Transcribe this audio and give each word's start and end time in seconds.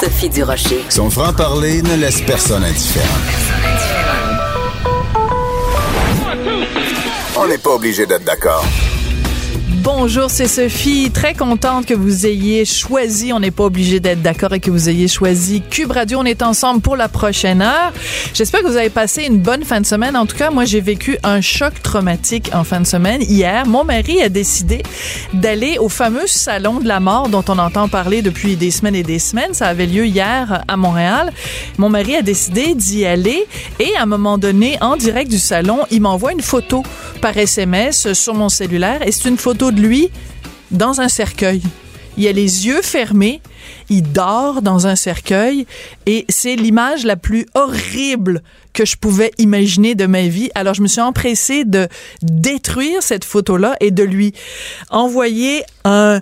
Sophie 0.00 0.30
Durocher. 0.30 0.82
Son 0.88 1.10
franc-parler 1.10 1.82
ne 1.82 1.94
laisse 1.96 2.22
personne 2.22 2.64
indifférent. 2.64 3.04
On 7.36 7.46
n'est 7.46 7.58
pas 7.58 7.74
obligé 7.74 8.06
d'être 8.06 8.24
d'accord. 8.24 8.64
Bonjour, 9.82 10.30
c'est 10.30 10.46
Sophie. 10.46 11.10
Très 11.10 11.32
contente 11.32 11.86
que 11.86 11.94
vous 11.94 12.26
ayez 12.26 12.66
choisi, 12.66 13.32
on 13.32 13.40
n'est 13.40 13.50
pas 13.50 13.64
obligé 13.64 13.98
d'être 13.98 14.20
d'accord 14.20 14.52
et 14.52 14.60
que 14.60 14.70
vous 14.70 14.90
ayez 14.90 15.08
choisi 15.08 15.62
Cube 15.62 15.92
Radio. 15.92 16.18
On 16.20 16.24
est 16.26 16.42
ensemble 16.42 16.82
pour 16.82 16.96
la 16.96 17.08
prochaine 17.08 17.62
heure. 17.62 17.90
J'espère 18.34 18.60
que 18.60 18.66
vous 18.66 18.76
avez 18.76 18.90
passé 18.90 19.24
une 19.24 19.38
bonne 19.38 19.64
fin 19.64 19.80
de 19.80 19.86
semaine. 19.86 20.18
En 20.18 20.26
tout 20.26 20.36
cas, 20.36 20.50
moi, 20.50 20.66
j'ai 20.66 20.82
vécu 20.82 21.16
un 21.22 21.40
choc 21.40 21.80
traumatique 21.82 22.50
en 22.52 22.62
fin 22.62 22.80
de 22.80 22.86
semaine. 22.86 23.22
Hier, 23.22 23.66
mon 23.66 23.84
mari 23.84 24.20
a 24.20 24.28
décidé 24.28 24.82
d'aller 25.32 25.78
au 25.78 25.88
fameux 25.88 26.26
salon 26.26 26.80
de 26.80 26.86
la 26.86 27.00
mort 27.00 27.30
dont 27.30 27.44
on 27.48 27.58
entend 27.58 27.88
parler 27.88 28.20
depuis 28.20 28.56
des 28.56 28.70
semaines 28.70 28.96
et 28.96 29.02
des 29.02 29.18
semaines. 29.18 29.54
Ça 29.54 29.68
avait 29.68 29.86
lieu 29.86 30.04
hier 30.04 30.62
à 30.68 30.76
Montréal. 30.76 31.32
Mon 31.78 31.88
mari 31.88 32.16
a 32.16 32.22
décidé 32.22 32.74
d'y 32.74 33.06
aller 33.06 33.46
et 33.78 33.96
à 33.96 34.02
un 34.02 34.06
moment 34.06 34.36
donné, 34.36 34.76
en 34.82 34.96
direct 34.96 35.30
du 35.30 35.38
salon, 35.38 35.78
il 35.90 36.02
m'envoie 36.02 36.32
une 36.32 36.42
photo 36.42 36.82
par 37.22 37.36
SMS 37.36 38.12
sur 38.12 38.34
mon 38.34 38.50
cellulaire 38.50 39.06
et 39.06 39.12
c'est 39.12 39.28
une 39.28 39.38
photo 39.38 39.70
de 39.70 39.79
lui 39.80 40.10
dans 40.70 41.00
un 41.00 41.08
cercueil. 41.08 41.62
Il 42.16 42.28
a 42.28 42.32
les 42.32 42.66
yeux 42.66 42.82
fermés, 42.82 43.40
il 43.88 44.02
dort 44.02 44.62
dans 44.62 44.86
un 44.86 44.96
cercueil 44.96 45.66
et 46.06 46.26
c'est 46.28 46.56
l'image 46.56 47.04
la 47.04 47.16
plus 47.16 47.46
horrible 47.54 48.42
que 48.72 48.84
je 48.84 48.96
pouvais 48.96 49.30
imaginer 49.38 49.94
de 49.94 50.06
ma 50.06 50.22
vie. 50.22 50.50
Alors 50.54 50.74
je 50.74 50.82
me 50.82 50.88
suis 50.88 51.00
empressée 51.00 51.64
de 51.64 51.88
détruire 52.22 53.02
cette 53.02 53.24
photo-là 53.24 53.76
et 53.80 53.90
de 53.90 54.02
lui 54.02 54.34
envoyer 54.90 55.62
un 55.84 56.20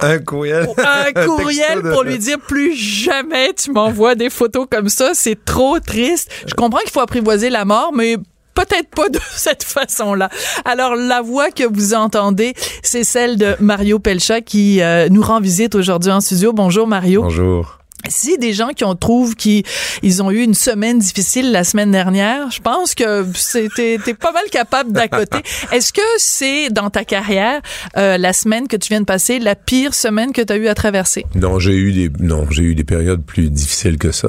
un 0.00 0.18
courriel. 0.18 0.68
Un 0.78 1.12
courriel 1.12 1.80
pour 1.80 2.02
lui 2.02 2.18
dire 2.18 2.38
plus 2.40 2.74
jamais 2.74 3.54
tu 3.54 3.70
m'envoies 3.70 4.16
des 4.16 4.30
photos 4.30 4.66
comme 4.68 4.88
ça. 4.88 5.12
C'est 5.14 5.44
trop 5.44 5.78
triste. 5.78 6.28
Je 6.44 6.54
comprends 6.54 6.80
qu'il 6.80 6.90
faut 6.90 7.00
apprivoiser 7.00 7.50
la 7.50 7.64
mort, 7.64 7.92
mais 7.94 8.16
peut-être 8.54 8.90
pas 8.90 9.08
de 9.08 9.18
cette 9.36 9.62
façon-là. 9.62 10.28
Alors, 10.64 10.96
la 10.96 11.22
voix 11.22 11.50
que 11.50 11.64
vous 11.64 11.94
entendez, 11.94 12.54
c'est 12.82 13.04
celle 13.04 13.36
de 13.36 13.56
Mario 13.60 13.98
Pelcha 13.98 14.40
qui 14.40 14.80
euh, 14.80 15.08
nous 15.10 15.22
rend 15.22 15.40
visite 15.40 15.74
aujourd'hui 15.74 16.10
en 16.10 16.20
studio. 16.20 16.52
Bonjour, 16.52 16.86
Mario. 16.86 17.22
Bonjour. 17.22 17.78
Si 18.08 18.36
des 18.36 18.52
gens 18.52 18.70
qui 18.70 18.84
ont 18.84 18.96
trouvent 18.96 19.36
qu'ils 19.36 19.62
ils 20.02 20.22
ont 20.24 20.32
eu 20.32 20.42
une 20.42 20.54
semaine 20.54 20.98
difficile 20.98 21.52
la 21.52 21.62
semaine 21.62 21.92
dernière, 21.92 22.50
je 22.50 22.60
pense 22.60 22.96
que 22.96 23.24
c'était 23.34 23.96
t'es 24.04 24.14
pas 24.14 24.32
mal 24.32 24.42
capable 24.50 24.90
d'accoter. 24.92 25.38
Est-ce 25.72 25.92
que 25.92 26.00
c'est 26.18 26.70
dans 26.70 26.90
ta 26.90 27.04
carrière 27.04 27.60
euh, 27.96 28.18
la 28.18 28.32
semaine 28.32 28.66
que 28.66 28.76
tu 28.76 28.88
viens 28.88 29.00
de 29.00 29.06
passer 29.06 29.38
la 29.38 29.54
pire 29.54 29.94
semaine 29.94 30.32
que 30.32 30.42
tu 30.42 30.52
as 30.52 30.56
eu 30.56 30.66
à 30.66 30.74
traverser? 30.74 31.24
Non, 31.36 31.60
j'ai 31.60 31.76
eu 31.76 31.92
des 31.92 32.10
non, 32.18 32.46
j'ai 32.50 32.64
eu 32.64 32.74
des 32.74 32.82
périodes 32.82 33.22
plus 33.24 33.50
difficiles 33.50 33.98
que 33.98 34.10
ça. 34.10 34.28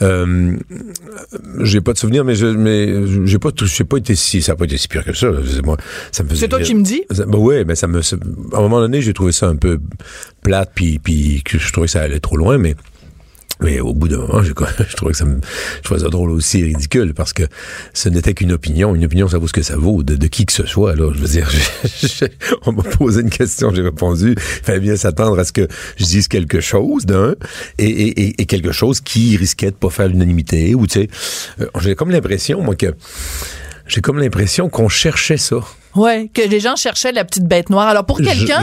Euh, 0.00 0.56
j'ai 1.60 1.80
pas 1.80 1.92
de 1.92 1.98
souvenir, 1.98 2.24
mais 2.24 2.34
je, 2.34 2.46
mais 2.46 3.06
j'ai 3.26 3.38
pas, 3.38 3.50
j'ai 3.56 3.84
pas 3.84 3.96
été 3.96 4.14
si, 4.14 4.42
ça 4.42 4.52
a 4.52 4.56
pas 4.56 4.64
été 4.64 4.78
si 4.78 4.88
pire 4.88 5.04
que 5.04 5.12
ça. 5.12 5.28
Moi, 5.64 5.76
ça 6.12 6.22
me 6.22 6.34
C'est 6.34 6.48
toi 6.48 6.60
qui 6.60 6.74
me 6.74 6.82
dis? 6.82 7.02
Ben 7.10 7.38
ouais, 7.38 7.64
mais 7.64 7.74
ça 7.74 7.86
me, 7.86 8.00
à 8.00 8.58
un 8.58 8.60
moment 8.60 8.80
donné, 8.80 9.02
j'ai 9.02 9.12
trouvé 9.12 9.32
ça 9.32 9.48
un 9.48 9.56
peu 9.56 9.80
plate, 10.42 10.70
puis, 10.74 10.98
puis 10.98 11.42
que 11.44 11.58
je 11.58 11.72
trouvais 11.72 11.86
que 11.86 11.92
ça 11.92 12.02
allait 12.02 12.20
trop 12.20 12.36
loin, 12.36 12.58
mais 12.58 12.76
mais 13.60 13.80
au 13.80 13.92
bout 13.92 14.08
d'un 14.08 14.18
moment, 14.18 14.42
je, 14.42 14.52
je 14.88 14.96
trouvais 14.96 15.12
que 15.12 15.18
ça 15.18 15.24
me, 15.24 15.40
je 15.78 15.82
trouvais 15.82 16.00
ça 16.00 16.08
drôle 16.08 16.30
aussi 16.30 16.62
ridicule 16.62 17.14
parce 17.14 17.32
que 17.32 17.42
ce 17.92 18.08
n'était 18.08 18.34
qu'une 18.34 18.52
opinion. 18.52 18.94
Une 18.94 19.04
opinion, 19.04 19.28
ça 19.28 19.38
vaut 19.38 19.48
ce 19.48 19.52
que 19.52 19.62
ça 19.62 19.76
vaut 19.76 20.02
de, 20.02 20.16
de 20.16 20.26
qui 20.26 20.46
que 20.46 20.52
ce 20.52 20.66
soit. 20.66 20.92
Alors, 20.92 21.14
je 21.14 21.20
veux 21.20 21.28
dire, 21.28 21.50
je, 21.84 22.26
on 22.66 22.72
m'a 22.72 22.82
posé 22.82 23.22
une 23.22 23.30
question, 23.30 23.74
j'ai 23.74 23.82
répondu. 23.82 24.34
Il 24.36 24.64
fallait 24.64 24.80
bien 24.80 24.96
s'attendre 24.96 25.38
à 25.38 25.44
ce 25.44 25.52
que 25.52 25.66
je 25.96 26.04
dise 26.04 26.28
quelque 26.28 26.60
chose 26.60 27.06
d'un 27.06 27.34
et, 27.78 27.86
et, 27.88 28.40
et, 28.40 28.46
quelque 28.46 28.72
chose 28.72 29.00
qui 29.00 29.36
risquait 29.36 29.70
de 29.70 29.76
pas 29.76 29.90
faire 29.90 30.08
l'unanimité 30.08 30.74
ou 30.74 30.86
tu 30.86 31.00
sais, 31.00 31.08
euh, 31.60 31.66
j'ai 31.80 31.94
comme 31.94 32.10
l'impression 32.10 32.62
moi 32.62 32.74
que 32.74 32.94
j'ai 33.86 34.00
comme 34.00 34.18
l'impression 34.18 34.68
qu'on 34.68 34.88
cherchait 34.88 35.38
ça. 35.38 35.60
Ouais, 35.96 36.30
que 36.32 36.42
les 36.42 36.60
gens 36.60 36.76
cherchaient 36.76 37.12
la 37.12 37.24
petite 37.24 37.44
bête 37.44 37.70
noire. 37.70 37.88
Alors 37.88 38.04
pour 38.04 38.18
quelqu'un, 38.18 38.60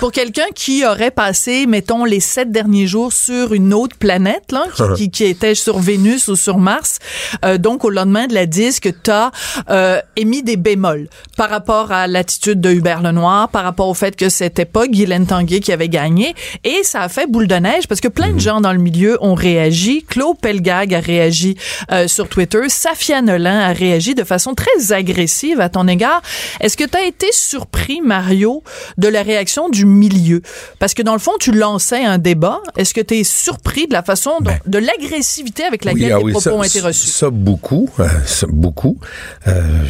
pour 0.00 0.12
quelqu'un 0.12 0.46
qui 0.54 0.84
aurait 0.84 1.10
passé, 1.10 1.66
mettons, 1.66 2.04
les 2.04 2.20
sept 2.20 2.52
derniers 2.52 2.86
jours 2.86 3.12
sur 3.12 3.52
une 3.54 3.74
autre 3.74 3.96
planète, 3.96 4.52
là, 4.52 4.64
qui, 4.96 5.10
qui, 5.10 5.24
était 5.24 5.54
sur 5.54 5.78
Vénus 5.78 6.28
ou 6.28 6.36
sur 6.36 6.58
Mars, 6.58 6.98
euh, 7.44 7.58
donc 7.58 7.84
au 7.84 7.90
lendemain 7.90 8.26
de 8.26 8.34
la 8.34 8.46
disque, 8.46 8.92
t'as 9.02 9.30
euh, 9.70 10.00
émis 10.16 10.42
des 10.42 10.56
bémols 10.56 11.08
par 11.36 11.50
rapport 11.50 11.90
à 11.90 12.06
l'attitude 12.06 12.60
de 12.60 12.70
Hubert 12.70 13.02
Lenoir, 13.02 13.48
par 13.48 13.64
rapport 13.64 13.88
au 13.88 13.94
fait 13.94 14.14
que 14.14 14.28
c'était 14.28 14.64
pas 14.64 14.86
Guylaine 14.86 15.26
Tanguay 15.26 15.60
qui 15.60 15.72
avait 15.72 15.88
gagné, 15.88 16.34
et 16.64 16.82
ça 16.84 17.02
a 17.02 17.08
fait 17.08 17.26
boule 17.26 17.48
de 17.48 17.56
neige 17.56 17.88
parce 17.88 18.00
que 18.00 18.08
plein 18.08 18.28
de 18.28 18.34
mhm. 18.34 18.40
gens 18.40 18.60
dans 18.60 18.72
le 18.72 18.78
milieu 18.78 19.18
ont 19.20 19.34
réagi. 19.34 20.04
Claude 20.08 20.38
Pelgag 20.40 20.94
a 20.94 21.00
réagi 21.00 21.56
euh, 21.92 22.08
sur 22.08 22.28
Twitter, 22.28 22.68
Safia 22.68 23.22
Nolin 23.22 23.58
a 23.58 23.72
réagi 23.72 24.14
de 24.14 24.24
façon 24.24 24.54
très 24.54 24.92
agressive 24.92 25.60
à 25.60 25.68
ton 25.68 25.88
égard. 25.88 26.22
Est-ce 26.60 26.76
que 26.76 26.84
tu 26.84 26.96
as 26.96 27.04
été 27.04 27.26
surpris, 27.32 28.00
Mario, 28.00 28.62
de 28.96 29.08
la 29.08 29.22
réaction 29.22 29.68
du 29.68 29.86
milieu? 29.86 30.42
Parce 30.78 30.94
que 30.94 31.02
dans 31.02 31.12
le 31.12 31.18
fond, 31.18 31.32
tu 31.40 31.52
lançais 31.52 32.04
un 32.04 32.18
débat. 32.18 32.60
Est-ce 32.76 32.94
que 32.94 33.00
tu 33.00 33.18
es 33.18 33.24
surpris 33.24 33.86
de 33.86 33.92
la 33.92 34.02
façon, 34.02 34.32
ben. 34.40 34.58
de 34.66 34.78
l'agressivité 34.78 35.64
avec 35.64 35.84
laquelle 35.84 36.12
ah 36.12 36.20
les 36.24 36.32
propos 36.32 36.50
ont 36.50 36.62
été 36.62 36.80
reçus? 36.80 37.08
Ça, 37.08 37.30
beaucoup. 37.30 37.88
Euh, 38.00 38.08
ça, 38.26 38.46
beaucoup. 38.48 38.98
Euh, 39.46 39.84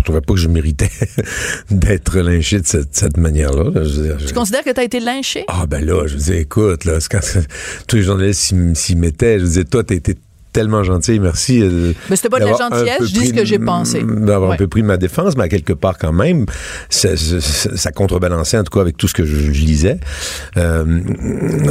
je 0.00 0.04
trouvais 0.04 0.22
pas 0.22 0.32
que 0.32 0.40
je 0.40 0.48
méritais 0.48 0.90
d'être 1.70 2.18
lynché 2.18 2.60
de 2.60 2.66
cette, 2.66 3.16
manière-là. 3.16 3.84
Tu 4.26 4.32
considères 4.32 4.64
que 4.64 4.70
tu 4.70 4.80
as 4.80 4.84
été 4.84 4.98
lynché? 4.98 5.44
Ah 5.48 5.66
ben 5.66 5.84
là, 5.84 6.06
je 6.06 6.16
veux 6.16 6.36
écoute, 6.36 6.84
là, 6.84 6.98
quand 7.10 7.20
tous 7.86 7.96
les 7.96 8.02
journalistes 8.02 8.54
s'y 8.74 8.96
mettaient, 8.96 9.38
je 9.38 9.44
disais, 9.44 9.64
toi, 9.64 9.84
t'as 9.84 9.94
été 9.94 10.16
tellement 10.52 10.82
gentil, 10.82 11.20
merci. 11.20 11.62
Euh, 11.62 11.92
mais 12.08 12.16
c'était 12.16 12.28
pas 12.28 12.40
de 12.40 12.44
la 12.44 12.56
gentillesse, 12.56 13.00
je 13.00 13.12
dis 13.12 13.26
ce 13.28 13.32
que 13.32 13.44
j'ai 13.44 13.58
pensé. 13.58 14.02
D'avoir 14.02 14.52
un 14.52 14.56
peu 14.56 14.68
pris 14.68 14.82
ma 14.82 14.96
défense, 14.96 15.36
mais 15.36 15.44
à 15.44 15.48
quelque 15.48 15.72
part 15.72 15.98
quand 15.98 16.12
même, 16.12 16.46
ça, 16.88 17.10
ça, 17.16 17.92
contrebalançait 17.92 18.58
en 18.58 18.64
tout 18.64 18.72
cas 18.72 18.80
avec 18.80 18.96
tout 18.96 19.08
ce 19.08 19.14
que 19.14 19.24
je, 19.24 19.50
lisais. 19.50 19.98
Euh, 20.56 21.00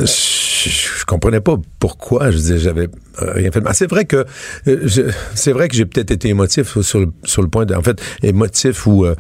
je, 0.02 0.70
je, 0.70 0.79
comprenais 1.10 1.42
pas 1.42 1.56
pourquoi. 1.80 2.32
Je 2.32 2.38
disais, 2.38 2.58
j'avais 2.60 2.88
euh, 3.22 3.34
rien 3.34 3.52
fait. 3.52 3.62
c'est 3.74 3.90
vrai 3.90 4.06
que 4.06 4.26
euh, 4.68 5.12
c'est 5.34 5.52
vrai 5.52 5.68
que 5.68 5.76
j'ai 5.76 5.86
peut-être 5.86 6.12
été 6.12 6.30
émotif 6.30 6.80
sur 6.82 7.00
le, 7.00 7.08
sur 7.24 7.42
le 7.42 7.48
point 7.48 7.66
de, 7.66 7.74
en 7.74 7.82
fait, 7.82 8.00
émotif 8.22 8.86
ou 8.86 9.06
euh, 9.06 9.16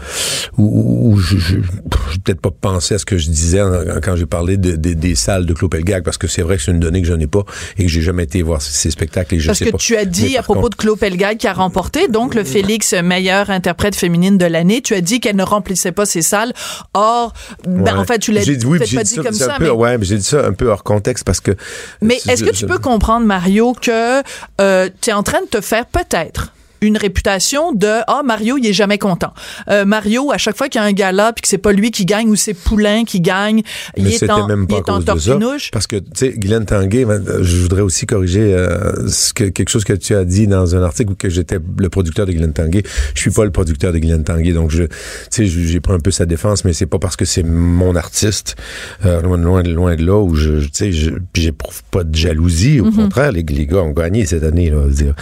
où, 0.57 1.17
je, 1.17 1.37
je, 1.37 1.55
peut-être 2.23 2.41
pas 2.41 2.51
pensé 2.51 2.95
à 2.95 2.97
ce 2.99 3.05
que 3.05 3.17
je 3.17 3.29
disais 3.29 3.61
quand 4.03 4.15
j'ai 4.15 4.25
parlé 4.25 4.57
de, 4.57 4.75
des 4.75 5.15
salles 5.15 5.45
de 5.45 5.53
Clopelgag 5.53 6.03
parce 6.03 6.17
que 6.17 6.27
c'est 6.27 6.41
vrai 6.41 6.57
que 6.57 6.63
c'est 6.63 6.71
une 6.71 6.79
donnée 6.79 7.01
que 7.01 7.07
je 7.07 7.13
n'ai 7.13 7.27
pas 7.27 7.43
et 7.77 7.83
que 7.83 7.89
j'ai 7.89 8.01
jamais 8.01 8.23
été 8.23 8.41
voir 8.41 8.61
ces, 8.61 8.91
spectacles 8.91 9.35
et 9.35 9.39
je 9.39 9.47
parce 9.47 9.59
que 9.59 9.77
tu 9.77 9.95
as 9.95 10.05
dit 10.05 10.37
à 10.37 10.43
propos 10.43 10.69
de 10.69 10.75
Clopelgag 10.75 11.37
qui 11.37 11.47
a 11.47 11.53
remporté 11.53 12.07
donc 12.07 12.35
le 12.35 12.43
Félix 12.43 12.93
meilleure 12.93 13.49
interprète 13.49 13.95
féminine 13.95 14.37
de 14.37 14.45
l'année, 14.45 14.81
tu 14.81 14.93
as 14.93 15.01
dit 15.01 15.19
qu'elle 15.19 15.35
ne 15.35 15.43
remplissait 15.43 15.91
pas 15.91 16.05
ses 16.05 16.21
salles. 16.21 16.53
Or, 16.93 17.33
ben, 17.67 17.97
en 17.97 18.05
fait, 18.05 18.19
tu 18.19 18.31
l'as 18.31 18.47
oui, 18.47 18.79
pas 18.79 19.03
dit, 19.03 19.15
comme 19.17 19.33
ça. 19.33 19.57
mais... 19.59 19.69
Ouais, 19.69 19.97
j'ai 20.01 20.17
dit 20.17 20.23
ça 20.23 20.45
un 20.45 20.53
peu 20.53 20.67
hors 20.67 20.83
contexte 20.83 21.23
parce 21.23 21.39
que. 21.39 21.51
Mais 22.01 22.19
est-ce 22.27 22.43
que 22.43 22.51
tu 22.51 22.65
peux 22.65 22.79
comprendre, 22.79 23.25
Mario, 23.25 23.73
que 23.73 24.21
euh, 24.61 24.89
tu 25.01 25.09
es 25.09 25.13
en 25.13 25.23
train 25.23 25.41
de 25.41 25.47
te 25.47 25.61
faire 25.61 25.85
peut-être 25.85 26.53
une 26.81 26.97
réputation 26.97 27.71
de 27.73 27.99
ah 28.07 28.21
Mario 28.23 28.57
il 28.57 28.65
est 28.65 28.73
jamais 28.73 28.97
content. 28.97 29.33
Euh, 29.69 29.85
Mario 29.85 30.31
à 30.31 30.37
chaque 30.37 30.57
fois 30.57 30.69
qu'il 30.69 30.81
y 30.81 30.83
a 30.83 30.87
un 30.87 30.93
gala 30.93 31.33
puis 31.33 31.41
que 31.41 31.47
c'est 31.47 31.57
pas 31.57 31.71
lui 31.71 31.91
qui 31.91 32.05
gagne 32.05 32.29
ou 32.29 32.35
c'est 32.35 32.53
Poulain 32.53 33.03
qui 33.05 33.21
gagne, 33.21 33.61
il 33.97 34.07
est 34.07 34.29
en 34.29 34.47
même 34.47 34.67
pas 34.67 34.75
il 34.75 34.79
est 34.79 34.89
en 34.89 35.01
tortinouche. 35.01 35.71
Parce 35.71 35.87
que 35.87 35.97
tu 35.97 36.05
sais 36.15 36.33
Guylaine 36.35 36.65
Tanguay, 36.65 37.05
je 37.41 37.57
voudrais 37.57 37.81
aussi 37.81 38.05
corriger 38.05 38.53
euh, 38.53 39.07
ce 39.07 39.33
que, 39.33 39.45
quelque 39.45 39.69
chose 39.69 39.83
que 39.83 39.93
tu 39.93 40.15
as 40.15 40.25
dit 40.25 40.47
dans 40.47 40.75
un 40.75 40.83
article 40.83 41.11
où 41.11 41.15
que 41.15 41.29
j'étais 41.29 41.57
le 41.77 41.89
producteur 41.89 42.25
de 42.25 42.31
Guylaine 42.31 42.53
Tanguay. 42.53 42.83
Je 43.13 43.21
suis 43.21 43.31
pas 43.31 43.45
le 43.45 43.51
producteur 43.51 43.93
de 43.93 43.99
Guylaine 43.99 44.23
Tanguay 44.23 44.53
donc 44.53 44.71
je 44.71 44.83
tu 44.83 44.91
sais 45.29 45.45
j'ai 45.45 45.79
pris 45.79 45.93
un 45.93 45.99
peu 45.99 46.11
sa 46.11 46.25
défense 46.25 46.65
mais 46.65 46.73
c'est 46.73 46.85
pas 46.85 46.99
parce 46.99 47.15
que 47.15 47.25
c'est 47.25 47.43
mon 47.43 47.95
artiste 47.95 48.55
euh, 49.05 49.21
loin 49.21 49.37
loin 49.37 49.63
loin 49.63 49.95
de 49.95 50.05
là 50.05 50.19
où 50.19 50.35
je 50.35 50.59
tu 50.59 50.69
sais 50.73 50.91
j'éprouve 51.33 51.83
pas 51.91 52.03
de 52.03 52.15
jalousie 52.15 52.79
au 52.79 52.85
mm-hmm. 52.85 52.95
contraire 52.95 53.31
les, 53.31 53.43
les, 53.43 53.65
gars 53.65 53.83
ont 53.83 53.91
gagné 53.91 54.25
cette 54.25 54.43
année 54.43 54.69
là, 54.69 54.87
dire. 54.89 55.15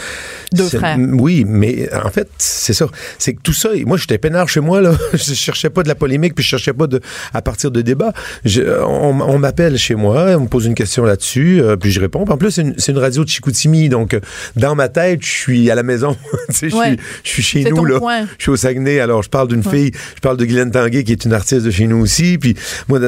Deux 0.54 0.70
frères. 0.70 0.98
Oui, 1.00 1.46
mais 1.48 1.90
en 1.94 2.10
fait, 2.10 2.28
c'est 2.38 2.74
ça. 2.74 2.88
C'est 3.18 3.34
que 3.34 3.42
tout 3.42 3.54
ça, 3.54 3.70
moi, 3.86 3.98
j'étais 3.98 4.18
peinard 4.18 4.48
chez 4.50 4.60
moi, 4.60 4.82
là. 4.82 4.94
je 5.14 5.34
cherchais 5.34 5.70
pas 5.70 5.84
de 5.84 5.88
la 5.88 5.96
polémique, 5.96 6.36
puis 6.36 6.44
je 6.44 6.50
cherchais 6.50 6.74
pas 6.74 6.88
de, 6.88 7.00
à 7.34 7.42
partir 7.42 7.72
de 7.72 7.82
débats. 7.82 8.14
Je, 8.46 8.62
on, 8.84 9.20
on 9.22 9.40
m'appelle 9.40 9.78
chez 9.78 9.96
moi, 9.96 10.36
on 10.38 10.42
me 10.42 10.48
pose 10.48 10.66
une 10.66 10.76
question 10.76 11.04
là-dessus, 11.06 11.62
euh, 11.62 11.76
puis 11.76 11.92
je 11.92 12.00
réponds. 12.00 12.26
En 12.28 12.38
plus, 12.38 12.52
c'est 12.52 12.62
une, 12.62 12.76
c'est 12.78 12.92
une 12.92 12.98
radio 13.00 13.24
de 13.24 13.30
Chicoutimi, 13.30 13.90
donc 13.90 14.14
euh, 14.14 14.20
dans 14.56 14.76
ma 14.76 14.90
tête, 14.90 15.22
je 15.24 15.30
suis 15.30 15.72
à 15.72 15.76
la 15.76 15.84
maison. 15.84 16.16
je 16.62 16.76
Ouais. 16.76 16.98
suis- 17.24 17.44
chez 17.44 17.64
nous, 17.64 17.86
là. 17.86 18.00
Je 18.38 18.44
suis 18.44 18.52
au 18.52 18.58
Saguenay, 18.58 19.00
alors 19.00 19.24
je 19.24 19.30
parle 19.30 19.48
d'une 19.48 19.64
fille, 19.64 19.92
je 20.16 20.20
parle 20.22 20.38
de 20.38 20.46
Guylaine 20.46 20.72
Tanguay, 20.72 21.04
qui 21.04 21.12
est 21.14 21.24
une 21.26 21.34
artiste 21.34 21.66
de 21.66 21.72
chez 21.72 21.88
nous 21.88 21.98
aussi, 21.98 22.38
puis 22.38 22.56
moi, 22.88 23.00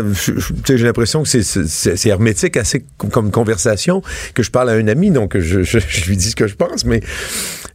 j'ai 0.68 0.78
l'impression 0.78 1.24
que 1.24 1.30
c'est- 1.30 2.06
hermétique, 2.06 2.58
assez 2.58 2.86
com- 2.98 3.10
comme 3.10 3.32
conversation, 3.32 4.02
que 4.34 4.44
je 4.44 4.52
parle 4.52 4.70
à 4.70 4.74
un 4.74 4.88
ami, 4.88 5.12
donc 5.12 5.38
je, 5.38 5.64
je- 5.64 5.80
je 5.88 6.06
lui 6.06 6.16
dis 6.18 6.30
ce 6.32 6.36
que 6.36 6.48
je 6.48 6.56
pense, 6.56 6.86
mais, 6.86 7.02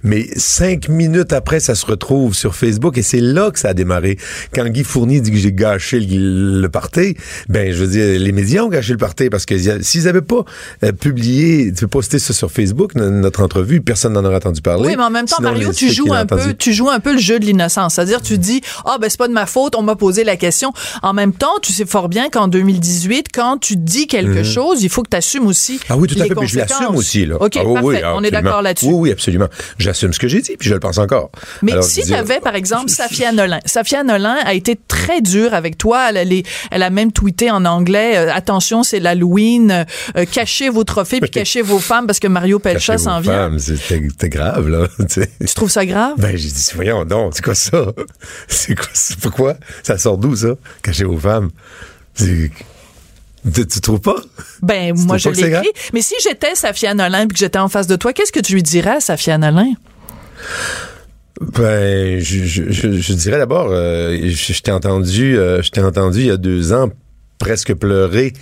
mais 0.05 0.29
cinq 0.37 0.89
minutes 0.89 1.33
après, 1.33 1.59
ça 1.59 1.75
se 1.75 1.85
retrouve 1.87 2.35
sur 2.35 2.55
Facebook, 2.55 2.97
et 2.99 3.03
c'est 3.03 3.21
là 3.21 3.51
que 3.51 3.59
ça 3.59 3.71
a 3.71 3.75
démarré. 3.75 4.17
Quand 4.55 4.67
Guy 4.67 4.85
Fournier 4.85 5.21
dit 5.21 5.31
que 5.33 5.37
j'ai 5.37 5.53
gâché 5.53 5.99
le, 5.99 6.61
le 6.61 6.69
party, 6.69 7.17
ben, 7.49 7.73
je 7.73 7.79
veux 7.83 7.89
dire, 7.89 8.21
les 8.21 8.33
médias 8.33 8.63
ont 8.63 8.69
gâché 8.69 8.93
le 8.93 8.99
party, 8.99 9.31
parce 9.31 9.47
que 9.47 9.57
s'ils 9.83 10.07
avaient 10.09 10.23
pas 10.23 10.45
euh, 10.85 10.93
publié, 10.93 11.73
posté 11.91 12.19
ça 12.19 12.33
sur 12.33 12.51
Facebook, 12.51 12.95
no- 12.95 13.11
notre 13.11 13.43
entrevue, 13.43 13.81
personne 13.81 14.13
n'en 14.13 14.25
aurait 14.25 14.37
entendu 14.37 14.61
parler. 14.61 14.87
Oui, 14.89 14.95
mais 14.97 15.03
en 15.03 15.11
même 15.11 15.27
temps, 15.27 15.37
Sinon, 15.37 15.51
Mario, 15.51 15.73
tu 15.73 15.91
joues 15.93 16.13
un 16.13 16.27
peu, 16.27 16.55
tu 16.55 16.73
joues 16.73 16.91
un 16.91 17.01
peu 17.01 17.13
le 17.15 17.19
jeu 17.19 17.39
de 17.39 17.47
l'innocence. 17.47 17.95
C'est-à-dire, 17.95 18.21
tu 18.23 18.39
dis, 18.39 18.61
ah, 18.85 18.99
ben, 19.01 19.09
c'est 19.11 19.19
pas 19.19 19.29
de 19.29 19.33
ma 19.33 19.47
faute, 19.47 19.75
on 19.77 19.83
m'a 19.83 19.97
posé 19.97 20.25
la 20.25 20.37
question. 20.37 20.73
En 21.03 21.13
même 21.15 21.33
temps, 21.33 21.53
tu 21.63 21.73
sais 21.73 21.87
fort 21.87 22.09
bien 22.09 22.29
qu'en 22.31 22.49
2018, 22.49 23.27
quand 23.33 23.59
tu 23.59 23.77
dis 23.77 24.07
quelque 24.07 24.43
chose, 24.45 24.83
il 24.83 24.89
faut 24.89 25.03
que 25.03 25.11
tu 25.11 25.17
assumes 25.17 25.47
aussi. 25.47 25.75
Mhm. 25.75 25.79
Ah 25.89 25.97
oui, 25.97 26.09
tout 26.09 26.21
à 26.21 26.25
fait. 26.25 26.35
Puis 26.35 26.49
je 26.49 26.59
l'assume 26.59 26.95
aussi. 26.97 27.27
Là. 27.27 27.37
OK, 27.41 27.57
Ah 27.57 27.63
oui, 27.65 27.75
parfait. 27.75 27.89
oui, 27.89 27.99
on 28.17 28.25
est 28.25 28.31
d'accord 28.31 28.63
là-dessus. 28.63 28.87
Oui, 28.87 28.95
oui, 28.95 29.13
absolument. 29.13 29.49
J'assume 29.95 30.13
ce 30.13 30.19
que 30.19 30.27
j'ai 30.27 30.41
dit, 30.41 30.57
puis 30.59 30.69
je 30.69 30.75
le 30.75 30.81
pense 30.81 30.99
encore. 30.99 31.31
Mais 31.63 31.71
Alors, 31.71 31.85
si 31.85 32.01
tu 32.01 32.07
dire, 32.09 32.19
avais, 32.19 32.41
par 32.41 32.57
exemple, 32.57 32.91
Safia 32.91 33.31
Nolin. 33.31 33.61
Safia 33.65 34.03
Nolin 34.03 34.37
a 34.45 34.53
été 34.55 34.77
très 34.89 35.21
dure 35.21 35.55
avec 35.55 35.79
toi. 35.79 36.11
Elle, 36.13 36.43
elle 36.73 36.83
a 36.83 36.91
même 36.91 37.13
tweeté 37.13 37.53
en 37.53 37.65
anglais, 37.65 38.17
euh, 38.17 38.35
attention, 38.35 38.83
c'est 38.83 38.99
l'Halloween, 38.99 39.87
euh, 40.17 40.25
cachez 40.25 40.69
vos 40.69 40.83
trophées 40.83 41.21
puis 41.21 41.31
cachez 41.31 41.63
vos 41.63 41.79
femmes 41.79 42.09
parce 42.09 42.19
que 42.19 42.27
Mario 42.27 42.59
Pelcha 42.59 42.99
s'en 42.99 43.21
vient. 43.21 43.57
C'était 43.57 44.29
grave, 44.29 44.69
là. 44.69 44.89
tu 45.09 45.55
trouves 45.55 45.71
ça 45.71 45.87
grave? 45.87 46.15
Ben, 46.19 46.37
j'ai 46.37 46.49
dit, 46.49 46.67
voyons 46.75 47.05
donc, 47.05 47.35
c'est 47.37 47.45
quoi 47.45 47.55
ça? 47.55 47.87
C'est 48.49 48.75
quoi 48.75 48.89
ça? 48.93 49.15
Pourquoi? 49.23 49.55
Ça 49.85 49.97
sort 49.97 50.19
d'où, 50.19 50.35
ça? 50.35 50.55
Cachez 50.83 51.05
vos 51.05 51.19
femmes. 51.19 51.51
C'est- 52.15 52.51
Tu, 53.53 53.67
tu 53.67 53.81
trouves 53.81 54.01
pas? 54.01 54.17
Ben, 54.63 54.95
Tu 54.95 55.03
moi, 55.03 55.19
je 55.19 55.33
c'est 55.33 55.49
l'écris. 55.51 55.71
Mais 55.93 56.03
si 56.03 56.15
j'étais 56.23 56.55
Safia 56.55 56.95
Nolin 56.95 57.27
puis 57.27 57.35
que 57.35 57.39
j'étais 57.39 57.59
en 57.59 57.69
face 57.69 57.87
de 57.87 57.97
toi, 57.97 58.13
qu'est-ce 58.13 58.33
que 58.33 58.41
tu 58.41 58.55
lui 58.55 58.63
dirais 58.63 58.97
à 58.97 59.01
Safia 59.01 59.37
Nolin? 59.39 59.75
Ben, 61.41 62.21
je, 62.21 62.45
je, 62.45 62.71
je, 62.71 62.93
je 62.93 63.13
dirais 63.13 63.39
d'abord, 63.39 63.69
euh, 63.71 64.17
je, 64.25 64.61
t'ai 64.63 64.71
entendu, 64.71 65.37
euh, 65.37 65.63
je 65.63 65.71
t'ai 65.71 65.81
entendu 65.81 66.21
il 66.21 66.27
y 66.27 66.31
a 66.31 66.37
deux 66.37 66.73
ans 66.73 66.91
presque 67.39 67.75
pleurer 67.75 68.33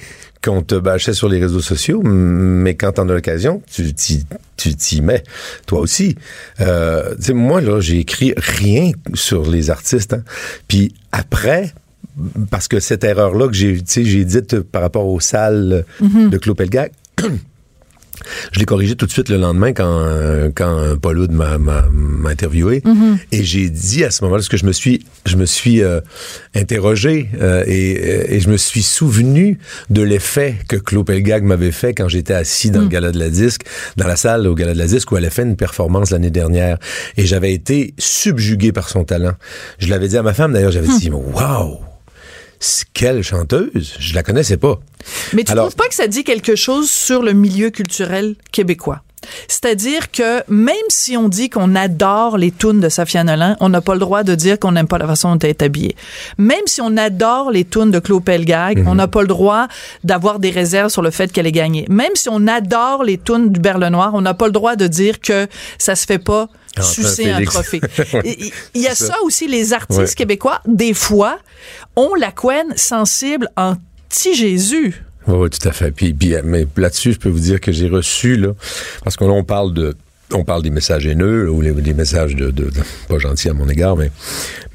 qu'on 0.45 0.63
te 0.63 0.75
bâchait 0.75 1.15
sur 1.15 1.29
les 1.29 1.39
réseaux 1.39 1.61
sociaux, 1.61 2.03
mais 2.03 2.75
quand 2.75 2.93
t'en 2.93 3.09
as 3.09 3.15
l'occasion, 3.15 3.63
tu 3.73 3.95
t'y, 3.95 4.27
tu 4.57 4.75
t'y 4.75 5.01
mets, 5.01 5.23
toi 5.67 5.81
aussi. 5.81 6.17
Euh, 6.61 7.15
moi, 7.31 7.61
là, 7.61 7.81
j'ai 7.81 8.01
écrit 8.01 8.35
rien 8.37 8.91
sur 9.15 9.49
les 9.49 9.71
artistes, 9.71 10.15
hein. 10.15 10.25
Puis 10.69 10.95
après, 11.13 11.73
parce 12.51 12.69
que 12.69 12.81
cette 12.81 13.05
erreur-là 13.05 13.49
que 13.49 13.55
j'ai, 13.55 13.77
tu 13.79 13.83
sais, 13.87 14.05
j'ai 14.05 14.25
dite 14.25 14.61
par 14.61 14.83
rapport 14.83 15.07
aux 15.07 15.21
salles 15.21 15.85
de 16.01 16.39
Claude 16.39 16.57
Pelgag, 16.57 16.93
je 18.53 18.61
l'ai 18.61 18.67
corrigé 18.67 18.95
tout 18.95 19.07
de 19.07 19.11
suite 19.11 19.31
le 19.31 19.37
lendemain 19.37 19.73
quand, 19.73 20.07
quand 20.55 20.97
Paul 21.01 21.19
Oud 21.19 21.33
m'a, 21.33 21.59
m'a, 21.59 21.87
m'a 21.91 22.31
interviewé. 22.31 22.83
Et 23.33 23.43
j'ai 23.43 23.69
dit 23.69 24.05
à 24.05 24.13
ce 24.13 24.23
moment-là, 24.23 24.39
parce 24.41 24.49
que 24.49 24.57
je 24.57 24.67
me 24.67 24.71
suis, 24.73 25.05
je 25.27 25.37
me 25.37 25.45
suis 25.45 25.83
euh, 25.83 26.01
interrogé 26.55 27.31
euh, 27.41 27.65
et, 27.67 28.37
et 28.37 28.41
je 28.41 28.49
me 28.49 28.57
suis 28.57 28.83
souvenu 28.83 29.59
de 29.91 30.03
l'effet 30.03 30.57
que 30.69 30.77
Claude 30.77 31.07
Pelgag 31.07 31.43
m'avait 31.43 31.73
fait 31.73 31.95
quand 31.95 32.07
j'étais 32.07 32.35
assis 32.35 32.71
dans 32.71 32.83
le 32.83 32.89
Gala 32.89 33.11
de 33.11 33.19
la 33.19 33.29
Disque, 33.31 33.63
dans 33.97 34.07
la 34.07 34.17
salle 34.17 34.47
au 34.47 34.55
Gala 34.55 34.75
de 34.75 34.79
la 34.79 34.87
Disque 34.87 35.11
où 35.11 35.17
elle 35.17 35.25
a 35.25 35.31
fait 35.31 35.43
une 35.43 35.57
performance 35.57 36.11
l'année 36.11 36.31
dernière. 36.31 36.79
Et 37.17 37.27
j'avais 37.27 37.53
été 37.53 37.95
subjugué 37.99 38.71
par 38.71 38.89
son 38.89 39.03
talent. 39.03 39.33
Je 39.79 39.89
l'avais 39.89 40.07
dit 40.07 40.17
à 40.17 40.23
ma 40.23 40.35
femme, 40.35 40.53
d'ailleurs, 40.53 40.71
j'avais 40.73 40.97
dit, 40.99 41.11
wow! 41.11 41.81
Quelle 42.95 43.23
chanteuse! 43.23 43.95
Je 43.99 44.15
la 44.15 44.23
connaissais 44.23 44.57
pas. 44.57 44.79
Mais 45.33 45.45
tu 45.45 45.53
Alors- 45.53 45.67
trouves 45.67 45.77
pas 45.77 45.89
que 45.89 45.95
ça 45.95 46.07
dit 46.07 46.23
quelque 46.25 46.55
chose 46.55 46.91
sur 46.91 47.23
le 47.23 47.33
milieu 47.33 47.71
culturel 47.71 48.37
québécois? 48.53 49.03
C'est-à-dire 49.49 50.11
que 50.11 50.43
même 50.49 50.75
si 50.89 51.17
on 51.17 51.29
dit 51.29 51.51
qu'on 51.51 51.75
adore 51.75 52.37
les 52.39 52.51
tunes 52.51 52.81
de 52.81 52.89
Safia 52.89 53.25
Nolin, 53.25 53.57
on 53.61 53.69
n'a 53.69 53.81
pas 53.81 53.95
le 53.95 54.01
droit 54.01 54.23
de 54.23 54.35
dire 54.35 54.59
qu'on 54.59 54.73
n'aime 54.73 54.87
pas 54.89 54.99
la 54.99 55.07
façon 55.07 55.33
dont 55.33 55.39
elle 55.41 55.51
est 55.51 55.63
habillée. 55.63 55.97
Même 56.39 56.67
si 56.67 56.81
on 56.81 56.97
adore 56.97 57.51
les 57.51 57.65
tunes 57.65 57.91
de 57.91 57.99
Claude 57.99 58.25
Pelgag, 58.25 58.79
Mhm. 58.81 58.89
on 58.89 58.95
n'a 58.95 59.09
pas 59.09 59.23
le 59.23 59.29
droit 59.29 59.69
d'avoir 60.05 60.39
des 60.39 60.51
réserves 60.51 60.91
sur 60.91 61.03
le 61.03 61.11
fait 61.11 61.31
qu'elle 61.33 61.47
ait 61.47 61.53
gagné. 61.53 61.87
Même 61.89 62.15
si 62.15 62.29
on 62.31 62.47
adore 62.47 63.05
les 63.05 63.19
tunes 63.19 63.51
du 63.51 63.61
Berle 63.61 63.87
Noir, 63.89 64.13
on 64.15 64.21
n'a 64.21 64.35
pas 64.35 64.47
le 64.47 64.53
droit 64.53 64.77
de 64.77 64.87
dire 64.87 65.21
que 65.21 65.47
ça 65.79 65.95
se 65.95 66.07
fait 66.07 66.19
pas 66.19 66.49
Ah, 66.77 66.83
sucer 66.83 67.31
un 67.31 67.45
trophée. 67.45 67.81
Il 68.75 68.81
y 68.81 68.87
a 68.89 68.95
ça 68.95 69.07
ça. 69.09 69.15
aussi, 69.25 69.47
les 69.47 69.73
artistes 69.75 70.01
Ouais. 70.01 70.15
québécois, 70.15 70.61
des 70.67 70.95
fois, 70.95 71.39
ont 71.97 72.15
la 72.15 72.31
couenne 72.33 72.73
sensible 72.77 73.51
anti-Jésus. 73.57 74.87
Oui, 74.87 74.95
oui, 75.27 75.51
tout 75.51 75.69
à 75.69 75.73
fait. 75.73 75.91
Puis, 75.93 76.15
euh, 76.35 76.43
mais 76.45 76.67
là-dessus, 76.77 77.13
je 77.13 77.19
peux 77.19 77.29
vous 77.29 77.41
dire 77.41 77.61
que 77.61 77.73
j'ai 77.73 77.89
reçu, 77.89 78.37
là, 78.37 78.53
parce 79.05 79.17
que 79.17 79.25
là, 79.25 79.33
on 79.33 79.45
parle 79.45 79.75
de. 79.75 79.95
On 80.35 80.45
parle 80.45 80.63
des 80.63 80.71
messages 80.71 81.07
haineux, 81.07 81.51
ou 81.51 81.63
des 81.63 81.93
messages 81.93 82.35
de, 82.35 82.71
pas 83.07 83.19
gentils 83.19 83.51
à 83.51 83.53
mon 83.53 83.69
égard, 83.69 83.97
mais, 83.97 84.11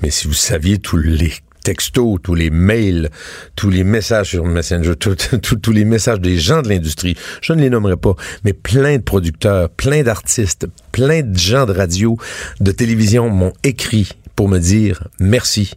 mais 0.04 0.12
si 0.12 0.28
vous 0.28 0.36
saviez 0.36 0.78
tous 0.78 0.98
les 0.98 1.34
textos, 1.64 2.20
tous 2.22 2.36
les 2.36 2.52
mails, 2.52 3.10
tous 3.56 3.72
les 3.72 3.84
messages 3.84 4.30
sur 4.30 4.46
Messenger, 4.46 4.94
tous 5.62 5.72
les 5.72 5.84
messages 5.84 6.20
des 6.22 6.38
gens 6.38 6.62
de 6.62 6.70
l'industrie, 6.70 7.18
je 7.42 7.54
ne 7.54 7.62
les 7.62 7.72
nommerai 7.72 7.98
pas, 7.98 8.16
mais 8.44 8.54
plein 8.54 8.98
de 8.98 9.02
producteurs, 9.02 9.70
plein 9.72 10.04
d'artistes, 10.04 10.68
plein 10.92 11.24
de 11.24 11.38
gens 11.38 11.66
de 11.66 11.74
radio, 11.74 12.18
de 12.60 12.72
télévision 12.72 13.30
m'ont 13.30 13.54
écrit 13.64 14.10
pour 14.36 14.48
me 14.48 14.60
dire 14.60 15.08
merci. 15.20 15.74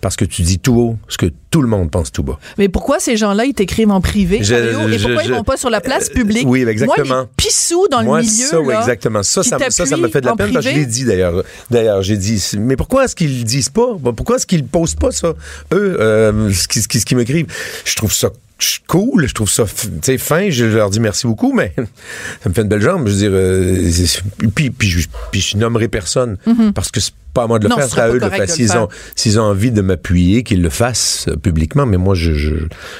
Parce 0.00 0.16
que 0.16 0.24
tu 0.24 0.42
dis 0.42 0.58
tout 0.58 0.76
haut 0.76 0.98
ce 1.08 1.18
que 1.18 1.26
tout 1.54 1.62
le 1.62 1.68
monde 1.68 1.88
pense 1.88 2.10
tout 2.10 2.24
bas. 2.24 2.36
Mais 2.58 2.68
pourquoi 2.68 2.98
ces 2.98 3.16
gens-là, 3.16 3.44
ils 3.44 3.54
t'écrivent 3.54 3.92
en 3.92 4.00
privé, 4.00 4.42
Je- 4.42 4.56
Mario, 4.56 4.88
et 4.88 4.98
je- 4.98 5.04
pourquoi 5.04 5.22
je- 5.22 5.28
ils 5.28 5.34
vont 5.36 5.44
pas 5.44 5.56
sur 5.56 5.70
la 5.70 5.80
place 5.80 6.08
Euh, 6.10 6.14
publique? 6.14 6.48
oui, 6.48 6.64
exactement. 6.66 7.06
Moi, 7.06 7.20
les 7.22 7.28
pissous 7.36 7.86
dans 7.92 8.02
Moi, 8.02 8.22
le 8.22 8.26
milieu, 8.26 8.46
ça, 8.48 8.60
oui, 8.60 8.74
exactement. 8.74 9.22
Ça, 9.22 9.44
ça, 9.44 9.58
ça, 9.70 9.86
ça 9.86 9.96
me 9.96 10.08
fait 10.08 10.20
de 10.20 10.26
la 10.26 10.34
peine 10.34 10.52
parce 10.52 10.64
que 10.66 10.72
je 10.72 10.76
l'ai 10.76 10.84
dit 10.86 11.04
d'ailleurs. 11.04 11.44
D'ailleurs, 11.70 12.02
j'ai 12.02 12.16
dit, 12.16 12.42
mais 12.58 12.74
pourquoi 12.74 13.04
est-ce 13.04 13.14
qu'ils 13.14 13.38
le 13.38 13.44
disent 13.44 13.68
pas? 13.68 13.86
Pourquoi 14.16 14.34
est-ce 14.34 14.48
qu'ils 14.48 14.64
posent 14.66 14.96
pas 14.96 15.12
ça? 15.12 15.28
Eux, 15.72 15.96
euh, 16.00 16.52
ce 16.52 16.66
qui, 16.66 16.82
ce 16.82 16.88
qui, 17.06 17.14
m'écrivent. 17.14 17.46
Je 17.84 17.94
trouve 17.94 18.12
ça 18.12 18.30
cool, 18.88 19.28
je 19.28 19.34
trouve 19.34 19.48
ça 19.50 19.62
f- 19.62 19.84
tu 19.84 19.90
sais, 20.02 20.18
fin, 20.18 20.50
je 20.50 20.64
leur 20.64 20.90
dis 20.90 20.98
merci 20.98 21.28
beaucoup, 21.28 21.52
mais 21.52 21.72
ça 22.42 22.48
me 22.48 22.54
fait 22.54 22.62
une 22.62 22.68
belle 22.68 22.82
jambe. 22.82 23.06
Je 23.06 23.12
veux 23.12 23.18
dire, 23.18 23.30
euh, 23.32 23.90
puis, 24.56 24.70
puis, 24.70 24.88
je, 24.88 25.06
puis 25.30 25.40
je 25.40 25.56
nommerai 25.56 25.86
personne 25.86 26.36
parce 26.74 26.90
que 26.90 26.98
c'est 26.98 27.12
pas 27.34 27.42
à 27.42 27.46
moi 27.48 27.58
de 27.58 27.64
le. 27.64 27.70
Non, 27.70 27.76
faire, 27.76 27.88
ce 27.88 27.94
c'est 27.96 28.00
à 28.00 28.08
eux 28.10 28.20
de 28.20 28.24
le 28.24 28.30
faire. 28.30 28.48
S'ils 29.16 29.40
ont, 29.40 29.42
envie 29.42 29.72
de 29.72 29.82
m'appuyer, 29.82 30.44
qu'ils 30.44 30.62
le 30.62 30.70
fassent 30.70 31.26
publiquement, 31.44 31.86
mais 31.86 31.98
moi, 31.98 32.14
je, 32.16 32.32
je, 32.32 32.54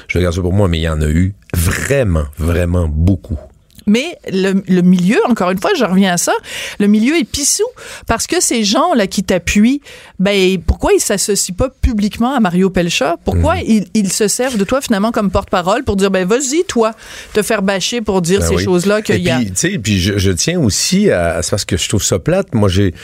je 0.07 0.19
garde 0.21 0.35
ça 0.35 0.41
pour 0.41 0.53
moi, 0.53 0.69
mais 0.69 0.79
il 0.79 0.83
y 0.83 0.89
en 0.89 1.01
a 1.01 1.09
eu 1.09 1.35
vraiment, 1.57 2.27
vraiment 2.39 2.87
beaucoup. 2.89 3.39
Mais 3.87 4.17
le, 4.33 4.63
le 4.67 4.81
milieu, 4.81 5.19
encore 5.29 5.51
une 5.51 5.61
fois, 5.61 5.73
je 5.79 5.85
reviens 5.85 6.15
à 6.15 6.17
ça, 6.17 6.33
le 6.81 6.87
milieu 6.87 7.19
est 7.19 7.29
pissou 7.31 7.67
parce 8.07 8.27
que 8.27 8.41
ces 8.41 8.65
gens-là 8.65 9.07
qui 9.07 9.23
t'appuient, 9.23 9.83
ben 10.19 10.57
pourquoi 10.67 10.93
ils 10.95 11.01
s'associent 11.01 11.55
pas 11.55 11.69
publiquement 11.69 12.35
à 12.35 12.41
Mario 12.41 12.71
Pelcha? 12.71 13.17
Pourquoi 13.27 13.57
Mhm. 13.57 13.63
ils, 13.67 13.87
ils 13.93 14.11
se 14.11 14.27
servent 14.27 14.57
de 14.57 14.65
toi 14.65 14.81
finalement 14.81 15.13
comme 15.13 15.31
porte-parole 15.31 15.85
pour 15.85 15.97
dire 15.97 16.11
ben 16.11 16.27
vas-y 16.27 16.65
toi 16.67 16.93
te 17.35 17.43
faire 17.43 17.61
bâcher 17.61 18.01
pour 18.01 18.23
dire 18.23 18.41
Ben 18.41 18.47
ces 18.49 18.55
oui. 18.57 18.65
choses-là 18.65 19.01
Et 19.01 19.03
qu'il 19.03 19.19
y 19.23 19.29
a. 19.29 19.37
Puis, 19.37 19.53
sais, 19.55 19.79
puis 19.79 20.01
je, 20.01 20.17
je 20.17 20.31
tiens 20.31 20.59
aussi 20.61 21.11
à, 21.11 21.43
c'est 21.43 21.51
parce 21.51 21.67
que 21.67 21.77
je 21.77 21.87
trouve 21.87 22.03
ça 22.03 22.19
plate. 22.19 22.55
Moi, 22.55 22.71
j'ai, 22.71 22.95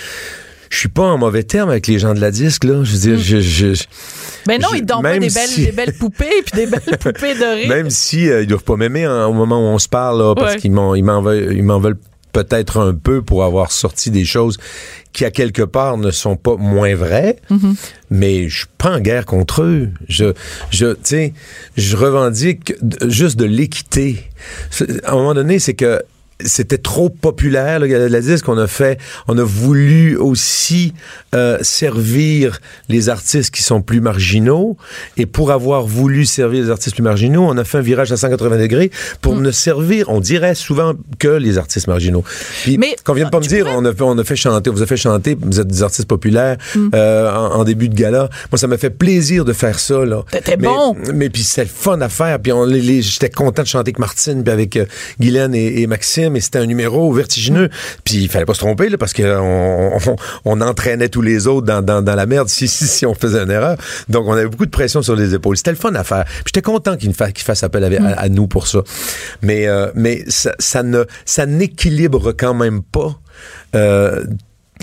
je 0.71 0.79
suis 0.79 0.89
pas 0.89 1.03
en 1.03 1.19
mauvais 1.19 1.43
terme 1.43 1.69
avec 1.69 1.87
les 1.89 1.99
gens 1.99 2.15
de 2.15 2.21
la 2.21 2.31
disque, 2.31 2.65
là. 2.65 2.83
Je 2.85 2.93
veux 2.93 2.99
dire, 2.99 3.19
je, 3.19 3.41
je- 3.41 3.73
je- 3.75 3.85
Ben 4.47 4.59
non, 4.61 4.69
je- 4.73 4.79
ils 4.79 4.87
donnent 4.87 5.03
pas 5.03 5.19
des 5.19 5.29
belles, 5.29 5.31
si- 5.49 5.67
des 5.67 5.73
belles 5.73 5.93
poupées 5.95 6.43
puis 6.47 6.53
des 6.65 6.67
belles 6.67 6.81
poupées 7.01 7.35
dorées. 7.35 7.67
même 7.69 7.91
si 7.91 8.31
euh, 8.31 8.43
ils 8.43 8.47
doivent 8.47 8.65
pas 8.65 8.77
m'aimer 8.77 9.07
en- 9.07 9.27
au 9.27 9.33
moment 9.35 9.59
où 9.59 9.75
on 9.75 9.79
se 9.79 9.89
parle, 9.89 10.19
là, 10.21 10.35
parce 10.35 10.55
Ouais. 10.55 10.61
qu'ils 10.61 10.73
m'en, 10.73 10.93
veulent, 11.23 11.53
ils 11.55 11.63
m'en 11.65 11.79
veulent 11.81 11.99
peut-être 12.33 12.79
un 12.79 12.95
peu 12.95 13.21
pour 13.23 13.43
avoir 13.43 13.73
sorti 13.73 14.13
des 14.13 14.25
choses 14.25 14.57
qui, 15.13 15.25
à 15.25 15.33
quelque 15.33 15.63
part, 15.63 15.97
ne 15.99 16.13
sont 16.13 16.37
pas 16.37 16.55
moins 16.57 16.95
vraies, 16.95 17.35
Mm-hmm. 17.51 17.75
mais 18.11 18.49
je 18.49 18.59
suis 18.59 18.67
pas 18.79 18.93
en 18.93 19.01
guerre 19.01 19.27
contre 19.27 19.63
eux. 19.63 19.89
Je, 20.09 20.27
je, 20.71 20.93
tu 20.93 20.99
sais, 21.03 21.35
je 21.77 21.97
revendique 21.97 22.75
juste 23.09 23.37
de 23.37 23.45
l'équité. 23.47 24.23
À 25.03 25.11
un 25.11 25.17
moment 25.17 25.35
donné, 25.35 25.59
c'est 25.59 25.75
que 25.75 26.01
c'était 26.45 26.79
trop 26.79 27.11
populaire 27.11 27.79
le 27.81 27.87
gala 27.87 28.09
de 28.09 28.13
la 28.13 28.21
disque. 28.21 28.49
On 28.49 28.59
a 28.59 28.67
fait, 28.67 28.99
on 29.29 29.37
a 29.39 29.43
voulu 29.45 30.17
aussi 30.17 30.95
euh, 31.35 31.59
servir 31.63 32.61
les 32.89 33.09
artistes 33.09 33.55
qui 33.55 33.63
sont 33.63 33.83
plus 33.83 34.01
marginaux. 34.01 34.77
Et 35.17 35.27
pour 35.27 35.51
avoir 35.53 35.83
voulu 35.87 36.25
servir 36.25 36.63
les 36.65 36.71
artistes 36.71 36.95
plus 36.97 37.03
marginaux, 37.03 37.45
on 37.49 37.57
a 37.59 37.65
fait 37.65 37.79
un 37.79 37.83
virage 37.83 38.13
à 38.13 38.17
180 38.17 38.59
degrés 38.59 38.91
pour 39.21 39.37
Mm. 39.37 39.43
ne 39.43 39.51
servir, 39.51 40.09
on 40.09 40.21
dirait 40.21 40.55
souvent 40.55 40.95
que 41.19 41.29
les 41.29 41.59
artistes 41.59 41.87
marginaux. 41.87 42.25
Puis, 42.63 42.79
Mais, 42.79 42.97
qu'on 43.05 43.15
vienne 43.15 43.31
pas 43.31 43.41
me 43.41 43.45
dire, 43.47 43.67
on 43.69 43.85
a, 43.85 43.93
fait, 43.95 44.03
on 44.03 44.19
a 44.19 44.25
fait 44.25 44.37
chanter, 44.37 44.71
on 44.71 44.75
vous 44.75 44.83
a 44.83 44.87
fait 44.87 44.97
chanter, 44.97 45.37
vous 45.41 45.61
êtes 45.61 45.69
des 45.69 45.83
artistes 45.83 46.09
populaires 46.09 46.57
Mm. 46.75 46.89
euh, 46.95 47.31
en, 47.33 47.61
en 47.61 47.65
début 47.65 47.89
de 47.89 47.95
gala. 47.95 48.29
Moi, 48.51 48.59
ça 48.59 48.67
m'a 48.67 48.77
fait 48.79 48.91
plaisir 48.91 49.45
de 49.45 49.53
faire 49.53 49.79
ça. 49.79 50.05
là. 50.05 50.23
T'étais 50.31 50.57
bon. 50.57 50.97
Mais 51.15 51.29
puis 51.31 51.43
c'était 51.43 51.67
fun 51.67 52.01
à 52.01 52.09
faire. 52.09 52.39
Puis 52.41 52.53
on, 52.53 52.65
les- 52.65 52.81
les- 52.81 53.03
j'étais 53.03 53.31
content 53.31 53.63
de 53.63 53.67
chanter 53.67 53.89
avec 53.91 53.99
Martine, 53.99 54.43
puis 54.43 54.53
avec 54.53 54.77
euh, 54.77 54.85
Guylaine 55.21 55.55
et, 55.55 55.81
et 55.83 55.87
Maxime. 55.87 56.30
Et 56.37 56.41
c'était 56.41 56.59
un 56.59 56.67
numéro 56.67 57.13
vertigineux. 57.13 57.69
Puis 58.05 58.17
il 58.17 58.29
fallait 58.29 58.45
pas 58.45 58.55
se 58.55 58.61
tromper 58.61 58.89
là, 58.89 58.99
parce 58.99 59.13
que 59.13 59.23
on, 60.45 60.61
entraînait 60.61 61.09
tous 61.09 61.23
les 61.23 61.47
autres 61.47 61.67
dans, 61.67 61.83
dans, 61.83 62.03
dans 62.03 62.15
la 62.15 62.27
merde 62.27 62.49
si, 62.51 62.69
si, 62.69 62.87
si 62.87 63.07
on 63.07 63.15
faisait 63.15 63.43
une 63.43 63.51
erreur. 63.51 63.77
Donc 64.09 64.27
on 64.27 64.33
avait 64.33 64.47
beaucoup 64.49 64.67
de 64.67 64.71
pression 64.71 65.03
sur 65.03 65.17
les 65.17 65.35
épaules. 65.35 65.57
C'était 65.57 65.71
le 65.71 65.77
fun 65.77 65.95
à 65.95 66.05
faire. 66.05 66.25
J'étais 66.47 66.63
content 66.63 66.97
qu'il 66.97 67.13
fa- 67.15 67.33
qu'il 67.33 67.45
fasse 67.45 67.63
appel 67.63 67.85
à, 67.85 68.09
à- 68.09 68.21
à 68.21 68.29
nous 68.29 68.47
pour 68.47 68.67
ça. 68.67 68.83
Mais 69.43 69.67
euh, 69.67 69.91
mais 69.95 70.25
ça, 70.29 70.53
ça 70.59 70.83
ne 70.83 71.05
ça 71.25 71.47
n'équilibre 71.47 72.33
quand 72.33 72.55
même 72.55 72.83
pas. 72.83 73.19
euh, 73.75 74.25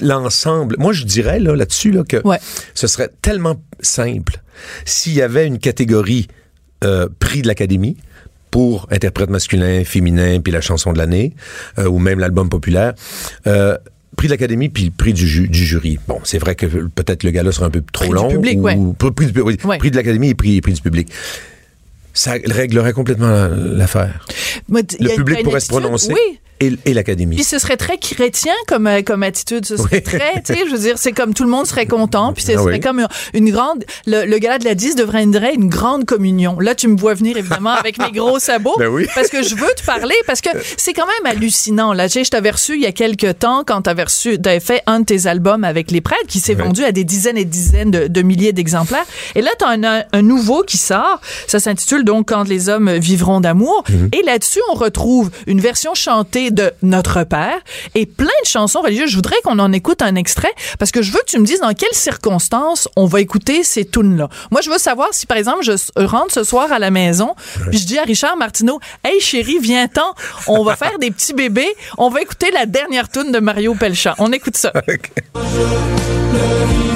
l'ensemble. 0.02 0.76
Moi, 0.78 0.94
je 0.94 1.06
dirais 1.06 1.40
là 1.40 1.56
là-dessus 1.56 1.92
là 1.92 2.04
que 2.04 2.18
Ouais. 2.24 2.40
ce 2.76 2.86
serait 2.86 3.10
tellement 3.22 3.56
simple 3.80 4.42
s'il 4.86 5.14
y 5.14 5.22
avait 5.24 5.48
une 5.48 5.58
catégorie 5.58 6.28
euh, 6.84 7.08
prix 7.20 7.42
de 7.42 7.48
l'Académie 7.48 7.98
pour 8.52 8.88
interprète 8.92 9.30
masculin, 9.30 9.84
féminin, 9.84 10.40
puis 10.40 10.52
la 10.54 10.62
chanson 10.62 10.94
de 10.94 10.98
l'année, 10.98 11.34
euh, 11.80 11.86
ou 11.88 12.00
même 12.00 12.20
l'album 12.20 12.50
populaire. 12.50 12.94
Euh, 13.46 13.78
prix 14.16 14.28
de 14.28 14.34
l'Académie 14.34 14.70
puis 14.70 14.86
le 14.86 14.92
prix 14.92 15.14
du, 15.14 15.28
ju- 15.28 15.48
du 15.48 15.64
jury. 15.64 16.00
Bon, 16.08 16.20
c'est 16.24 16.40
vrai 16.40 16.56
que 16.56 16.66
peut-être 16.66 17.24
le 17.24 17.30
gala 17.32 17.52
sera 17.52 17.68
un 17.68 17.70
peu 17.70 17.84
trop 17.92 18.06
Prix 18.06 18.10
du 18.10 18.16
long. 18.16 18.30
public, 18.30 18.58
ou, 18.58 18.62
ouais. 18.64 19.12
prix, 19.16 19.28
du, 19.32 19.42
oui, 19.42 19.58
Ouais. 19.64 19.78
prix 19.78 19.92
de 19.92 19.96
l'Académie 19.96 20.30
et 20.30 20.34
prix, 20.36 20.60
prix 20.62 20.74
du 20.74 20.82
public. 20.82 21.10
Ça 22.14 22.32
réglerait 22.46 22.94
complètement 22.94 23.28
la- 23.30 23.50
l'affaire. 23.50 24.26
Le 24.70 25.16
public 25.16 25.44
pourrait 25.44 25.60
se 25.60 25.68
prononcer 25.68 26.14
Oui. 26.14 26.40
Et, 26.60 26.72
et 26.86 26.94
l'Académie. 26.94 27.36
Puis 27.36 27.44
ce 27.46 27.60
serait 27.60 27.78
très 27.78 27.98
chrétien 27.98 28.54
comme, 28.68 28.88
euh, 28.88 29.02
comme 29.02 29.24
attitude. 29.24 29.66
Ce 29.66 29.78
serait 29.78 29.98
Oui. 29.98 30.04
très, 30.04 30.42
tu 30.46 30.54
sais, 30.54 30.60
je 30.68 30.72
veux 30.72 30.80
dire, 30.80 30.98
c'est 30.98 31.12
comme 31.12 31.34
tout 31.34 31.44
le 31.44 31.50
monde 31.50 31.66
serait 31.68 31.86
content. 31.86 32.34
Puis 32.34 32.44
ce 32.44 32.52
Ah 32.54 32.58
serait 32.58 32.74
oui. 32.74 32.80
comme 32.80 33.00
une, 33.00 33.08
une 33.34 33.52
grande. 33.52 33.84
Le, 34.06 34.26
le 34.26 34.38
gala 34.40 34.58
de 34.60 34.66
la 34.66 34.76
10 34.76 34.96
devrait 34.96 35.24
être 35.24 35.56
une 35.56 35.70
grande 35.70 36.06
communion. 36.06 36.60
Là, 36.60 36.76
tu 36.76 36.88
me 36.88 36.98
vois 36.98 37.14
venir 37.14 37.38
évidemment 37.38 37.72
avec 37.72 37.98
mes 38.00 38.12
gros 38.12 38.40
sabots. 38.40 38.76
Ben 38.80 38.88
oui. 38.88 39.08
Parce 39.16 39.30
que 39.30 39.42
je 39.44 39.56
veux 39.56 39.70
te 39.76 39.84
parler, 39.86 40.16
parce 40.28 40.42
que 40.42 40.50
c'est 40.78 40.94
quand 40.94 41.06
même 41.08 41.32
hallucinant. 41.36 41.94
Là, 41.94 42.08
tu 42.08 42.14
sais, 42.14 42.24
je 42.24 42.30
t'avais 42.32 42.52
reçu 42.52 42.76
il 42.76 42.82
y 42.82 42.86
a 42.86 42.92
quelques 42.92 43.40
temps 43.40 43.64
quand 43.66 43.82
t'avais 43.84 44.04
reçu, 44.04 44.40
t'avais 44.40 44.60
fait 44.60 44.82
un 44.86 45.00
de 45.02 45.06
tes 45.06 45.26
albums 45.28 45.64
avec 45.64 45.92
les 45.92 46.02
prêtres 46.02 46.28
qui 46.28 46.40
s'est 46.40 46.54
vendu 46.54 46.84
à 46.84 46.92
des 46.92 47.04
dizaines 47.04 47.38
et 47.38 47.46
dizaines 47.46 47.92
de, 47.92 48.08
de 48.08 48.22
milliers 48.22 48.54
d'exemplaires. 48.54 49.06
Et 49.36 49.42
là, 49.42 49.50
t'as 49.58 49.70
un, 49.78 50.04
un 50.12 50.22
nouveau 50.22 50.64
qui 50.64 50.78
sort. 50.78 51.20
Ça 51.48 51.60
s'intitule 51.60 52.04
donc 52.04 52.28
Quand 52.30 52.48
les 52.48 52.70
hommes 52.70 52.92
vivront 52.98 53.40
d'amour. 53.42 53.84
Mhm. 53.90 54.10
Et 54.14 54.22
là-dessus, 54.24 54.60
on 54.72 54.76
retrouve 54.76 55.30
une 55.48 55.60
version 55.62 55.94
chantée 55.96 56.47
de 56.52 56.72
Notre 56.82 57.24
Père 57.24 57.58
et 57.96 58.06
plein 58.06 58.26
de 58.26 58.48
chansons 58.48 58.82
religieuses. 58.82 59.10
Je 59.10 59.16
voudrais 59.16 59.36
qu'on 59.44 59.60
en 59.60 59.72
écoute 59.74 60.02
un 60.02 60.16
extrait 60.16 60.54
parce 60.80 60.92
que 60.92 61.02
je 61.02 61.12
veux 61.12 61.20
que 61.20 61.32
tu 61.32 61.40
me 61.40 61.46
dises 61.46 61.60
dans 61.60 61.74
quelles 61.74 61.94
circonstances 61.94 62.88
on 62.96 63.06
va 63.06 63.22
écouter 63.22 63.64
ces 63.64 63.86
tunes-là. 63.86 64.30
Moi, 64.52 64.62
je 64.62 64.70
veux 64.70 64.78
savoir 64.78 65.10
si, 65.12 65.26
par 65.26 65.38
exemple, 65.38 65.64
je 65.64 65.74
s- 65.74 65.92
rentre 65.96 66.34
ce 66.34 66.44
soir 66.44 66.72
à 66.72 66.80
la 66.80 66.92
maison 66.92 67.36
puis 67.70 67.80
je 67.80 67.86
dis 67.86 67.98
à 68.00 68.04
Richard 68.04 68.38
Martineau, 68.38 68.80
Hey 69.04 69.20
chérie, 69.20 69.60
viens-t'en, 69.62 70.14
on 70.48 70.64
va 70.64 70.76
faire 70.76 70.98
des 71.00 71.12
petits 71.12 71.34
bébés, 71.34 71.74
on 71.98 72.10
va 72.10 72.22
écouter 72.22 72.52
la 72.52 72.66
dernière 72.66 73.10
tune 73.10 73.32
de 73.32 73.40
Mario 73.40 73.76
Pelchat. 73.76 74.16
On 74.20 74.32
écoute 74.32 74.58
ça. 74.58 74.72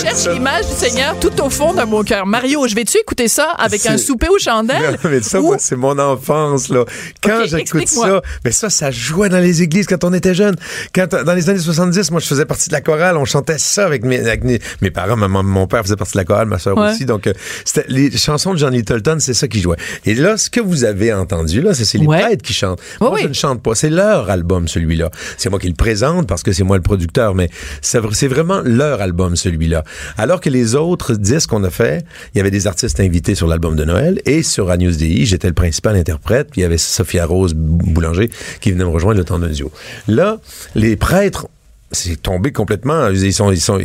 cherche 0.00 0.28
l'image 0.28 0.66
du 0.66 0.72
Seigneur 0.74 1.18
tout 1.20 1.40
au 1.42 1.50
fond 1.50 1.72
de 1.74 1.82
mon 1.84 2.02
cœur. 2.02 2.26
Mario, 2.26 2.66
je 2.68 2.74
vais-tu 2.74 2.98
écouter 2.98 3.28
ça 3.28 3.50
avec 3.58 3.84
un 3.86 3.96
souper 3.98 4.28
aux 4.28 4.38
chandelles? 4.38 4.98
Non, 5.04 5.10
mais 5.10 5.22
ça, 5.22 5.40
ou- 5.40 5.46
moi, 5.46 5.56
c'est 5.58 5.76
mon 5.76 5.98
enfance, 5.98 6.68
là. 6.68 6.84
Quand 7.22 7.40
j'écoute 7.46 7.88
ça, 7.88 8.20
mais 8.44 8.52
ça, 8.52 8.70
ça 8.70 8.90
jouait 8.90 9.28
dans 9.28 9.38
les 9.38 9.62
églises 9.62 9.86
quand 9.86 10.04
on 10.04 10.12
était 10.12 10.34
jeune. 10.34 10.56
Quand, 10.94 11.08
dans 11.08 11.34
les 11.34 11.48
années 11.50 11.58
70, 11.58 12.10
moi, 12.10 12.20
je 12.20 12.26
faisais 12.26 12.44
partie 12.44 12.68
de 12.68 12.74
la 12.74 12.80
chorale. 12.80 13.16
On 13.16 13.24
chantait 13.24 13.58
ça 13.58 13.84
avec 13.86 14.04
mes, 14.04 14.18
avec 14.20 14.44
mes, 14.44 14.60
mes 14.82 14.90
parents. 14.90 15.16
Ma- 15.16 15.28
mon 15.28 15.66
père 15.66 15.82
faisait 15.82 15.96
partie 15.96 16.12
de 16.14 16.18
la 16.18 16.24
chorale, 16.24 16.46
ma 16.46 16.58
soeur 16.58 16.76
Ouais. 16.76 16.90
aussi. 16.92 17.04
Donc, 17.06 17.26
euh, 17.26 17.32
c'était 17.64 17.84
les 17.88 18.10
chansons 18.16 18.52
de 18.54 18.58
John 18.58 18.72
Littleton, 18.72 19.16
c'est 19.20 19.34
ça 19.34 19.48
qui 19.48 19.60
jouait. 19.60 19.76
Et 20.04 20.14
là, 20.14 20.36
ce 20.36 20.50
que 20.50 20.60
vous 20.60 20.84
avez 20.84 21.12
entendu, 21.12 21.60
là, 21.62 21.74
c'est 21.74 21.98
les 21.98 22.06
Ouais. 22.06 22.20
prêtres 22.20 22.42
qui 22.42 22.52
chantent. 22.54 22.80
Moi, 23.00 23.12
oui. 23.14 23.20
je 23.22 23.28
ne 23.28 23.32
chante 23.34 23.62
pas. 23.62 23.74
C'est 23.74 23.90
leur 23.90 24.30
album, 24.30 24.68
celui-là. 24.68 25.10
C'est 25.38 25.48
moi 25.50 25.58
qui 25.58 25.68
le 25.68 25.74
présente 25.74 26.26
parce 26.28 26.42
que 26.42 26.52
c'est 26.52 26.64
moi 26.64 26.76
le 26.76 26.82
producteur, 26.82 27.34
mais 27.34 27.50
c'est 27.80 27.98
vraiment 28.28 28.60
leur 28.64 29.00
album, 29.00 29.36
celui-là. 29.36 29.84
Alors 30.16 30.40
que 30.40 30.50
les 30.50 30.74
autres 30.74 31.14
disques 31.14 31.50
qu'on 31.50 31.64
a 31.64 31.70
fait, 31.70 32.04
il 32.34 32.38
y 32.38 32.40
avait 32.40 32.50
des 32.50 32.66
artistes 32.66 33.00
invités 33.00 33.34
sur 33.34 33.46
l'album 33.46 33.76
de 33.76 33.84
Noël 33.84 34.20
et 34.24 34.42
sur 34.42 34.70
Agnus 34.70 34.96
Dei, 34.96 35.26
j'étais 35.26 35.48
le 35.48 35.54
principal 35.54 35.96
interprète, 35.96 36.48
puis 36.50 36.60
il 36.60 36.62
y 36.62 36.66
avait 36.66 36.78
Sophia 36.78 37.26
Rose 37.26 37.54
Boulanger 37.54 38.30
qui 38.60 38.72
venait 38.72 38.84
me 38.84 38.90
rejoindre 38.90 39.18
le 39.18 39.24
temps 39.24 39.38
d'un 39.38 39.48
duo. 39.48 39.70
Là, 40.08 40.38
les 40.74 40.96
prêtres 40.96 41.48
c'est 41.96 42.16
tombé 42.22 42.52
complètement. 42.52 43.08
Ils 43.10 43.32
sont, 43.32 43.50
ils 43.50 43.60
sont, 43.60 43.78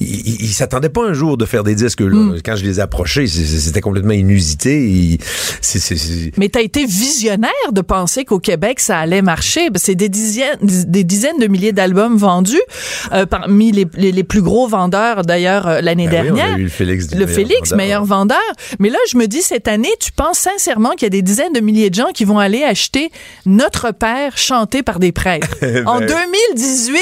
ils, 0.00 0.52
s'attendaient 0.52 0.88
pas 0.88 1.04
un 1.06 1.12
jour 1.14 1.36
de 1.36 1.44
faire 1.46 1.64
des 1.64 1.74
disques. 1.74 2.00
Là. 2.00 2.08
Hmm. 2.10 2.38
Quand 2.44 2.56
je 2.56 2.64
les 2.64 2.78
ai 2.78 2.82
approchés, 2.82 3.26
c'était 3.26 3.80
complètement 3.80 4.12
inusité. 4.12 5.18
C'est- 5.60 5.78
c'est- 5.78 5.96
c'est- 5.96 6.32
Mais 6.36 6.48
t'as 6.48 6.60
été 6.62 6.84
visionnaire 6.84 7.50
de 7.72 7.80
penser 7.80 8.24
qu'au 8.24 8.38
Québec, 8.38 8.80
ça 8.80 8.98
allait 8.98 9.22
marcher. 9.22 9.70
Ben, 9.70 9.80
C'est 9.82 9.94
des 9.94 10.08
dizaines, 10.08 10.58
des 10.62 11.04
dizaines 11.04 11.38
de 11.38 11.46
milliers 11.46 11.72
d'albums 11.72 12.16
vendus, 12.16 12.60
euh, 13.12 13.26
parmi 13.26 13.72
les, 13.72 13.86
les, 13.94 14.12
les 14.12 14.24
plus 14.24 14.42
gros 14.42 14.66
vendeurs 14.68 15.22
d'ailleurs 15.22 15.66
euh, 15.66 15.80
l'année 15.80 16.08
Ben 16.08 16.24
oui, 16.24 16.30
on 16.30 16.34
a 16.34 16.36
dernière. 16.36 16.58
eu 16.58 16.62
le 16.64 16.68
Félix 16.68 17.10
le 17.10 17.18
meilleur 17.18 17.30
Félix, 17.30 17.70
vendeur. 17.70 17.76
meilleur 17.76 18.04
vendeur. 18.04 18.38
Mais 18.78 18.90
là, 18.90 18.98
je 19.10 19.16
me 19.18 19.26
dis, 19.26 19.42
cette 19.42 19.68
année, 19.68 19.92
tu 20.00 20.12
penses 20.12 20.38
sincèrement 20.38 20.90
qu'il 20.92 21.02
y 21.02 21.06
a 21.06 21.10
des 21.10 21.22
dizaines 21.22 21.52
de 21.52 21.60
milliers 21.60 21.90
de 21.90 21.94
gens 21.94 22.10
qui 22.14 22.24
vont 22.24 22.38
aller 22.38 22.62
acheter 22.64 23.10
Notre 23.46 23.92
Père 23.92 24.36
chanté 24.38 24.82
par 24.82 24.98
des 24.98 25.12
prêtres. 25.12 25.48
en 25.86 26.00
Ben- 26.00 26.06
2018, 26.06 27.00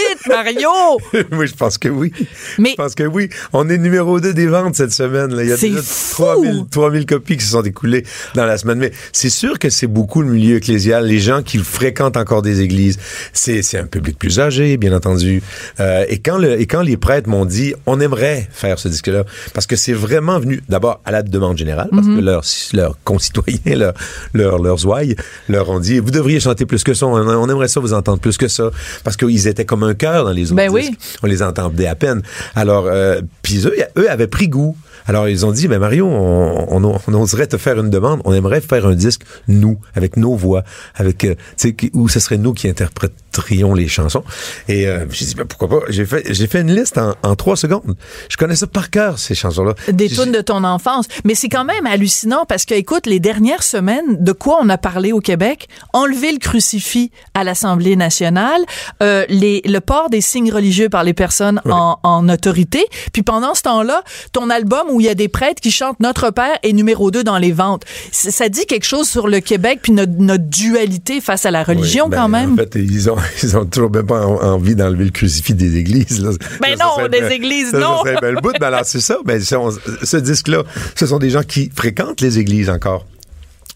Mario! 0.55 0.99
oui, 1.33 1.47
je 1.47 1.55
pense 1.55 1.79
que 1.79 1.89
oui. 1.89 2.13
Mais- 2.59 2.71
Je 2.71 2.75
pense 2.77 2.95
que 2.95 3.05
oui. 3.05 3.29
On 3.53 3.69
est 3.69 3.79
numéro 3.79 4.21
2 4.21 4.35
des 4.35 4.47
ventes 4.47 4.75
cette 4.77 4.93
semaine. 4.93 5.35
Là. 5.35 5.43
Il 5.45 5.49
y 5.51 5.53
a 5.53 5.57
déjà 5.57 5.81
fou! 5.83 6.23
3000, 6.23 6.65
3000 6.71 7.07
copies 7.07 7.37
qui 7.37 7.45
se 7.45 7.53
sont 7.53 7.63
écoulées 7.63 8.05
dans 8.35 8.45
la 8.45 8.59
semaine. 8.59 8.79
Mais 8.79 8.93
c'est 9.13 9.31
sûr 9.31 9.59
que 9.59 9.71
c'est 9.71 9.87
beaucoup 9.87 10.23
le 10.23 10.29
milieu 10.31 10.57
ecclésial, 10.57 11.07
les 11.07 11.19
gens 11.21 11.43
qui 11.43 11.59
fréquentent 11.59 12.17
encore 12.17 12.43
des 12.43 12.61
églises. 12.61 12.99
C'est, 13.33 13.63
un 13.79 13.87
public 13.87 14.19
plus 14.19 14.39
âgé, 14.39 14.77
bien 14.77 14.95
entendu. 14.95 15.43
Euh, 15.81 16.05
et, 16.09 16.19
quand 16.19 16.37
le, 16.39 16.61
et 16.61 16.67
quand 16.67 16.83
les 16.83 16.97
prêtres 16.99 17.29
m'ont 17.29 17.45
dit, 17.47 17.75
on 17.87 18.01
aimerait 18.01 18.49
faire 18.53 18.79
ce 18.79 18.89
disque-là, 18.89 19.25
parce 19.55 19.67
que 19.67 19.77
c'est 19.77 19.93
vraiment 19.95 20.39
venu 20.39 20.63
d'abord 20.69 21.01
à 21.05 21.11
la 21.11 21.23
demande 21.23 21.57
générale, 21.57 21.89
parce 21.91 22.03
Mm-hmm. 22.03 22.17
que 22.17 22.21
leurs, 22.21 22.45
leurs 22.75 22.99
concitoyens, 23.05 23.61
leurs, 23.77 23.95
leurs, 24.35 24.59
leurs 24.59 24.85
ouailles, 24.87 25.15
leur 25.49 25.71
ont 25.71 25.79
dit, 25.79 26.01
vous 26.01 26.11
devriez 26.11 26.41
chanter 26.41 26.67
plus 26.67 26.83
que 26.83 26.95
ça, 26.95 27.07
on, 27.07 27.15
on 27.15 27.49
aimerait 27.49 27.69
ça 27.69 27.79
vous 27.81 27.93
entendre 27.93 28.19
plus 28.19 28.37
que 28.37 28.49
ça, 28.49 28.71
parce 29.05 29.17
qu'ils 29.17 29.47
étaient 29.47 29.65
comme 29.65 29.85
un 29.85 29.95
cœur 29.95 30.32
dans 30.33 30.37
les 30.37 30.47
autres 30.47 30.57
Ben 30.57 30.71
oui. 30.71 30.91
disques. 30.91 31.19
On 31.23 31.27
les 31.27 31.43
entendait 31.43 31.87
à 31.87 31.95
peine. 31.95 32.23
Alors, 32.55 32.87
euh, 32.87 33.21
puis 33.43 33.65
eux, 33.67 33.75
eux 33.99 34.11
avaient 34.11 34.27
pris 34.27 34.49
goût. 34.49 34.77
Alors, 35.07 35.29
ils 35.29 35.45
ont 35.45 35.51
dit, 35.51 35.67
ben 35.67 35.81
Mario, 35.81 36.07
on, 36.07 36.85
on, 36.85 37.01
on 37.09 37.15
oserait 37.21 37.49
te 37.49 37.57
faire 37.57 37.79
une 37.81 37.91
demande. 37.91 38.21
On 38.25 38.33
aimerait 38.33 38.61
faire 38.61 38.87
un 38.87 38.95
disque, 38.95 39.23
nous, 39.49 39.79
avec 39.97 40.17
nos 40.17 40.37
voix, 40.37 40.63
avec, 40.95 41.25
euh, 41.25 41.35
tu 41.35 41.41
sais, 41.57 41.73
qui- 41.75 41.91
où 41.93 42.09
ce 42.09 42.21
serait 42.21 42.39
nous 42.39 42.53
qui 42.53 42.69
interpréterions 42.69 43.75
les 43.75 43.89
chansons. 43.89 44.23
Et 44.69 44.87
euh, 44.87 45.05
j'ai 45.11 45.25
dit, 45.25 45.35
ben 45.35 45.45
pourquoi 45.45 45.69
pas? 45.69 45.87
J'ai 45.89 46.07
fait, 46.07 46.33
j'ai 46.33 46.47
fait 46.47 46.61
une 46.61 46.73
liste 46.73 46.99
en, 46.99 47.15
en 47.25 47.35
trois 47.35 47.57
secondes. 47.57 47.97
Je 48.29 48.37
connais 48.37 48.55
ça 48.55 48.69
par 48.69 48.91
cœur, 48.91 49.19
ces 49.19 49.35
chansons-là. 49.35 49.75
Des 49.91 50.09
tunes 50.09 50.31
de 50.33 50.41
ton 50.41 50.63
enfance. 50.63 51.07
Mais 51.25 51.35
c'est 51.35 51.49
quand 51.49 51.65
même 51.65 51.85
hallucinant 51.87 52.45
parce 52.49 52.65
que, 52.65 52.75
écoute, 52.75 53.07
les 53.07 53.19
dernières 53.21 53.65
semaines, 53.65 54.23
de 54.23 54.33
quoi 54.33 54.59
on 54.63 54.69
a 54.69 54.79
parlé 54.79 55.11
au 55.13 55.21
Québec? 55.21 55.67
Enlever 55.93 56.31
le 56.33 56.39
crucifix 56.39 57.11
à 57.35 57.43
l'Assemblée 57.43 57.97
nationale, 57.97 58.61
euh, 59.03 59.25
les, 59.29 59.63
le 59.65 59.81
port 59.81 60.11
des 60.11 60.21
signes 60.23 60.51
religieux 60.51 60.89
par 60.89 61.05
les 61.05 61.13
personnes 61.13 61.61
en, 61.69 61.99
en 62.03 62.29
autorité. 62.31 62.87
Puis 63.13 63.23
pendant 63.23 63.55
ce 63.55 63.61
temps-là, 63.63 64.03
ton 64.33 64.49
album 64.49 64.87
où 64.91 65.01
il 65.01 65.07
y 65.07 65.11
a 65.11 65.15
des 65.15 65.29
prêtres 65.29 65.61
qui 65.61 65.71
chantent 65.71 66.01
Notre 66.01 66.31
Père 66.31 66.57
est 66.63 66.73
numéro 66.73 67.11
2 67.11 67.23
dans 67.25 67.37
les 67.39 67.53
ventes. 67.53 67.83
Ça 68.13 68.49
dit 68.49 68.65
quelque 68.65 68.87
chose 68.87 69.09
sur 69.09 69.29
le 69.29 69.41
Québec 69.41 69.81
puis 69.83 69.93
notre, 69.93 70.13
notre 70.19 70.45
dualité 70.45 71.21
face 71.21 71.45
à 71.45 71.51
la 71.51 71.63
religion 71.65 72.05
Oui, 72.07 72.11
ben, 72.13 72.17
quand 72.17 72.29
même? 72.29 72.53
En 72.55 72.57
fait, 72.57 72.77
ils 72.77 73.11
ont, 73.11 73.17
ils 73.43 73.57
ont 73.57 73.67
toujours 73.67 73.91
même 73.91 74.07
pas 74.07 74.27
en- 74.27 74.41
envie 74.55 74.75
d'enlever 74.75 75.05
le 75.05 75.11
crucifix 75.11 75.55
des 75.55 75.77
églises. 75.77 76.23
Là. 76.23 76.31
Ben 76.61 76.77
Ça, 76.79 76.85
non, 76.85 76.91
ça 76.97 77.09
des 77.09 77.21
ben- 77.21 77.33
églises, 77.33 77.71
ça, 77.73 77.81
ça 77.81 77.87
non. 77.87 77.99
serait 77.99 78.17
ben 78.23 78.35
le 78.35 78.41
bout. 78.41 78.53
Alors, 78.63 78.81
c'est 78.85 79.01
ça. 79.01 79.19
Ben, 79.25 79.41
ce, 79.43 79.57
ce 80.05 80.17
disque-là, 80.17 80.63
ce 80.97 81.07
sont 81.07 81.19
des 81.19 81.31
gens 81.31 81.43
qui 81.43 81.71
fréquentent 81.75 82.21
les 82.21 82.39
églises 82.39 82.71
encore, 82.71 83.07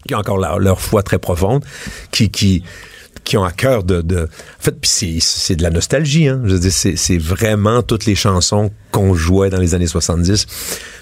qui 0.07 0.15
ont 0.15 0.19
encore 0.19 0.37
leur, 0.37 0.59
leur 0.59 0.79
foi 0.79 1.03
très 1.03 1.19
profonde, 1.19 1.65
qui, 2.11 2.29
qui, 2.29 2.63
qui 3.27 3.35
ont 3.35 3.43
à 3.43 3.51
cœur 3.51 3.83
de, 3.83 3.99
en 4.23 4.63
fait 4.63 4.75
c'est 4.83 5.57
de 5.57 5.63
la 5.63 5.69
nostalgie 5.69 6.29
hein. 6.29 6.41
C'est 6.95 7.17
vraiment 7.17 7.83
toutes 7.83 8.05
les 8.05 8.15
chansons 8.15 8.71
qu'on 8.91 9.15
jouait 9.15 9.49
dans 9.49 9.59
les 9.59 9.75
années 9.75 9.85
70 9.85 10.47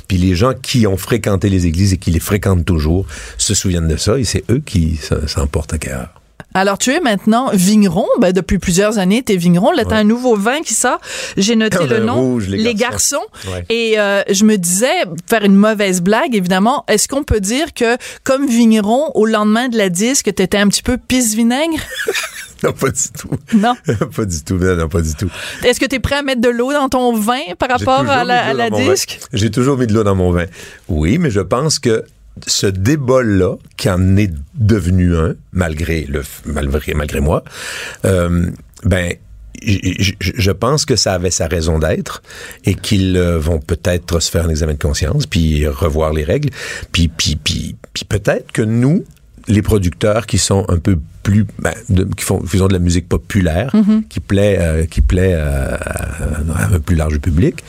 puis 0.07 0.17
les 0.17 0.35
gens 0.35 0.53
qui 0.59 0.87
ont 0.87 0.97
fréquenté 0.97 1.49
les 1.49 1.67
églises 1.67 1.93
et 1.93 1.97
qui 1.97 2.09
les 2.09 2.19
fréquentent 2.19 2.65
toujours 2.65 3.05
se 3.37 3.53
souviennent 3.53 3.87
de 3.87 3.97
ça 3.97 4.17
et 4.17 4.23
c'est 4.23 4.43
eux 4.49 4.61
qui 4.65 4.99
s'en 5.27 5.45
portent 5.45 5.73
à 5.73 5.77
cœur 5.77 6.24
alors, 6.55 6.77
tu 6.77 6.91
es 6.91 7.01
maintenant 7.01 7.49
vigneron. 7.51 8.07
Ben, 8.19 8.31
depuis 8.31 8.59
plusieurs 8.59 8.97
années, 8.97 9.21
tu 9.21 9.33
es 9.33 9.35
vigneron. 9.35 9.71
Là, 9.73 9.83
tu 9.83 9.93
as 9.93 9.97
un 9.97 10.05
nouveau 10.05 10.37
vin 10.37 10.61
qui 10.61 10.73
sort. 10.73 10.99
J'ai 11.35 11.57
noté 11.57 11.85
le 11.85 11.99
nom. 11.99 12.37
les, 12.37 12.73
garçons. 12.73 13.25
Et 13.69 13.99
euh, 13.99 14.23
je 14.31 14.45
me 14.45 14.57
disais, 14.57 15.03
faire 15.29 15.43
une 15.43 15.57
mauvaise 15.57 16.01
blague, 16.01 16.33
évidemment, 16.33 16.85
est-ce 16.87 17.09
qu'on 17.09 17.23
peut 17.23 17.41
dire 17.41 17.73
que, 17.73 17.97
comme 18.23 18.47
vigneron, 18.47 19.11
au 19.15 19.25
lendemain 19.25 19.67
de 19.67 19.77
la 19.77 19.89
disque, 19.89 20.33
tu 20.33 20.41
étais 20.41 20.57
un 20.57 20.69
petit 20.69 20.81
peu 20.81 20.97
pisse-vinaigre? 20.97 21.77
non, 22.63 22.71
pas 22.71 22.89
du 22.89 23.09
tout. 23.19 23.29
Non? 23.53 23.75
pas 24.15 24.23
du 24.23 24.41
tout. 24.41 24.57
Non, 24.57 24.87
pas 24.87 25.01
du 25.01 25.13
tout. 25.13 25.29
Est-ce 25.65 25.81
que 25.81 25.85
tu 25.85 25.95
es 25.95 25.99
prêt 25.99 26.15
à 26.15 26.21
mettre 26.21 26.39
de 26.39 26.49
l'eau 26.49 26.71
dans 26.71 26.87
ton 26.87 27.13
vin 27.17 27.41
par 27.59 27.67
rapport 27.67 28.09
à 28.09 28.23
la, 28.23 28.45
à 28.45 28.53
la 28.53 28.69
disque? 28.69 29.19
J'ai 29.33 29.51
toujours 29.51 29.77
mis 29.77 29.87
de 29.87 29.93
l'eau 29.93 30.03
dans 30.03 30.15
mon 30.15 30.31
vin. 30.31 30.45
Oui, 30.87 31.17
mais 31.17 31.31
je 31.31 31.41
pense 31.41 31.79
que 31.79 32.05
ce 32.47 32.67
débat-là, 32.67 33.55
qui 33.77 33.89
en 33.89 34.17
est 34.17 34.31
devenu 34.55 35.15
un, 35.15 35.35
malgré 35.53 36.05
le 36.05 36.23
malgré, 36.45 36.93
malgré 36.93 37.19
moi, 37.19 37.43
euh, 38.05 38.49
ben 38.83 39.15
je, 39.63 40.51
pense 40.51 40.85
que 40.85 40.95
ça 40.95 41.13
avait 41.13 41.31
sa 41.31 41.47
raison 41.47 41.79
d'être 41.79 42.21
et 42.65 42.75
qu'ils 42.75 43.17
euh, 43.17 43.39
vont 43.39 43.59
peut-être 43.59 44.19
se 44.19 44.29
faire 44.29 44.45
un 44.45 44.49
examen 44.49 44.73
de 44.73 44.79
conscience 44.79 45.25
puis 45.25 45.65
revoir 45.67 46.13
les 46.13 46.23
règles 46.23 46.49
puis 46.91 47.07
puis 47.07 47.37
puis, 47.37 47.75
puis 47.93 48.05
peut-être 48.05 48.51
que 48.51 48.61
nous 48.61 49.05
les 49.47 49.61
producteurs 49.61 50.25
qui 50.25 50.37
sont 50.37 50.65
un 50.69 50.77
peu 50.77 50.97
plus 51.23 51.45
ben, 51.59 51.73
qui 52.15 52.23
font 52.23 52.45
faisons 52.45 52.67
de 52.67 52.73
la 52.73 52.79
musique 52.79 53.07
populaire 53.07 53.71
mm-hmm. 53.73 54.07
qui 54.07 54.19
plaît 54.19 54.57
euh, 54.59 54.85
qui 54.85 55.01
plaît 55.01 55.33
euh, 55.35 55.75
à 56.55 56.65
un 56.73 56.79
plus 56.79 56.95
large 56.95 57.19
public 57.19 57.63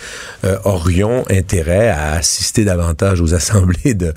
euh, 0.45 0.59
aurions 0.65 1.25
intérêt 1.31 1.89
à 1.89 2.13
assister 2.13 2.65
davantage 2.65 3.21
aux 3.21 3.35
assemblées 3.41 3.95
de 3.95 4.15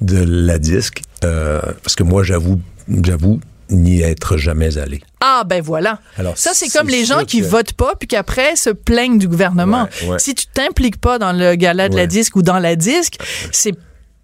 de 0.00 0.22
la 0.24 0.58
disque 0.58 1.02
parce 1.20 1.94
que 1.94 2.02
moi 2.02 2.22
j'avoue 2.22 2.60
j'avoue 3.04 3.40
n'y 3.70 4.02
être 4.02 4.36
jamais 4.36 4.76
allé. 4.76 5.00
Ah 5.20 5.44
ben 5.46 5.62
voilà. 5.62 6.00
Alors 6.18 6.36
ça 6.36 6.50
c'est 6.52 6.68
comme 6.68 6.88
les 6.88 7.04
gens 7.04 7.24
qui 7.24 7.40
votent 7.40 7.72
pas 7.72 7.94
puis 7.98 8.08
qu'après 8.08 8.56
se 8.56 8.70
plaignent 8.70 9.18
du 9.18 9.28
gouvernement. 9.28 9.88
Si 10.18 10.34
tu 10.34 10.46
t'impliques 10.46 11.00
pas 11.00 11.18
dans 11.18 11.32
le 11.32 11.54
gala 11.54 11.88
de 11.88 11.96
la 11.96 12.06
disque 12.06 12.36
ou 12.36 12.42
dans 12.42 12.58
la 12.58 12.76
disque, 12.76 13.18
c'est 13.50 13.74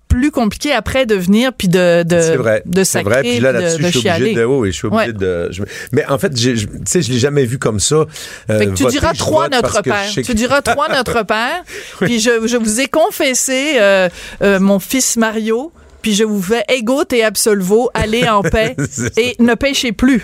plus 0.09 0.31
compliqué 0.31 0.73
après 0.73 1.07
de 1.07 1.15
venir 1.15 1.53
puis 1.53 1.69
de 1.69 2.03
de 2.03 2.21
c'est 2.21 2.37
vrai, 2.37 2.63
de 2.67 2.85
c'est 2.85 3.03
vrai. 3.03 3.21
Puis 3.21 3.41
là 3.41 3.53
là-dessus, 3.53 3.83
je 3.83 3.99
suis 3.99 4.11
obligé 4.11 4.35
de 4.35 4.45
oh, 4.45 4.61
oui, 4.61 4.73
je 4.73 4.77
suis 4.77 4.87
obligé 4.87 5.13
de 5.13 5.51
mais 5.93 6.05
en 6.07 6.19
fait, 6.19 6.31
tu 6.31 6.57
sais, 6.87 7.03
je 7.03 7.13
l'ai 7.13 7.19
jamais 7.19 7.45
vu 7.45 7.59
comme 7.59 7.81
ça. 7.81 8.07
Euh, 8.51 8.59
fait 8.59 8.67
que 8.67 8.75
tu 8.75 8.87
diras 8.87 9.13
trois 9.13 9.49
notre 9.49 9.83
père. 9.83 10.11
Tu 10.13 10.35
diras 10.35 10.63
trois 10.63 10.89
notre 10.89 11.23
père. 11.25 11.63
Puis 12.01 12.21
je, 12.21 12.47
je 12.47 12.57
vous 12.57 12.81
ai 12.81 12.87
confessé 12.87 13.77
euh, 13.79 14.09
euh, 14.43 14.59
mon 14.61 14.79
fils 14.79 15.17
Mario 15.17 15.73
puis 16.03 16.15
je 16.15 16.25
vous 16.25 16.41
fais 16.41 16.65
ego 16.69 17.03
et 17.11 17.25
absolvo, 17.25 17.91
allez 17.93 18.29
en 18.29 18.43
paix 18.43 18.77
et 19.17 19.35
ne 19.41 19.55
pêchez 19.55 19.93
plus. 19.93 20.23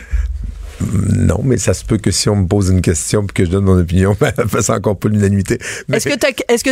Non, 0.81 1.41
mais 1.45 1.59
ça 1.59 1.75
se 1.75 1.85
peut 1.85 1.99
que 1.99 2.11
si 2.11 2.29
on 2.29 2.37
me 2.37 2.47
pose 2.47 2.71
une 2.71 2.83
question 2.83 3.23
et 3.23 3.33
que 3.33 3.45
je 3.45 3.51
donne 3.51 3.65
mon 3.65 3.79
opinion, 3.79 4.17
ben, 4.21 4.33
elle 4.37 4.49
fasse 4.49 4.71
encore 4.71 4.99
pas 4.99 5.09
l'unanimité. 5.09 5.59
Est-ce 5.93 6.09
que 6.09 6.19
tu 6.19 6.27
est-ce 6.49 6.65
que 6.65 6.71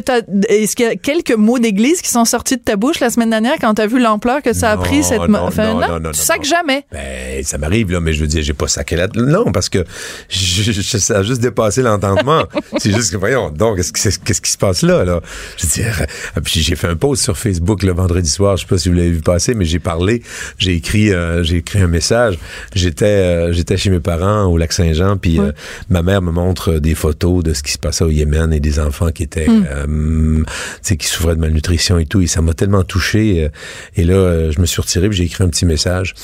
est-ce 0.48 0.76
qu'il 0.76 0.86
y 0.86 0.88
a 0.88 0.96
quelques 0.96 1.36
mots 1.36 1.58
d'église 1.58 2.02
qui 2.02 2.10
sont 2.10 2.24
sortis 2.24 2.56
de 2.56 2.62
ta 2.62 2.76
bouche 2.76 3.00
la 3.00 3.10
semaine 3.10 3.30
dernière 3.30 3.56
quand 3.60 3.74
tu 3.74 3.82
as 3.82 3.86
vu 3.86 4.00
l'ampleur 4.00 4.42
que 4.42 4.52
ça 4.52 4.72
a 4.72 4.76
pris 4.76 5.02
cette 5.02 5.28
non, 5.28 5.50
non, 5.50 5.80
non, 5.80 6.00
non, 6.00 6.10
tu 6.10 6.20
sacs 6.20 6.44
jamais. 6.44 6.84
Ben, 6.92 7.42
ça 7.44 7.58
m'arrive 7.58 7.90
là, 7.90 8.00
mais 8.00 8.12
je 8.12 8.20
veux 8.20 8.26
dire, 8.26 8.42
j'ai 8.42 8.54
pas 8.54 8.68
saqué 8.68 8.96
la 8.96 9.08
non 9.14 9.52
parce 9.52 9.68
que 9.68 9.84
je, 10.28 10.80
ça 10.82 11.18
a 11.18 11.22
juste 11.22 11.40
dépassé 11.40 11.82
l'entendement. 11.82 12.44
c'est 12.78 12.92
juste 12.92 13.12
que 13.12 13.16
voyons, 13.16 13.50
donc 13.50 13.76
qu'est-ce 13.76 14.18
qui 14.18 14.50
se 14.50 14.58
passe 14.58 14.82
là 14.82 15.04
là? 15.04 15.20
Je 15.56 15.66
veux 15.66 15.72
dire, 15.72 16.02
euh, 16.36 16.40
puis 16.42 16.60
j'ai 16.60 16.76
fait 16.76 16.88
un 16.88 16.96
post 16.96 17.22
sur 17.22 17.36
Facebook 17.38 17.82
le 17.82 17.92
vendredi 17.92 18.28
soir, 18.28 18.56
je 18.56 18.62
sais 18.62 18.68
pas 18.68 18.78
si 18.78 18.88
vous 18.88 18.94
l'avez 18.94 19.10
vu 19.10 19.20
passer, 19.20 19.54
mais 19.54 19.64
j'ai 19.64 19.78
parlé, 19.78 20.22
j'ai 20.58 20.74
écrit 20.74 21.12
euh, 21.12 21.42
j'ai 21.42 21.56
écrit 21.56 21.80
un 21.80 21.88
message. 21.88 22.38
J'étais 22.74 23.04
euh, 23.04 23.52
j'étais 23.52 23.76
chez 23.76 23.90
mes 23.92 24.00
parents 24.00 24.46
au 24.46 24.58
lac 24.58 24.72
Saint-Jean, 24.72 25.16
puis 25.16 25.38
euh, 25.38 25.52
ma 25.88 26.02
mère 26.02 26.22
me 26.22 26.30
montre 26.30 26.78
des 26.78 26.94
photos 26.94 27.42
de 27.42 27.52
ce 27.52 27.62
qui 27.62 27.72
se 27.72 27.78
passait 27.78 28.04
au 28.04 28.10
Yémen 28.10 28.52
et 28.52 28.60
des 28.60 28.78
enfants 28.80 29.10
qui 29.10 29.22
étaient, 29.22 29.48
hmm. 29.48 29.66
euh, 29.70 30.44
qui 30.82 31.06
souffraient 31.06 31.34
de 31.34 31.40
malnutrition 31.40 31.98
et 31.98 32.06
tout. 32.06 32.20
Et 32.20 32.26
ça 32.26 32.42
m'a 32.42 32.54
tellement 32.54 32.84
touché. 32.84 33.44
Euh, 33.44 33.48
et 33.96 34.04
là, 34.04 34.50
je 34.50 34.60
me 34.60 34.66
suis 34.66 34.80
retiré, 34.80 35.08
puis 35.08 35.18
j'ai 35.18 35.24
écrit 35.24 35.44
un 35.44 35.48
petit 35.48 35.66
message 35.66 36.14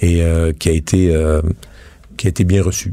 et 0.00 0.22
qui 0.58 0.68
a 0.68 0.72
été 0.72 1.14
qui 2.16 2.26
a 2.26 2.30
été 2.30 2.44
bien 2.44 2.62
reçu. 2.62 2.92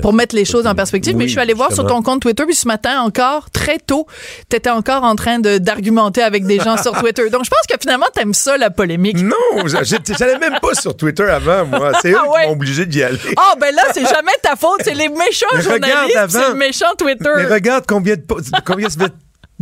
Pour 0.00 0.12
mettre 0.12 0.34
les 0.34 0.44
choses 0.44 0.66
en 0.66 0.74
perspective. 0.74 1.16
mais 1.16 1.26
je 1.26 1.32
suis 1.32 1.40
allé 1.40 1.54
voir 1.54 1.72
sur 1.72 1.86
ton 1.86 2.02
compte 2.02 2.22
Twitter, 2.22 2.44
puis 2.44 2.54
ce 2.54 2.68
matin 2.68 3.00
encore, 3.00 3.50
très 3.50 3.78
tôt, 3.78 4.06
tu 4.48 4.56
étais 4.56 4.70
encore 4.70 5.04
en 5.04 5.16
train 5.16 5.38
d'argumenter 5.38 6.22
avec 6.22 6.44
des 6.44 6.58
gens 6.58 6.76
sur 6.76 6.92
Twitter. 6.92 7.28
Donc, 7.30 7.44
je 7.44 7.50
pense 7.50 7.66
que 7.68 7.76
finalement, 7.80 8.06
t'aimes 8.14 8.34
ça, 8.34 8.56
la 8.56 8.70
polémique. 8.70 9.18
Non, 9.22 9.66
j'allais 9.66 10.38
même 10.38 10.58
pas 10.60 10.74
sur 10.74 10.96
Twitter 10.96 11.24
avant, 11.24 11.66
moi. 11.66 11.92
C'est 12.00 12.12
eux 12.12 12.16
ah 12.18 12.40
qui 12.40 12.46
m'ont 12.46 12.52
obligé 12.52 12.86
d'y 12.86 13.02
aller. 13.02 13.18
Ah, 13.36 13.54
ben 13.60 13.74
là, 13.74 13.82
c'est 13.92 14.06
jamais 14.06 14.32
ta 14.42 14.56
faute. 14.56 14.80
C'est 14.84 14.94
les 14.94 15.08
méchants 15.08 15.46
journalistes, 15.60 16.16
c'est 16.28 16.48
le 16.48 16.54
méchant 16.54 16.94
Twitter. 16.98 17.30
Mais 17.36 17.46
regarde 17.46 17.84
combien 17.86 18.16
de, 18.16 18.22
combien 18.64 18.88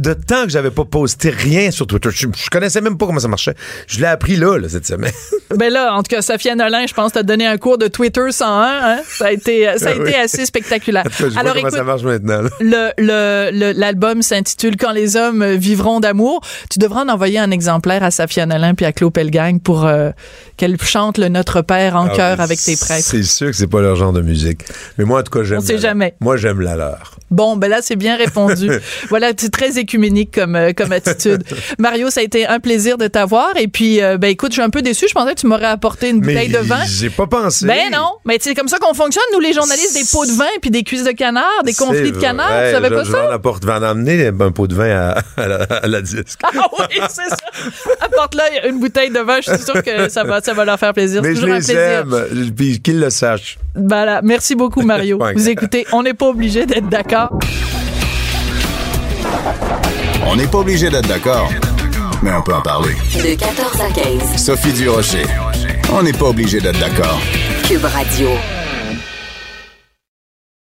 de 0.00 0.14
temps 0.14 0.44
que 0.44 0.50
j'avais 0.50 0.70
pas 0.70 0.84
posté 0.84 1.30
rien 1.30 1.70
sur 1.70 1.86
Twitter. 1.86 2.08
Je, 2.10 2.26
connaissais 2.50 2.80
même 2.80 2.96
pas 2.96 3.06
comment 3.06 3.20
ça 3.20 3.28
marchait. 3.28 3.54
Je 3.86 4.00
l'ai 4.00 4.06
appris 4.06 4.36
là, 4.36 4.58
là, 4.58 4.68
cette 4.68 4.86
semaine. 4.86 5.12
ben 5.56 5.72
là, 5.72 5.94
en 5.94 6.02
tout 6.02 6.14
cas, 6.14 6.22
Sophia 6.22 6.54
Nolin, 6.54 6.86
je 6.86 6.94
pense, 6.94 7.12
t'a 7.12 7.22
donné 7.22 7.46
un 7.46 7.58
cours 7.58 7.78
de 7.78 7.86
Twitter 7.86 8.30
101. 8.30 8.48
Hein? 8.50 9.00
Ça 9.06 9.26
a 9.26 9.32
été, 9.32 9.68
ça 9.76 9.90
a 9.90 9.94
été 9.94 10.16
assez 10.16 10.46
spectaculaire. 10.46 11.04
En 11.06 11.10
je 11.30 11.38
Alors, 11.38 11.52
vois 11.52 11.62
comment 11.62 11.76
ça 11.76 11.84
marche 11.84 12.02
maintenant. 12.02 12.40
Le, 12.60 13.72
l'album 13.72 14.22
s'intitule 14.22 14.76
Quand 14.76 14.92
les 14.92 15.16
hommes 15.16 15.44
vivront 15.54 16.00
d'amour. 16.00 16.40
Tu 16.70 16.78
devras 16.78 17.04
en 17.04 17.08
envoyer 17.08 17.38
un 17.38 17.50
exemplaire 17.50 18.02
à 18.02 18.10
Sophia 18.10 18.46
Nolin 18.46 18.74
puis 18.74 18.86
à 18.86 18.92
Claude 18.92 19.12
Pelgang 19.12 19.60
pour 19.60 19.86
euh, 19.86 20.10
qu'elle 20.56 20.80
chante 20.80 21.18
le 21.18 21.28
Notre 21.28 21.62
Père 21.62 21.96
en 21.96 22.06
ah, 22.06 22.16
chœur 22.16 22.40
avec 22.40 22.60
tes 22.60 22.76
prêtres. 22.76 23.06
C'est 23.06 23.22
sûr 23.22 23.48
que 23.48 23.56
c'est 23.56 23.66
pas 23.66 23.80
leur 23.80 23.96
genre 23.96 24.12
de 24.12 24.22
musique. 24.22 24.62
Mais 24.98 25.04
moi, 25.04 25.20
en 25.20 25.22
tout 25.22 25.30
cas, 25.30 25.44
j'aime. 25.44 25.58
On 25.58 25.62
sait 25.62 25.78
jamais. 25.78 26.14
Moi, 26.20 26.36
j'aime 26.36 26.60
la 26.60 26.76
leur. 26.76 27.16
Bon, 27.30 27.56
ben 27.56 27.68
là, 27.68 27.78
c'est 27.80 27.96
bien 27.96 28.16
répondu. 28.16 28.70
voilà, 29.08 29.30
c'est 29.36 29.52
très 29.52 29.78
écuménique 29.90 30.33
comme, 30.33 30.55
euh, 30.55 30.72
comme 30.76 30.92
attitude. 30.92 31.42
Mario, 31.79 32.11
ça 32.11 32.20
a 32.20 32.22
été 32.22 32.46
un 32.46 32.61
plaisir 32.61 32.96
de 32.96 33.09
t'avoir. 33.09 33.57
Et 33.57 33.66
puis, 33.66 34.00
euh, 34.00 34.18
ben 34.18 34.29
écoute, 34.29 34.53
je 34.53 34.55
suis 34.55 34.62
un 34.62 34.70
peu 34.70 34.83
déçu. 34.83 35.07
Je 35.09 35.14
pensais 35.14 35.35
que 35.35 35.40
tu 35.40 35.46
m'aurais 35.46 35.66
apporté 35.66 36.11
une 36.11 36.20
bouteille 36.20 36.48
de 36.48 36.59
vin. 36.59 36.85
J'ai 36.87 37.11
pas 37.11 37.26
pensé. 37.26 37.66
Ben 37.66 37.90
non. 37.92 38.12
Mais 38.24 38.38
c'est 38.40 38.55
comme 38.55 38.68
ça 38.68 38.79
qu'on 38.79 38.94
fonctionne, 38.94 39.24
nous, 39.33 39.40
les 39.40 39.53
journalistes, 39.53 39.94
des 39.94 40.05
pots 40.11 40.26
de 40.26 40.33
vin 40.33 40.44
puis 40.62 40.70
des 40.70 40.85
cuisses 40.85 41.05
de 41.05 41.11
canard, 41.11 41.64
des 41.64 41.74
conflits 41.74 42.12
de 42.12 42.18
canard. 42.18 42.64
tu 42.66 42.72
savais 42.72 42.90
pas 42.90 43.05
ça? 43.05 43.26
Je 43.29 43.35
apporte, 43.35 43.64
vais 43.64 43.72
en 43.72 43.83
amener 43.83 44.29
un 44.29 44.53
pot 44.53 44.66
de 44.66 44.74
vin 44.74 45.14
à, 45.37 45.87
la, 45.87 46.03
disque. 46.03 46.40
Ah 46.61 46.66
oui, 46.79 47.00
c'est 47.09 47.29
ça. 47.29 47.37
Apporte-là 48.00 48.66
une 48.68 48.81
bouteille 48.81 49.11
de 49.11 49.20
vin. 49.20 49.40
Je 49.40 49.53
suis 49.53 49.64
sûr 49.64 49.83
que 49.83 50.09
ça 50.09 50.24
va, 50.24 50.40
ça 50.40 50.53
va 50.53 50.64
leur 50.64 50.79
faire 50.79 50.92
plaisir. 50.92 51.22
Mais 51.22 51.35
je 51.35 51.46
les 51.46 51.72
aime. 51.72 52.53
Puis 52.57 52.81
qu'ils 52.81 52.98
le 53.00 53.11
sachent. 53.11 53.59
Voilà. 53.74 54.20
Merci 54.22 54.55
beaucoup, 54.55 54.83
Mario. 54.83 55.18
Vous 55.35 55.48
écoutez, 55.48 55.87
on 55.92 56.03
n'est 56.03 56.14
pas 56.14 56.26
obligé 56.26 56.66
d'être 56.66 56.88
d'accord. 56.88 57.38
On 60.26 60.37
n'est 60.37 60.46
pas 60.46 60.59
obligé 60.59 60.90
d'être 60.90 61.09
d'accord, 61.09 61.50
mais 62.22 62.33
on 62.33 62.42
peut 62.42 62.54
en 62.54 62.61
parler. 62.61 62.94
De 63.14 63.35
14 63.35 63.80
à 63.80 63.90
15. 63.90 64.37
Sophie 64.37 64.72
Durocher. 64.72 65.24
On 65.92 66.02
n'est 66.02 66.12
pas 66.12 66.26
obligé 66.26 66.61
d'être 66.61 66.78
d'accord. 66.78 67.18
Cube 67.66 67.85
Radio. 67.85 68.28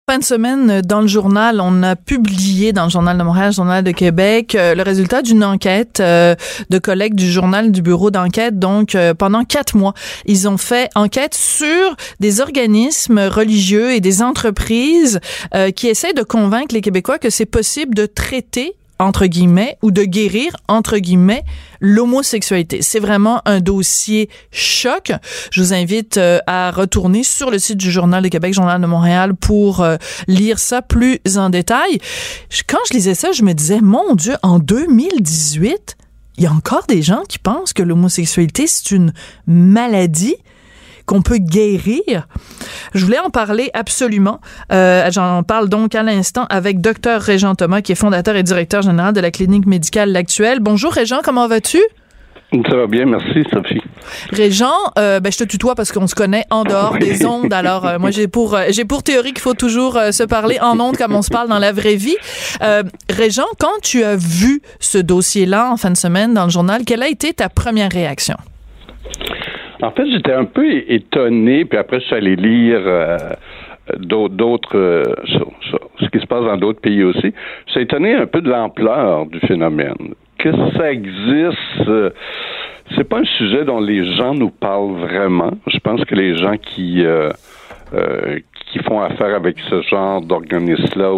Fin 0.09 0.19
de 0.19 0.23
semaine, 0.25 0.81
dans 0.81 0.99
le 0.99 1.07
journal, 1.07 1.61
on 1.61 1.81
a 1.81 1.95
publié 1.95 2.73
dans 2.73 2.83
le 2.83 2.89
Journal 2.89 3.17
de 3.17 3.23
Montréal, 3.23 3.47
le 3.47 3.53
Journal 3.53 3.83
de 3.85 3.91
Québec, 3.91 4.53
euh, 4.53 4.75
le 4.75 4.81
résultat 4.81 5.21
d'une 5.21 5.45
enquête 5.45 6.01
euh, 6.01 6.35
de 6.69 6.77
collègues 6.77 7.15
du 7.15 7.31
journal 7.31 7.71
du 7.71 7.81
bureau 7.81 8.11
d'enquête. 8.11 8.59
Donc, 8.59 8.95
euh, 8.95 9.13
pendant 9.13 9.45
quatre 9.45 9.77
mois, 9.77 9.93
ils 10.25 10.49
ont 10.49 10.57
fait 10.57 10.89
enquête 10.95 11.35
sur 11.35 11.95
des 12.19 12.41
organismes 12.41 13.19
religieux 13.19 13.93
et 13.93 14.01
des 14.01 14.21
entreprises 14.21 15.21
qui 15.75 15.87
essaient 15.87 16.13
de 16.13 16.23
convaincre 16.23 16.73
les 16.73 16.81
Québécois 16.81 17.17
que 17.17 17.29
c'est 17.29 17.45
possible 17.45 17.95
de 17.95 18.05
traiter 18.05 18.75
entre 19.03 19.25
guillemets, 19.25 19.77
ou 19.81 19.91
de 19.91 20.03
guérir, 20.03 20.55
entre 20.67 20.97
guillemets, 20.97 21.43
l'homosexualité. 21.81 22.81
C'est 22.81 22.99
vraiment 22.99 23.41
un 23.45 23.59
dossier 23.59 24.29
choc. 24.51 25.11
Je 25.51 25.61
vous 25.61 25.73
invite 25.73 26.17
euh, 26.17 26.39
à 26.47 26.71
retourner 26.71 27.23
sur 27.23 27.51
le 27.51 27.59
site 27.59 27.77
du 27.77 27.91
Journal 27.91 28.23
de 28.23 28.29
Québec, 28.29 28.53
Journal 28.53 28.81
de 28.81 28.87
Montréal, 28.87 29.35
pour 29.35 29.81
euh, 29.81 29.97
lire 30.27 30.57
ça 30.57 30.81
plus 30.81 31.19
en 31.35 31.49
détail. 31.49 31.99
Quand 32.67 32.79
je 32.89 32.93
lisais 32.93 33.15
ça, 33.15 33.31
je 33.31 33.43
me 33.43 33.53
disais, 33.53 33.81
mon 33.81 34.15
Dieu, 34.15 34.35
en 34.41 34.59
2018, 34.59 35.97
il 36.37 36.43
y 36.43 36.47
a 36.47 36.51
encore 36.51 36.85
des 36.87 37.01
gens 37.01 37.23
qui 37.27 37.39
pensent 37.39 37.73
que 37.73 37.83
l'homosexualité, 37.83 38.65
c'est 38.67 38.91
une 38.91 39.13
maladie 39.45 40.35
qu'on 41.05 41.21
peut 41.21 41.37
guérir. 41.37 42.27
Je 42.93 43.05
voulais 43.05 43.19
en 43.19 43.29
parler 43.29 43.69
absolument. 43.73 44.39
Euh, 44.71 45.09
J'en 45.11 45.43
parle 45.43 45.69
donc 45.69 45.95
à 45.95 46.03
l'instant 46.03 46.45
avec 46.49 46.81
Dr 46.81 47.19
Régent 47.19 47.55
Thomas, 47.55 47.81
qui 47.81 47.91
est 47.91 47.95
fondateur 47.95 48.35
et 48.35 48.43
directeur 48.43 48.81
général 48.81 49.13
de 49.13 49.19
la 49.19 49.31
clinique 49.31 49.65
médicale 49.65 50.11
L'Actuelle. 50.11 50.59
Bonjour 50.59 50.91
Régent, 50.91 51.19
comment 51.23 51.47
vas-tu? 51.47 51.79
Ça 52.69 52.75
va 52.75 52.85
bien, 52.85 53.05
merci 53.05 53.43
Sophie. 53.51 53.81
Régent, 54.31 54.75
euh, 54.99 55.19
ben, 55.19 55.31
je 55.31 55.39
te 55.39 55.43
tutoie 55.43 55.73
parce 55.73 55.91
qu'on 55.91 56.05
se 56.05 56.13
connaît 56.13 56.45
en 56.51 56.63
dehors 56.63 56.97
des 56.99 57.25
ondes. 57.25 57.51
Alors 57.51 57.85
euh, 57.87 57.97
moi 57.97 58.11
j'ai 58.11 58.27
pour 58.27 58.53
euh, 58.53 58.65
j'ai 58.69 58.85
pour 58.85 59.01
théorie 59.01 59.33
qu'il 59.33 59.41
faut 59.41 59.55
toujours 59.55 59.99
se 60.11 60.23
parler 60.23 60.59
en 60.61 60.79
ondes 60.79 60.95
comme 60.95 61.15
on 61.15 61.23
se 61.23 61.31
parle 61.31 61.49
dans 61.49 61.57
la 61.57 61.71
vraie 61.71 61.95
vie. 61.95 62.15
Régent, 63.09 63.47
quand 63.59 63.81
tu 63.81 64.03
as 64.03 64.15
vu 64.15 64.61
ce 64.79 64.99
dossier-là 64.99 65.71
en 65.71 65.77
fin 65.77 65.89
de 65.89 65.97
semaine 65.97 66.33
dans 66.33 66.43
le 66.43 66.51
journal, 66.51 66.83
quelle 66.85 67.01
a 67.01 67.07
été 67.07 67.33
ta 67.33 67.49
première 67.49 67.91
réaction? 67.91 68.35
En 69.83 69.91
fait, 69.91 70.05
j'étais 70.09 70.33
un 70.33 70.45
peu 70.45 70.65
étonné, 70.87 71.65
puis 71.65 71.77
après 71.77 71.99
je 71.99 72.05
suis 72.05 72.15
allé 72.15 72.35
lire 72.35 72.81
d'autres 73.99 75.03
ce 75.99 76.07
qui 76.09 76.19
se 76.19 76.25
passe 76.25 76.45
dans 76.45 76.57
d'autres 76.57 76.79
pays 76.79 77.03
aussi. 77.03 77.33
Je 77.67 77.71
suis 77.71 77.81
étonné 77.81 78.13
un 78.13 78.25
peu 78.25 78.41
de 78.41 78.49
l'ampleur 78.49 79.25
du 79.25 79.39
phénomène 79.41 80.13
que 80.43 80.51
ça 80.77 80.91
existe, 80.91 81.87
euh, 81.87 82.09
c'est 82.95 83.07
pas 83.07 83.19
un 83.19 83.25
sujet 83.25 83.63
dont 83.63 83.79
les 83.79 84.13
gens 84.17 84.33
nous 84.33 84.49
parlent 84.49 84.97
vraiment. 84.97 85.51
Je 85.67 85.77
pense 85.79 86.03
que 86.03 86.15
les 86.15 86.37
gens 86.37 86.57
qui 86.57 87.05
euh, 87.93 88.03
euh, 88.03 88.39
qui 88.71 88.79
font 88.79 89.01
affaire 89.01 89.35
avec 89.35 89.57
ce 89.69 89.81
genre 89.83 90.21
d'organisme-là 90.21 91.13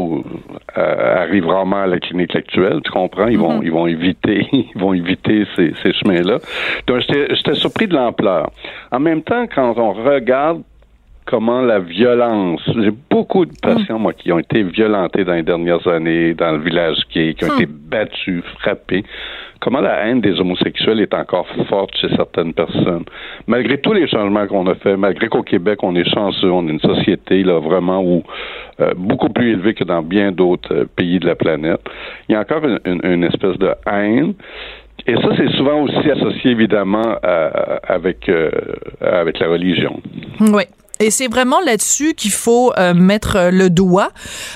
arrivent 0.75 1.47
rarement 1.47 1.83
à 1.83 1.87
la 1.87 1.99
clinique 1.99 2.35
actuelle, 2.35 2.81
tu 2.83 2.91
comprends? 2.91 3.27
Ils 3.27 3.37
vont, 3.37 3.59
mm-hmm. 3.59 3.65
ils 3.65 3.71
vont 3.71 3.87
éviter, 3.87 4.47
ils 4.51 4.77
vont 4.81 4.93
éviter 4.93 5.45
ces, 5.55 5.73
ces 5.81 5.93
chemins-là. 5.93 6.39
Donc, 6.87 7.01
j'étais 7.01 7.55
surpris 7.55 7.87
de 7.87 7.95
l'ampleur. 7.95 8.51
En 8.91 8.99
même 8.99 9.21
temps, 9.21 9.45
quand 9.47 9.77
on 9.77 9.93
regarde 9.93 10.63
comment 11.25 11.61
la 11.61 11.79
violence. 11.79 12.61
J'ai 12.67 12.91
beaucoup 13.09 13.45
de 13.45 13.53
patients, 13.61 13.99
moi, 13.99 14.13
qui 14.13 14.31
ont 14.31 14.39
été 14.39 14.63
violentés 14.63 15.23
dans 15.23 15.33
les 15.33 15.43
dernières 15.43 15.85
années, 15.87 16.33
dans 16.33 16.51
le 16.51 16.59
village 16.59 16.97
qui, 17.09 17.33
qui 17.35 17.45
ont 17.45 17.49
hmm. 17.49 17.61
été 17.61 17.65
battus, 17.65 18.43
frappés. 18.59 19.03
Comment 19.59 19.79
la 19.81 20.05
haine 20.05 20.21
des 20.21 20.39
homosexuels 20.39 20.99
est 20.99 21.13
encore 21.13 21.47
forte 21.67 21.97
chez 21.97 22.09
certaines 22.15 22.53
personnes? 22.53 23.05
Malgré 23.47 23.79
tous 23.79 23.93
les 23.93 24.07
changements 24.07 24.45
qu'on 24.45 24.67
a 24.67 24.75
fait, 24.75 24.95
malgré 24.95 25.27
qu'au 25.27 25.41
Québec, 25.41 25.79
on 25.81 25.95
est 25.95 26.07
chanceux, 26.07 26.51
on 26.51 26.67
est 26.67 26.71
une 26.71 26.79
société 26.79 27.41
là 27.43 27.59
vraiment 27.59 28.03
où 28.03 28.21
euh, 28.79 28.93
beaucoup 28.95 29.29
plus 29.29 29.53
élevée 29.53 29.73
que 29.73 29.83
dans 29.83 30.03
bien 30.03 30.31
d'autres 30.31 30.73
euh, 30.73 30.85
pays 30.95 31.19
de 31.19 31.25
la 31.25 31.35
planète, 31.35 31.81
il 32.29 32.33
y 32.33 32.35
a 32.35 32.41
encore 32.41 32.63
une, 32.65 32.99
une, 33.03 33.23
espèce 33.23 33.57
de 33.57 33.73
haine. 33.87 34.33
Et 35.07 35.15
ça, 35.15 35.29
c'est 35.37 35.49
souvent 35.55 35.81
aussi 35.81 36.11
associé 36.11 36.51
évidemment 36.51 37.15
avec 37.87 38.29
euh, 38.29 38.49
avec 39.01 39.39
la 39.39 39.47
religion. 39.47 39.99
Oui. 40.39 40.63
Et 40.99 41.11
c'est 41.11 41.27
vraiment 41.27 41.59
là-dessus 41.59 42.13
qu'il 42.13 42.31
faut 42.31 42.71
euh, 42.77 42.93
mettre 42.93 43.49
le 43.51 43.69
doigt, 43.69 44.11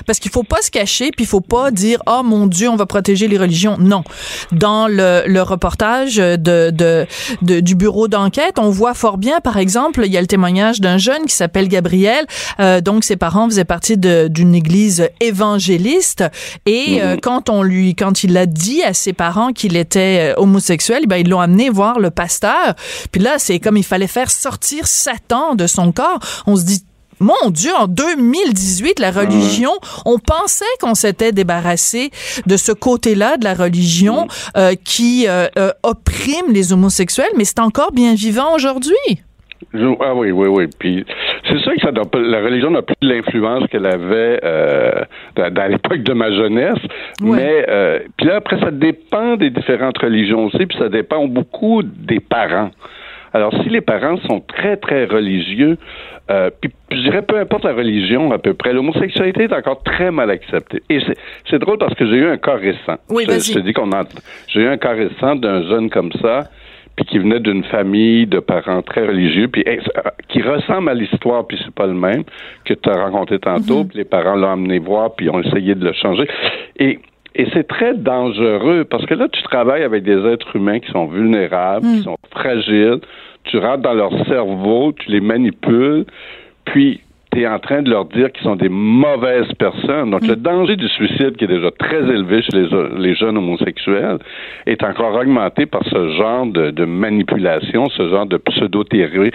parce 0.06 0.18
qu'il 0.18 0.30
faut 0.30 0.42
pas 0.42 0.62
se 0.62 0.70
cacher, 0.70 1.10
puis 1.10 1.24
il 1.24 1.28
faut 1.28 1.40
pas 1.40 1.70
dire 1.70 2.02
oh 2.06 2.22
mon 2.24 2.46
Dieu, 2.46 2.68
on 2.68 2.76
va 2.76 2.86
protéger 2.86 3.28
les 3.28 3.38
religions. 3.38 3.76
Non, 3.78 4.04
dans 4.52 4.88
le, 4.88 5.22
le 5.26 5.42
reportage 5.42 6.16
de, 6.16 6.36
de, 6.70 7.06
de, 7.42 7.60
du 7.60 7.74
bureau 7.74 8.08
d'enquête, 8.08 8.58
on 8.58 8.70
voit 8.70 8.94
fort 8.94 9.18
bien, 9.18 9.40
par 9.40 9.58
exemple, 9.58 10.02
il 10.04 10.12
y 10.12 10.16
a 10.16 10.20
le 10.20 10.26
témoignage 10.26 10.80
d'un 10.80 10.98
jeune 10.98 11.26
qui 11.26 11.34
s'appelle 11.34 11.68
Gabriel. 11.68 12.26
Euh, 12.58 12.80
donc 12.80 13.04
ses 13.04 13.16
parents 13.16 13.48
faisaient 13.48 13.64
partie 13.64 13.96
d'une 13.98 14.54
église 14.54 15.08
évangéliste, 15.20 16.24
et 16.66 17.02
euh, 17.02 17.16
quand 17.20 17.50
on 17.50 17.62
lui, 17.62 17.94
quand 17.94 18.24
il 18.24 18.36
a 18.36 18.46
dit 18.46 18.82
à 18.82 18.94
ses 18.94 19.12
parents 19.12 19.52
qu'il 19.52 19.76
était 19.76 20.32
euh, 20.32 20.40
homosexuel, 20.40 21.06
ben 21.06 21.16
ils 21.16 21.28
l'ont 21.28 21.40
amené 21.40 21.68
voir 21.70 21.98
le 21.98 22.10
pasteur. 22.10 22.74
Puis 23.12 23.20
là, 23.20 23.38
c'est 23.38 23.58
comme 23.58 23.76
il 23.76 23.84
fallait 23.84 24.06
faire 24.06 24.30
sortir 24.30 24.86
Satan 24.86 25.54
de 25.54 25.66
son 25.66 25.92
corps 25.92 26.20
on 26.46 26.56
se 26.56 26.64
dit 26.64 26.84
mon 27.20 27.50
Dieu, 27.50 27.70
en 27.78 27.86
2018, 27.86 28.98
la 28.98 29.10
religion, 29.10 29.72
on 30.06 30.18
pensait 30.18 30.64
qu'on 30.80 30.94
s'était 30.94 31.32
débarrassé 31.32 32.10
de 32.46 32.56
ce 32.56 32.72
côté-là 32.72 33.36
de 33.36 33.44
la 33.44 33.52
religion 33.52 34.26
euh, 34.56 34.72
qui 34.82 35.26
euh, 35.28 35.46
euh, 35.58 35.70
opprime 35.82 36.50
les 36.50 36.72
homosexuels, 36.72 37.28
mais 37.36 37.44
c'est 37.44 37.60
encore 37.60 37.92
bien 37.92 38.14
vivant 38.14 38.54
aujourd'hui. 38.54 38.94
Ah 39.74 40.14
oui, 40.14 40.30
oui, 40.30 40.48
oui. 40.48 40.64
Puis 40.78 41.04
c'est 41.46 41.58
sûr 41.58 41.74
que 41.74 41.80
ça 41.82 41.90
la 41.90 42.40
religion 42.40 42.70
n'a 42.70 42.80
plus 42.80 42.96
l'influence 43.02 43.68
qu'elle 43.70 43.84
avait 43.84 44.40
dans, 45.36 45.70
l'époque 45.70 46.02
de 46.02 46.14
ma 46.14 46.32
jeunesse. 46.32 46.78
Mais 47.20 47.66
puis 48.16 48.26
là 48.26 48.36
après, 48.36 48.58
ça 48.58 48.70
dépend 48.70 49.36
des 49.36 49.50
différentes 49.50 49.98
religions 49.98 50.46
aussi, 50.46 50.64
puis 50.64 50.78
ça 50.78 50.88
dépend 50.88 51.26
beaucoup 51.26 51.82
des 51.82 52.20
parents. 52.20 52.70
Alors 53.32 53.52
si 53.62 53.68
les 53.68 53.80
parents 53.80 54.18
sont 54.28 54.40
très 54.40 54.76
très 54.76 55.04
religieux, 55.04 55.78
euh, 56.30 56.50
puis, 56.60 56.70
je 56.92 56.98
dirais, 56.98 57.22
peu 57.22 57.38
importe 57.38 57.64
la 57.64 57.72
religion, 57.72 58.30
à 58.30 58.38
peu 58.38 58.54
près, 58.54 58.72
l'homosexualité 58.72 59.44
est 59.44 59.52
encore 59.52 59.82
très 59.82 60.12
mal 60.12 60.30
acceptée. 60.30 60.80
Et 60.88 61.00
c'est 61.48 61.58
drôle 61.58 61.78
parce 61.78 61.94
que 61.94 62.06
j'ai 62.06 62.16
eu 62.16 62.26
un 62.26 62.36
cas 62.36 62.54
récent. 62.54 62.96
Oui, 63.08 63.24
je, 63.28 63.32
je 63.32 63.54
te 63.54 63.58
dis 63.58 63.72
qu'on 63.72 63.90
a... 63.90 64.04
J'ai 64.46 64.60
eu 64.60 64.68
un 64.68 64.76
cas 64.76 64.92
récent 64.92 65.34
d'un 65.34 65.62
jeune 65.68 65.90
comme 65.90 66.12
ça, 66.22 66.44
puis 66.94 67.04
qui 67.04 67.18
venait 67.18 67.40
d'une 67.40 67.64
famille 67.64 68.26
de 68.26 68.38
parents 68.38 68.82
très 68.82 69.06
religieux, 69.06 69.48
puis 69.48 69.64
euh, 69.66 69.78
qui 70.28 70.40
ressemble 70.42 70.90
à 70.90 70.94
l'histoire, 70.94 71.46
puis 71.46 71.58
c'est 71.64 71.74
pas 71.74 71.86
le 71.86 71.94
même 71.94 72.22
que 72.64 72.74
tu 72.74 72.88
as 72.88 73.04
rencontré 73.04 73.40
tantôt, 73.40 73.80
mhm. 73.80 73.88
puis 73.88 73.98
les 73.98 74.04
parents 74.04 74.36
l'ont 74.36 74.52
amené 74.52 74.78
voir, 74.78 75.14
puis 75.14 75.28
ont 75.30 75.40
essayé 75.40 75.74
de 75.74 75.84
le 75.84 75.92
changer. 75.94 76.28
Et 76.78 77.00
et 77.34 77.46
c'est 77.52 77.66
très 77.66 77.94
dangereux 77.94 78.84
parce 78.84 79.06
que 79.06 79.14
là, 79.14 79.28
tu 79.28 79.42
travailles 79.42 79.82
avec 79.82 80.02
des 80.02 80.26
êtres 80.26 80.56
humains 80.56 80.80
qui 80.80 80.90
sont 80.90 81.06
vulnérables, 81.06 81.86
qui 81.86 81.96
mhm. 81.98 82.02
sont 82.02 82.16
fragiles, 82.30 83.00
tu 83.44 83.58
rentres 83.58 83.82
dans 83.82 83.94
leur 83.94 84.12
cerveau, 84.26 84.92
tu 84.92 85.10
les 85.10 85.20
manipules, 85.20 86.04
puis 86.64 87.00
tu 87.32 87.42
es 87.42 87.46
en 87.46 87.58
train 87.58 87.82
de 87.82 87.90
leur 87.90 88.06
dire 88.06 88.32
qu'ils 88.32 88.42
sont 88.42 88.56
des 88.56 88.68
mauvaises 88.68 89.52
personnes. 89.58 90.10
Donc, 90.10 90.26
le 90.26 90.34
mm. 90.34 90.42
danger 90.42 90.76
du 90.76 90.88
suicide, 90.88 91.36
qui 91.36 91.44
est 91.44 91.48
déjà 91.48 91.70
très 91.70 91.98
élevé 91.98 92.42
chez 92.42 92.66
les, 92.98 93.14
jeunes 93.14 93.38
homosexuels, 93.38 94.18
est 94.66 94.82
encore 94.82 95.14
augmenté 95.14 95.66
par 95.66 95.84
ce 95.84 96.10
genre 96.16 96.46
de, 96.46 96.84
manipulation, 96.84 97.88
ce 97.90 98.08
genre 98.08 98.26
de 98.26 98.36
pseudo-théorie, 98.36 99.30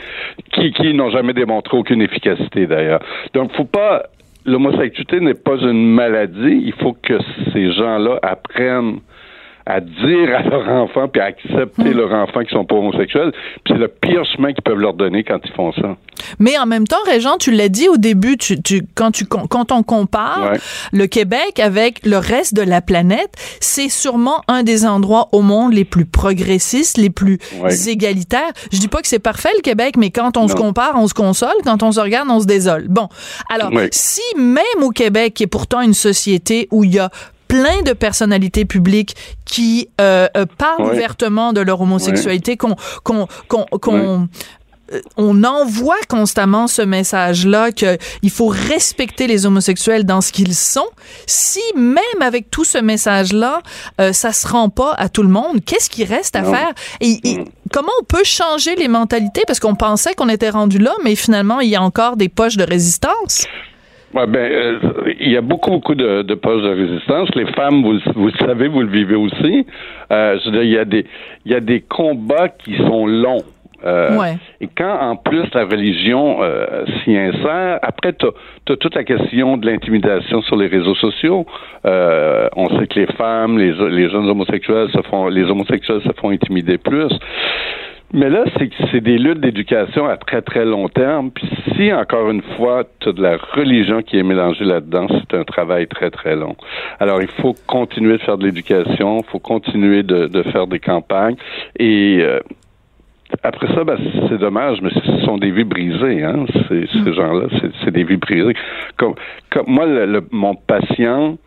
qui, 0.52 0.72
qui 0.72 0.94
n'ont 0.94 1.10
jamais 1.10 1.34
démontré 1.34 1.78
aucune 1.78 2.02
efficacité, 2.02 2.68
d'ailleurs. 2.68 3.00
Donc, 3.34 3.54
faut 3.54 3.66
pas... 3.66 4.04
L'homosexualité 4.46 5.20
n'est 5.20 5.34
pas 5.34 5.58
une 5.58 5.94
maladie. 5.94 6.62
Il 6.66 6.74
faut 6.74 6.94
que 6.94 7.18
ces 7.52 7.72
gens-là 7.74 8.20
apprennent 8.22 9.00
à 9.66 9.80
dire 9.80 10.36
à 10.36 10.44
leur 10.44 10.68
enfant 10.70 11.08
puis 11.08 11.22
à 11.22 11.26
accepter 11.26 11.90
hmm. 11.90 11.98
leurs 11.98 12.14
enfants 12.14 12.44
qui 12.44 12.54
sont 12.54 12.66
pas 12.66 12.76
homosexuels. 12.76 13.32
Puis 13.64 13.74
c'est 13.74 13.80
le 13.80 13.88
pire 13.88 14.24
chemin 14.36 14.54
qu'ils 14.54 14.64
peuvent 14.64 14.80
leur 14.80 14.94
donner 14.94 15.24
quand 15.24 15.40
ils 15.44 15.54
font 15.54 15.74
ça. 15.74 15.96
Mais 16.40 16.58
en 16.58 16.66
même 16.66 16.88
temps, 16.88 17.02
Régent, 17.06 17.38
tu 17.38 17.52
l'as 17.52 17.70
dit 17.70 17.90
au 17.90 17.98
début, 17.98 18.38
tu, 18.38 18.62
tu, 18.62 18.84
quand, 18.94 19.12
tu, 19.12 19.26
quand 19.26 19.72
on 19.72 19.84
compare 19.84 20.54
le 20.94 21.08
Québec 21.08 21.60
avec 21.60 22.06
le 22.06 22.18
reste 22.18 22.56
de 22.56 22.62
la 22.62 22.82
planète, 22.82 23.34
c'est 23.60 23.90
sûrement 23.90 24.42
un 24.48 24.64
des 24.64 24.86
endroits 24.86 25.30
au 25.32 25.42
monde 25.42 25.74
les 25.74 25.86
plus 25.86 26.06
progressistes, 26.06 26.98
les 26.98 27.10
plus 27.10 27.40
égalitaires. 27.88 28.52
Je 28.72 28.80
dis 28.80 28.88
pas 28.88 29.02
que 29.02 29.08
c'est 29.08 29.20
parfait 29.20 29.50
le 29.56 29.62
Québec, 29.62 29.96
mais 29.98 30.12
quand 30.12 30.38
on 30.38 30.48
se 30.48 30.56
compare, 30.56 30.94
on 30.96 31.08
se 31.08 31.14
console. 31.14 31.56
Quand 31.64 31.84
on 31.84 31.92
se 31.92 32.00
regarde, 32.00 32.30
on 32.30 32.40
se 32.40 32.46
désole. 32.46 32.88
Bon, 32.88 33.10
alors 33.50 33.72
si 33.92 34.22
même 34.38 34.84
au 34.84 34.92
Québec, 34.92 35.34
qui 35.34 35.44
est 35.44 35.48
pourtant 35.48 35.82
une 35.82 35.94
société 35.94 36.68
où 36.72 36.84
il 36.84 36.94
y 36.94 37.00
a 37.00 37.10
plein 37.56 37.82
de 37.84 37.94
personnalités 37.94 38.66
publiques 38.66 39.16
qui 39.46 39.90
euh, 40.02 40.28
euh 40.36 40.46
parlent 40.58 40.94
ouvertement 40.94 41.54
de 41.54 41.62
leur 41.62 41.80
homosexualité, 41.82 42.58
qu'on 42.58 42.76
qu'on 43.04 43.28
qu'on 43.46 44.28
euh, 44.94 45.02
on 45.18 45.44
envoie 45.44 45.98
constamment 46.08 46.68
ce 46.68 46.82
message-là 46.82 47.72
qu'il 47.72 48.30
faut 48.30 48.48
respecter 48.48 49.26
les 49.26 49.46
homosexuels 49.46 50.06
dans 50.06 50.22
ce 50.22 50.32
qu'ils 50.32 50.54
sont. 50.54 50.88
Si 51.26 51.62
même 51.76 52.22
avec 52.22 52.52
tout 52.52 52.66
ce 52.66 52.78
message-là, 52.78 53.62
euh, 54.00 54.14
ça 54.14 54.32
se 54.32 54.48
rend 54.48 54.70
pas 54.70 54.94
à 54.94 55.10
tout 55.10 55.24
le 55.24 55.30
monde, 55.30 55.64
qu'est-ce 55.66 55.90
qui 55.90 56.04
reste 56.04 56.36
à 56.36 56.44
faire? 56.44 56.74
Et, 57.02 57.20
mm. 57.24 57.46
comment 57.72 57.92
on 58.02 58.04
peut 58.04 58.24
changer 58.24 58.76
les 58.76 58.88
mentalités? 58.88 59.42
Parce 59.48 59.60
qu'on 59.60 59.76
pensait 59.76 60.14
qu'on 60.14 60.30
était 60.30 60.52
rendu 60.52 60.78
là, 60.78 60.94
mais 61.04 61.16
finalement 61.16 61.62
il 61.62 61.70
y 61.70 61.76
a 61.76 61.82
encore 61.82 62.16
des 62.16 62.30
poches 62.30 62.58
de 62.58 62.64
résistance. 62.64 63.46
Ouais, 64.16 64.28
ben, 64.28 64.50
euh, 64.50 64.80
il 65.20 65.30
y 65.30 65.36
a 65.36 65.42
beaucoup, 65.42 65.72
beaucoup 65.72 65.94
de, 65.94 66.22
de 66.22 66.36
postes 66.36 66.64
de 66.64 66.70
résistance. 66.70 67.28
Les 67.36 67.48
femmes, 67.48 67.84
vous, 67.84 68.00
vous 68.16 68.28
le 68.28 68.48
savez, 68.48 68.70
vous 68.70 68.82
le 68.82 68.88
vivez 68.88 69.16
aussi. 69.16 69.68
Euh, 70.10 70.40
je 70.40 70.46
veux 70.46 70.52
dire, 70.52 70.64
il 70.64 70.72
y 70.72 70.78
a 70.78 70.86
des, 70.86 71.06
il 71.46 71.52
y 71.52 71.56
a 71.56 71.60
des 71.60 71.82
combats 71.82 72.48
qui 72.48 72.78
sont 72.78 73.06
longs. 73.08 73.44
Euh, 73.86 74.18
Et 74.62 74.70
quand 74.76 74.98
en 75.00 75.16
plus 75.18 75.44
la 75.54 75.66
religion 75.66 76.38
euh, 76.42 76.86
s'y 77.04 77.16
insère, 77.16 77.80
après 77.84 78.14
tu 78.14 78.26
as, 78.26 78.78
toute 78.78 78.96
la 78.96 79.04
question 79.04 79.58
de 79.58 79.66
l'intimidation 79.68 80.42
sur 80.44 80.56
les 80.56 80.68
réseaux 80.68 80.96
sociaux. 80.96 81.46
Euh, 81.86 82.48
on 82.56 82.70
sait 82.80 82.88
que 82.88 83.00
les 83.02 83.08
femmes, 83.18 83.60
les, 83.60 83.74
les 83.90 84.10
jeunes 84.10 84.30
homosexuels 84.30 84.90
se 84.92 85.02
font, 85.10 85.28
les 85.28 85.44
homosexuels 85.44 86.02
se 86.02 86.14
font 86.20 86.30
intimider 86.30 86.78
plus. 86.78 87.12
Mais 88.16 88.30
là, 88.30 88.46
c'est 88.92 89.02
des 89.02 89.18
luttes 89.18 89.42
d'éducation 89.42 90.08
à 90.08 90.16
très 90.16 90.42
très 90.42 90.64
long 90.64 90.88
terme. 90.88 91.32
Puis 91.32 91.50
si 91.76 91.92
encore 91.92 92.32
une 92.32 92.42
fois, 92.56 92.86
tu 93.02 93.10
as 93.10 93.12
de 93.12 93.22
la 93.22 93.36
religion 93.36 94.02
qui 94.02 94.18
est 94.18 94.24
mélangée 94.24 94.64
là-dedans, 94.64 95.08
c'est 95.10 95.38
un 95.38 95.44
travail 95.44 95.86
très 95.88 96.10
très 96.12 96.38
long. 96.38 96.56
Alors 97.02 97.22
il 97.22 97.28
faut 97.28 97.54
continuer 97.68 98.14
de 98.14 98.22
faire 98.22 98.38
de 98.38 98.46
l'éducation, 98.46 99.18
il 99.20 99.30
faut 99.30 99.40
continuer 99.40 100.02
de, 100.02 100.28
de, 100.28 100.44
faire 100.44 100.66
des 100.66 100.80
campagnes 100.80 101.36
et 101.78 102.20
euh, 102.22 102.40
après 103.44 103.68
ça, 103.76 103.84
ben, 103.84 103.98
c'est 104.30 104.38
dommage, 104.38 104.82
mais 104.82 104.92
ce 104.92 105.26
sont 105.26 105.38
des 105.38 105.52
vies 105.52 105.66
brisées, 105.66 106.24
hein, 106.24 106.46
ces, 106.70 106.88
ces 106.88 107.10
mm. 107.10 107.14
gens-là, 107.14 107.48
c'est 107.84 107.92
des 107.92 108.06
vies 108.06 108.16
brisées. 108.16 108.56
Comme, 108.96 109.16
comme 109.50 109.66
moi, 109.68 109.86
le, 109.88 110.26
mon 110.32 110.56
patient, 110.56 111.38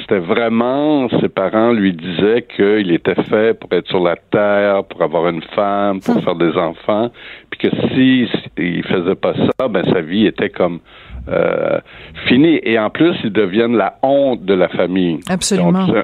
C'était 0.00 0.20
vraiment, 0.20 1.08
ses 1.20 1.28
parents 1.28 1.72
lui 1.72 1.92
disaient 1.92 2.46
qu'il 2.54 2.92
était 2.92 3.20
fait 3.24 3.58
pour 3.58 3.72
être 3.72 3.88
sur 3.88 4.00
la 4.00 4.16
terre, 4.16 4.84
pour 4.84 5.02
avoir 5.02 5.28
une 5.28 5.42
femme, 5.42 6.00
pour 6.00 6.22
faire 6.22 6.36
des 6.36 6.56
enfants, 6.56 7.10
puis 7.50 7.68
que 7.68 7.76
si 7.88 8.28
il 8.56 8.84
faisait 8.84 9.16
pas 9.16 9.34
ça, 9.34 9.68
ben 9.68 9.84
sa 9.92 10.00
vie 10.00 10.26
était 10.26 10.50
comme 10.50 10.80
euh, 11.28 11.80
fini. 12.26 12.60
Et 12.62 12.78
en 12.78 12.90
plus, 12.90 13.14
ils 13.24 13.32
deviennent 13.32 13.76
la 13.76 13.94
honte 14.02 14.44
de 14.44 14.54
la 14.54 14.68
famille. 14.68 15.20
Absolument. 15.28 15.86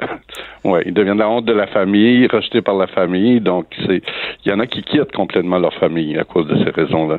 Oui, 0.67 0.81
ils 0.87 0.95
deviennent 0.95 1.19
la 1.19 1.29
honte 1.29 1.45
de 1.45 1.53
la 1.53 1.67
famille, 1.67 2.27
rejetés 2.27 2.63
par 2.63 2.75
la 2.77 2.87
famille. 2.87 3.39
Donc, 3.39 3.67
c'est, 3.87 4.01
il 4.45 4.51
y 4.51 4.55
en 4.55 4.61
a 4.61 4.67
qui 4.67 4.83
quittent 4.83 5.13
complètement 5.13 5.59
leur 5.59 5.75
famille 5.75 6.19
à 6.19 6.25
cause 6.25 6.47
de 6.49 6.57
ces 6.65 6.71
raisons-là. 6.71 7.19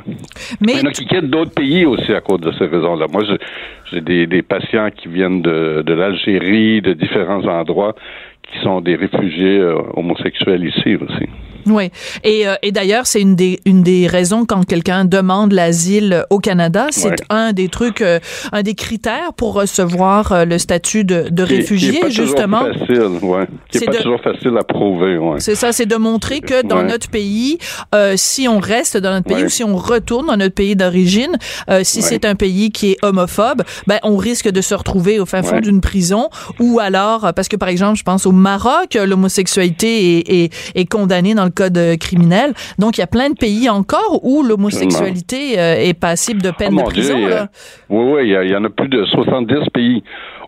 Mais 0.61 0.73
il 0.73 0.79
y 0.79 0.81
en 0.81 0.89
a 0.89 0.91
qui 0.91 1.05
quittent 1.05 1.29
d'autres 1.29 1.53
pays 1.53 1.85
aussi 1.85 2.11
à 2.11 2.21
cause 2.21 2.41
de 2.41 2.51
ces 2.53 2.65
raisons-là. 2.65 3.05
Moi, 3.13 3.21
j'ai 3.91 4.01
des, 4.01 4.25
des 4.25 4.41
patients 4.41 4.89
qui 4.89 5.09
viennent 5.09 5.43
de, 5.43 5.83
de 5.85 5.93
l'Algérie, 5.93 6.81
de 6.81 6.93
différents 6.93 7.45
endroits, 7.45 7.93
qui 8.51 8.59
sont 8.63 8.81
des 8.81 8.95
réfugiés 8.95 9.59
euh, 9.59 9.77
homosexuels 9.95 10.65
ici 10.65 10.95
aussi. 10.95 11.29
Oui. 11.67 11.89
Et, 12.23 12.47
euh, 12.47 12.55
et 12.61 12.71
d'ailleurs, 12.71 13.07
c'est 13.07 13.21
une 13.21 13.35
des, 13.35 13.59
une 13.65 13.83
des 13.83 14.07
raisons 14.07 14.45
quand 14.45 14.65
quelqu'un 14.65 15.05
demande 15.05 15.51
l'asile 15.51 16.25
au 16.29 16.39
Canada. 16.39 16.87
C'est 16.91 17.15
un 17.29 17.53
des 17.53 17.69
trucs, 17.69 18.01
euh, 18.01 18.19
un 18.51 18.61
des 18.61 18.75
critères 18.75 19.33
pour 19.35 19.53
recevoir 19.53 20.31
euh, 20.31 20.45
le 20.45 20.57
statut 20.57 21.03
de, 21.03 21.27
de 21.29 21.43
réfugié, 21.43 21.91
qui 21.91 21.97
est 21.97 22.01
pas 22.01 22.09
justement. 22.09 22.65
Toujours 22.65 22.87
facile, 22.87 23.29
ouais. 23.29 23.47
Qui 23.69 23.77
est, 23.77 23.85
pas 23.85 23.91
de, 23.93 23.97
toujours 23.97 24.21
facile 24.21 24.57
à 24.59 24.63
prouver, 24.63 25.17
ouais. 25.17 25.39
C'est 25.39 25.55
ça, 25.55 25.71
c'est 25.71 25.85
de 25.85 25.95
montrer 25.95 26.41
que 26.41 26.65
dans 26.65 26.77
ouais. 26.77 26.83
notre 26.83 27.09
pays, 27.09 27.57
euh, 27.93 28.13
si 28.15 28.47
on 28.47 28.59
reste 28.59 28.97
dans 28.97 29.11
notre 29.11 29.27
pays 29.27 29.43
ou 29.43 29.49
si 29.49 29.63
on 29.63 29.75
retourne 29.75 30.27
dans 30.27 30.37
notre 30.37 30.55
pays 30.55 30.75
d'origine, 30.75 31.37
euh, 31.69 31.81
si 31.83 32.01
c'est 32.01 32.25
un 32.25 32.35
pays 32.35 32.71
qui 32.71 32.91
est 32.91 32.97
homophobe, 33.03 33.63
ben 33.87 33.99
on 34.03 34.17
risque 34.17 34.49
de 34.49 34.61
se 34.61 34.73
retrouver 34.75 35.19
au 35.19 35.25
fin 35.25 35.43
fond 35.43 35.59
d'une 35.59 35.81
prison 35.81 36.29
ou 36.59 36.79
alors, 36.79 37.33
parce 37.35 37.47
que 37.47 37.55
par 37.55 37.69
exemple, 37.69 37.97
je 37.97 38.03
pense 38.03 38.25
au 38.25 38.31
Maroc, 38.31 38.95
l'homosexualité 38.95 40.19
est, 40.19 40.29
est, 40.29 40.53
est 40.75 40.85
condamnée 40.85 41.33
dans 41.33 41.43
le 41.45 41.49
code 41.55 41.79
criminel. 41.99 42.53
Donc, 42.77 42.97
il 42.97 43.01
y 43.01 43.03
a 43.03 43.07
plein 43.07 43.29
de 43.29 43.35
pays 43.35 43.69
encore 43.69 44.19
où 44.23 44.43
l'homosexualité 44.43 45.59
euh, 45.59 45.75
est 45.77 45.93
passible 45.93 46.41
de 46.41 46.51
peine 46.51 46.75
oh, 46.75 46.81
de 46.81 46.83
prison. 46.83 47.17
Dieu, 47.17 47.29
là. 47.29 47.47
Oui, 47.89 48.13
oui, 48.13 48.35
il 48.43 48.51
y, 48.51 48.55
en 48.55 48.63
a 48.63 48.69
plus 48.69 48.89
de 48.89 49.05
70 49.05 49.69
pays 49.73 50.03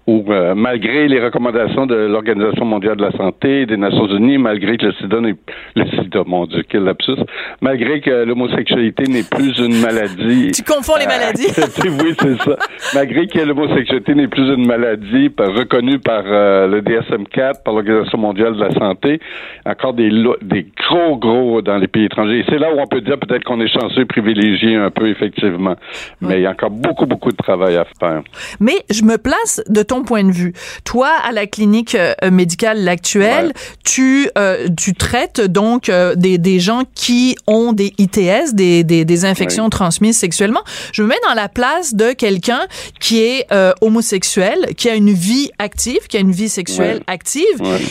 où, 0.08 0.24
euh, 0.30 0.56
malgré 0.56 1.10
les 1.10 1.20
recommandations 1.20 1.86
de 1.86 1.96
l'Organisation 1.96 2.64
mondiale 2.64 2.96
de 2.96 3.04
la 3.04 3.12
santé, 3.12 3.66
des 3.66 3.76
Nations 3.76 4.08
unies, 4.08 4.38
malgré 4.38 4.78
que 4.78 4.86
le 4.86 4.94
sida 4.94 5.20
n'est 5.20 5.36
le 5.76 5.86
sida, 5.86 6.24
mon 6.26 6.46
Dieu, 6.46 6.64
quel 6.68 6.86
lapsus, 6.86 7.18
malgré 7.62 8.00
que 8.00 8.24
l'homosexualité 8.24 9.04
n'est 9.04 9.28
plus 9.30 9.60
une 9.60 9.82
maladie. 9.82 10.52
tu 10.54 10.64
confonds 10.64 10.96
les 10.98 11.08
maladies. 11.08 11.48
oui, 12.04 12.16
c'est 12.20 12.42
ça. 12.42 12.56
malgré 12.96 13.28
que 13.28 13.40
l'homosexualité 13.40 14.16
n'est 14.16 14.30
plus 14.30 14.48
une 14.48 14.66
maladie 14.66 15.30
par, 15.30 15.54
reconnue 15.54 16.00
par 16.00 16.24
euh, 16.26 16.68
le 16.68 16.82
DSM-4, 16.82 17.64
par 17.64 17.74
l'Organisation 17.74 18.18
mondiale 18.18 18.56
de 18.56 18.62
la 18.62 18.72
santé, 18.72 19.20
encore 19.66 19.94
des, 19.94 20.10
des 20.42 20.68
gros, 20.88 21.18
gros 21.18 21.62
dans 21.62 21.78
les 21.78 21.88
pays 21.88 22.06
étrangers. 22.06 22.40
Et 22.40 22.46
c'est 22.48 22.60
là 22.60 22.74
où 22.74 22.80
on 22.80 22.88
peut 22.88 23.02
dire 23.02 23.20
peut-être 23.20 23.44
qu'on 23.44 23.60
est 23.60 23.68
chanceux, 23.68 24.06
privilégié 24.06 24.78
un 24.78 24.90
peu, 24.90 25.10
effectivement. 25.10 25.76
Mais 26.22 26.40
il 26.40 26.44
y 26.44 26.46
a 26.46 26.52
encore 26.52 26.72
beaucoup, 26.72 27.06
beaucoup 27.06 27.32
de 27.32 27.38
travail 27.38 27.76
à 27.76 27.86
faire. 28.00 28.22
Mais 28.62 28.78
je 28.90 29.04
me 29.04 29.18
place 29.18 29.62
de 29.68 29.84
ton 29.84 29.97
point 30.04 30.24
de 30.24 30.32
vue. 30.32 30.54
Toi, 30.84 31.10
à 31.24 31.32
la 31.32 31.48
clinique 31.48 31.96
euh, 31.96 32.14
médicale 32.32 32.84
l'actuelle, 32.84 33.48
ouais. 33.48 33.54
tu 33.84 34.30
euh, 34.38 34.68
tu 34.78 34.94
traites 34.94 35.42
donc 35.42 35.90
euh, 35.90 36.16
des, 36.16 36.38
des 36.38 36.60
gens 36.60 36.84
qui 36.96 37.36
ont 37.48 37.74
des 37.74 37.94
ITS, 37.98 38.54
des, 38.54 38.84
des, 38.84 39.06
des 39.06 39.26
infections 39.26 39.66
ouais. 39.66 39.70
transmises 39.70 40.18
sexuellement. 40.18 40.62
Je 40.92 41.04
me 41.04 41.08
mets 41.08 41.20
dans 41.28 41.34
la 41.34 41.50
place 41.50 41.96
de 41.96 42.12
quelqu'un 42.12 42.62
qui 43.00 43.22
est 43.22 43.48
homosexuel, 43.82 44.74
qui 44.76 44.90
a 44.90 44.96
une 44.96 45.14
vie 45.14 45.50
active, 45.60 46.00
qui 46.10 46.18
a 46.18 46.20
une 46.20 46.32
vie 46.32 46.50
sexuelle 46.50 47.02
active, 47.08 47.44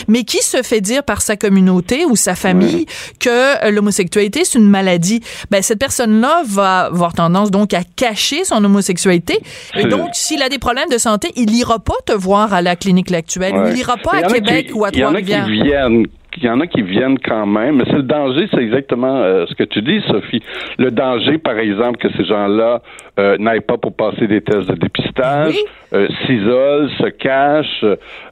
mais 0.08 0.24
qui 0.24 0.42
se 0.42 0.62
fait 0.62 0.80
dire 0.80 1.02
par 1.02 1.22
sa 1.22 1.36
communauté 1.36 2.04
ou 2.04 2.16
sa 2.16 2.34
famille 2.34 2.86
que 3.20 3.70
l'homosexualité 3.70 4.44
c'est 4.44 4.58
une 4.58 4.68
maladie. 4.68 5.20
Ben 5.50 5.62
cette 5.62 5.78
personne-là 5.78 6.42
va 6.46 6.80
avoir 6.86 7.12
tendance 7.12 7.50
donc 7.50 7.74
à 7.74 7.82
cacher 7.96 8.44
son 8.44 8.62
homosexualité 8.64 9.40
et 9.74 9.84
donc 9.84 10.10
s'il 10.14 10.42
a 10.42 10.48
des 10.48 10.58
problèmes 10.58 10.88
de 10.90 10.98
santé, 10.98 11.32
il 11.36 11.54
ira 11.54 11.78
pas 11.78 11.95
te 12.04 12.12
voir 12.12 12.52
à 12.52 12.62
la 12.62 12.76
clinique 12.76 13.12
actuelle. 13.12 13.54
Ouais. 13.54 13.70
Il 13.72 13.78
ira 13.78 13.96
pas 13.96 14.18
à 14.18 14.22
Québec 14.22 14.66
qui, 14.66 14.72
ou 14.72 14.84
à 14.84 14.90
Trois-Rivières. 14.90 15.46
Il 15.48 15.56
y 15.56 15.60
en 15.60 15.62
a 15.62 15.62
qui 15.62 15.68
viennent 15.68 16.06
il 16.38 16.44
y 16.44 16.50
en 16.50 16.60
a 16.60 16.66
qui 16.66 16.82
viennent 16.82 17.18
quand 17.18 17.46
même, 17.46 17.76
mais 17.76 17.84
c'est 17.86 17.96
le 17.96 18.02
danger, 18.02 18.46
c'est 18.52 18.60
exactement 18.60 19.16
euh, 19.16 19.46
ce 19.48 19.54
que 19.54 19.64
tu 19.64 19.80
dis, 19.80 20.02
Sophie. 20.06 20.42
Le 20.78 20.90
danger, 20.90 21.38
par 21.38 21.58
exemple, 21.58 21.96
que 21.96 22.08
ces 22.16 22.24
gens-là 22.24 22.82
euh, 23.18 23.38
n'aillent 23.38 23.60
pas 23.60 23.78
pour 23.78 23.94
passer 23.94 24.26
des 24.26 24.42
tests 24.42 24.68
de 24.68 24.74
dépistage, 24.74 25.54
oui. 25.54 25.64
euh, 25.94 26.08
s'isolent, 26.26 26.90
se 26.98 27.08
cachent, 27.08 27.84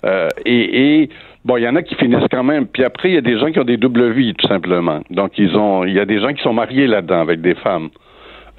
euh, 0.05 0.29
et, 0.45 1.03
et 1.03 1.09
Bon, 1.45 1.59
il 1.59 1.63
y 1.63 1.69
en 1.69 1.77
a 1.77 1.83
qui 1.83 1.95
finissent 1.97 2.27
quand 2.31 2.43
même. 2.43 2.67
Puis 2.67 2.85
après, 2.85 3.11
il 3.11 3.15
y 3.17 3.19
a 3.19 3.21
des 3.21 3.39
gens 3.39 3.53
qui 3.53 3.59
ont 3.59 3.65
des 3.65 3.77
doubles 3.77 4.13
vies, 4.13 4.33
tout 4.33 4.49
simplement. 4.49 5.01
Donc, 5.11 5.33
ils 5.37 5.55
ont, 5.55 5.85
il 5.85 5.93
y 5.93 6.01
a 6.01 6.07
des 6.07 6.19
gens 6.19 6.33
qui 6.33 6.43
sont 6.43 6.55
mariés 6.55 6.87
là-dedans 6.87 7.21
avec 7.21 7.43
des 7.43 7.55
femmes. 7.55 7.91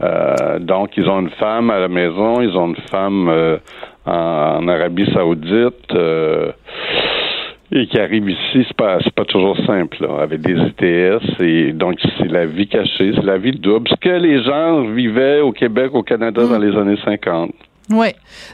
Euh, 0.04 0.60
donc, 0.60 0.96
ils 0.98 1.10
ont 1.10 1.22
une 1.22 1.32
femme 1.32 1.72
à 1.72 1.80
la 1.80 1.88
maison, 1.88 2.41
ils 2.41 2.56
ont 2.56 2.68
une 2.68 2.82
femme 2.91 3.28
euh, 3.30 3.58
en, 4.06 4.68
Arabie 4.68 5.12
Saoudite. 5.13 5.94
Euh, 5.94 6.52
et 7.72 7.88
qui 7.88 8.00
arrivent 8.00 8.30
ici, 8.30 8.63
c'est 8.68 8.78
pas 8.78 9.00
c'est 9.04 9.13
pas 9.13 9.26
toujours 9.26 9.58
simple, 9.65 9.98
là, 10.00 10.22
avec 10.22 10.41
des 10.41 10.54
ITS 10.54 11.41
et 11.41 11.74
donc 11.74 12.00
c'est 12.20 12.32
la 12.32 12.46
vie 12.46 12.68
cachée, 12.68 13.12
c'est 13.15 13.26
la 13.26 13.39
vie 13.39 13.54
double, 13.54 13.89
ce 13.89 13.96
que 13.96 14.10
les 14.10 14.44
gens 14.44 14.84
vivaient 14.84 15.41
au 15.41 15.52
Québec, 15.52 15.89
au 15.94 16.04
Canada 16.04 16.44
mmh. 16.44 16.50
dans 16.50 16.60
les 16.60 16.78
années 16.78 17.00
50. 17.04 17.54
Oui. 17.89 18.08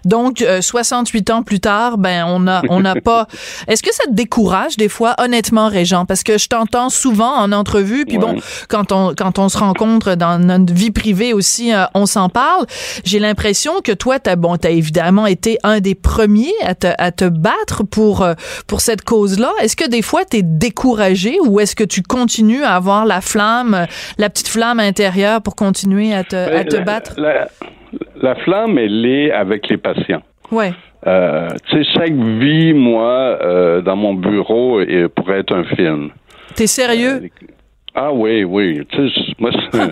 Donc, 0.03 0.41
euh, 0.41 0.61
68 0.61 1.29
ans 1.29 1.43
plus 1.43 1.59
tard, 1.59 1.97
ben 1.97 2.25
on 2.27 2.47
a 2.47 2.61
on 2.69 2.81
n'a 2.81 2.95
pas. 2.95 3.27
Est-ce 3.67 3.81
que 3.81 3.93
ça 3.93 4.03
te 4.05 4.11
décourage 4.11 4.77
des 4.77 4.89
fois, 4.89 5.15
honnêtement, 5.19 5.69
Régent, 5.69 6.05
parce 6.05 6.23
que 6.23 6.37
je 6.37 6.47
t'entends 6.47 6.89
souvent 6.89 7.35
en 7.35 7.51
entrevue, 7.51 8.05
puis 8.05 8.17
ouais. 8.17 8.33
bon, 8.33 8.41
quand 8.67 8.91
on 8.91 9.13
quand 9.15 9.39
on 9.39 9.47
se 9.47 9.57
rencontre 9.57 10.15
dans 10.15 10.37
notre 10.37 10.73
vie 10.73 10.91
privée 10.91 11.33
aussi, 11.33 11.73
euh, 11.73 11.85
on 11.93 12.05
s'en 12.05 12.29
parle. 12.29 12.65
J'ai 13.05 13.19
l'impression 13.19 13.81
que 13.81 13.91
toi, 13.93 14.19
t'as 14.19 14.35
bon, 14.35 14.57
t'as 14.57 14.71
évidemment 14.71 15.27
été 15.27 15.57
un 15.63 15.79
des 15.79 15.95
premiers 15.95 16.53
à 16.63 16.75
te 16.75 16.87
à 16.97 17.11
te 17.11 17.25
battre 17.25 17.83
pour 17.83 18.23
euh, 18.23 18.33
pour 18.67 18.81
cette 18.81 19.03
cause-là. 19.03 19.51
Est-ce 19.61 19.75
que 19.77 19.87
des 19.87 20.01
fois 20.01 20.25
t'es 20.25 20.41
découragé 20.43 21.37
ou 21.45 21.59
est-ce 21.59 21.75
que 21.75 21.83
tu 21.85 22.01
continues 22.01 22.63
à 22.63 22.75
avoir 22.75 23.05
la 23.05 23.21
flamme, 23.21 23.87
la 24.17 24.29
petite 24.29 24.49
flamme 24.49 24.79
intérieure 24.79 25.41
pour 25.41 25.55
continuer 25.55 26.13
à 26.13 26.23
te 26.23 26.35
à 26.35 26.65
te 26.65 26.77
battre? 26.77 27.13
La 27.17 27.31
la 27.33 27.47
flamme, 28.35 28.77
elle 28.77 29.05
est 29.05 29.31
avec 29.31 29.67
les 29.69 29.77
patients. 29.77 30.21
Ouais. 30.51 30.73
Euh, 31.07 31.49
tu 31.65 31.83
sais, 31.83 31.91
chaque 31.93 32.13
vie, 32.13 32.73
moi, 32.73 33.39
euh, 33.41 33.81
dans 33.81 33.95
mon 33.95 34.13
bureau, 34.13 34.81
et 34.81 35.07
pourrait 35.07 35.39
être 35.39 35.55
un 35.55 35.63
film. 35.63 36.11
T'es 36.55 36.67
sérieux? 36.67 37.21
Euh, 37.23 37.47
ah 37.95 38.11
oui, 38.13 38.43
oui. 38.43 38.85
Tu 38.89 39.09
sais, 39.09 39.33
moi, 39.39 39.51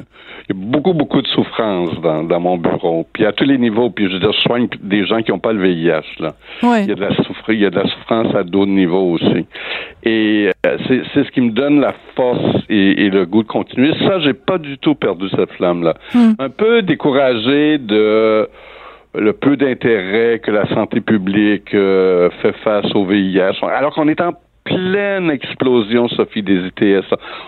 beaucoup, 0.53 0.93
beaucoup 0.93 1.21
de 1.21 1.27
souffrance 1.27 1.99
dans, 2.01 2.23
dans, 2.23 2.39
mon 2.39 2.57
bureau. 2.57 3.05
Puis 3.13 3.25
à 3.25 3.31
tous 3.31 3.43
les 3.43 3.57
niveaux. 3.57 3.89
Puis 3.89 4.07
je 4.07 4.13
veux 4.13 4.19
dire, 4.19 4.31
je 4.31 4.41
soigne 4.41 4.67
des 4.81 5.05
gens 5.05 5.21
qui 5.21 5.31
n'ont 5.31 5.39
pas 5.39 5.53
le 5.53 5.61
VIH. 5.61 6.01
Là. 6.19 6.33
Ouais. 6.63 6.83
Il 6.83 6.89
y 6.89 6.91
a 6.91 6.95
de 6.95 7.01
la 7.01 7.15
souffrance, 7.15 7.49
il 7.49 7.59
y 7.59 7.65
a 7.65 7.69
de 7.69 7.75
la 7.75 7.87
souffrance 7.87 8.33
à 8.35 8.43
d'autres 8.43 8.71
niveaux 8.71 9.13
aussi. 9.13 9.45
Et 10.03 10.49
euh, 10.65 10.77
c'est, 10.87 11.01
c'est 11.13 11.23
ce 11.25 11.31
qui 11.31 11.41
me 11.41 11.51
donne 11.51 11.79
la 11.79 11.93
force 12.15 12.63
et, 12.69 13.05
et, 13.05 13.09
le 13.09 13.25
goût 13.25 13.43
de 13.43 13.47
continuer. 13.47 13.93
Ça, 13.99 14.19
j'ai 14.19 14.33
pas 14.33 14.57
du 14.57 14.77
tout 14.77 14.95
perdu 14.95 15.29
cette 15.29 15.51
flamme-là. 15.53 15.95
Hmm. 16.13 16.33
Un 16.39 16.49
peu 16.49 16.81
découragé 16.81 17.77
de 17.77 18.49
le 19.15 19.33
peu 19.33 19.57
d'intérêt 19.57 20.39
que 20.39 20.51
la 20.51 20.67
santé 20.69 21.01
publique 21.01 21.73
euh, 21.73 22.29
fait 22.41 22.53
face 22.63 22.93
au 22.93 23.05
VIH, 23.05 23.59
alors 23.63 23.93
qu'on 23.93 24.07
est 24.07 24.21
en 24.21 24.33
pleine 24.69 25.31
explosion, 25.31 26.07
Sophie, 26.09 26.43
des 26.43 26.67
ITS. 26.67 27.05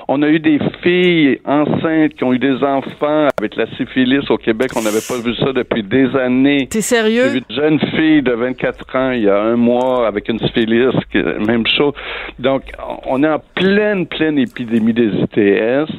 On 0.08 0.22
a 0.24 0.28
eu 0.28 0.40
des 0.40 0.60
filles 0.82 1.40
enceintes 1.46 2.16
qui 2.16 2.24
ont 2.24 2.34
eu 2.34 2.40
des 2.40 2.64
enfants 2.64 3.28
avec 3.38 3.56
la 3.56 3.68
syphilis 3.78 4.30
au 4.30 4.38
Québec. 4.38 4.72
On 4.76 4.82
n'avait 4.82 5.06
pas 5.08 5.20
vu 5.24 5.36
ça 5.36 5.54
depuis 5.54 5.84
des 5.84 6.16
années. 6.16 6.68
T'es 6.68 6.82
sérieux? 6.82 7.24
J'ai 7.26 7.40
vu 7.40 7.44
une 7.50 7.56
jeune 7.56 7.80
fille 7.96 8.22
de 8.22 8.32
24 8.32 8.96
ans 8.96 9.12
il 9.12 9.24
y 9.24 9.30
a 9.30 9.40
un 9.40 9.56
mois 9.56 10.08
avec 10.08 10.30
une 10.30 10.40
syphilis, 10.40 10.96
même 11.14 11.66
chose. 11.68 11.94
Donc, 12.40 12.64
on 13.06 13.24
est 13.24 13.30
en 13.30 13.42
pleine, 13.56 14.08
pleine 14.08 14.40
épidémie 14.40 14.94
des 14.94 15.10
ITS. 15.10 15.92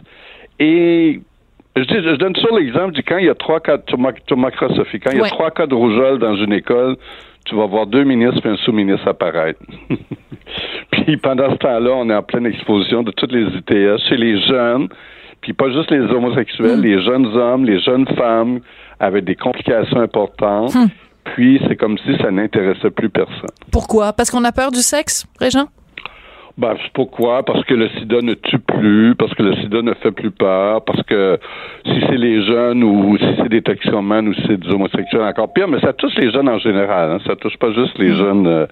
Et 0.58 1.20
je, 1.76 1.82
dis, 1.82 1.94
je 1.94 2.16
donne 2.16 2.32
toujours 2.34 2.58
l'exemple 2.58 2.92
du 2.92 3.02
quand 3.02 3.18
il 3.18 3.26
y 3.26 3.30
a 3.30 3.34
trois 3.34 3.60
cas, 3.60 3.76
de 3.76 4.74
Sophie, 4.74 5.00
quand 5.00 5.10
il 5.10 5.18
y 5.18 5.20
a 5.20 5.22
ouais. 5.22 5.28
trois 5.30 5.50
cas 5.50 5.66
de 5.66 5.74
rougeole 5.74 6.18
dans 6.18 6.36
une 6.36 6.52
école, 6.52 6.96
tu 7.44 7.56
vas 7.56 7.66
voir 7.66 7.86
deux 7.86 8.04
ministres 8.04 8.46
et 8.46 8.50
un 8.50 8.56
sous-ministre 8.56 9.08
apparaître. 9.08 9.60
puis 10.90 11.16
pendant 11.16 11.50
ce 11.50 11.56
temps-là, 11.56 11.90
on 11.94 12.08
est 12.10 12.14
en 12.14 12.22
pleine 12.22 12.46
exposition 12.46 13.02
de 13.02 13.10
toutes 13.10 13.32
les 13.32 13.44
ITS 13.44 13.98
chez 14.08 14.16
les 14.16 14.40
jeunes, 14.46 14.88
puis 15.40 15.52
pas 15.52 15.70
juste 15.70 15.90
les 15.90 16.00
homosexuels, 16.00 16.78
mm. 16.78 16.82
les 16.82 17.02
jeunes 17.02 17.26
hommes, 17.26 17.64
les 17.64 17.80
jeunes 17.80 18.06
femmes 18.16 18.60
avec 19.00 19.24
des 19.24 19.34
complications 19.34 20.00
importantes. 20.00 20.74
Mm. 20.74 20.86
Puis 21.24 21.60
c'est 21.68 21.76
comme 21.76 21.98
si 21.98 22.16
ça 22.18 22.30
n'intéressait 22.30 22.90
plus 22.90 23.08
personne. 23.08 23.54
Pourquoi? 23.70 24.12
Parce 24.12 24.30
qu'on 24.30 24.44
a 24.44 24.52
peur 24.52 24.70
du 24.70 24.80
sexe, 24.80 25.24
Régent? 25.38 25.68
Ben, 26.58 26.74
pourquoi? 26.92 27.42
Parce 27.44 27.64
que 27.64 27.72
le 27.72 27.88
sida 27.90 28.20
ne 28.20 28.34
tue 28.34 28.58
plus, 28.58 29.14
parce 29.14 29.32
que 29.34 29.42
le 29.42 29.54
sida 29.56 29.80
ne 29.80 29.94
fait 29.94 30.10
plus 30.10 30.30
peur, 30.30 30.84
parce 30.84 31.02
que 31.04 31.38
si 31.86 32.00
c'est 32.08 32.18
les 32.18 32.42
jeunes 32.44 32.84
ou 32.84 33.16
si 33.16 33.24
c'est 33.38 33.48
des 33.48 33.62
toxicomanes 33.62 34.28
ou 34.28 34.34
si 34.34 34.42
c'est 34.46 34.58
des 34.58 34.68
homosexuels, 34.70 35.22
encore 35.22 35.52
pire, 35.52 35.66
mais 35.66 35.80
ça 35.80 35.94
touche 35.94 36.14
les 36.16 36.30
jeunes 36.30 36.50
en 36.50 36.58
général, 36.58 37.10
hein, 37.10 37.18
ça 37.26 37.36
touche 37.36 37.56
pas 37.56 37.72
juste 37.72 37.98
les 37.98 38.14
jeunes. 38.14 38.46
euh, 38.46 38.66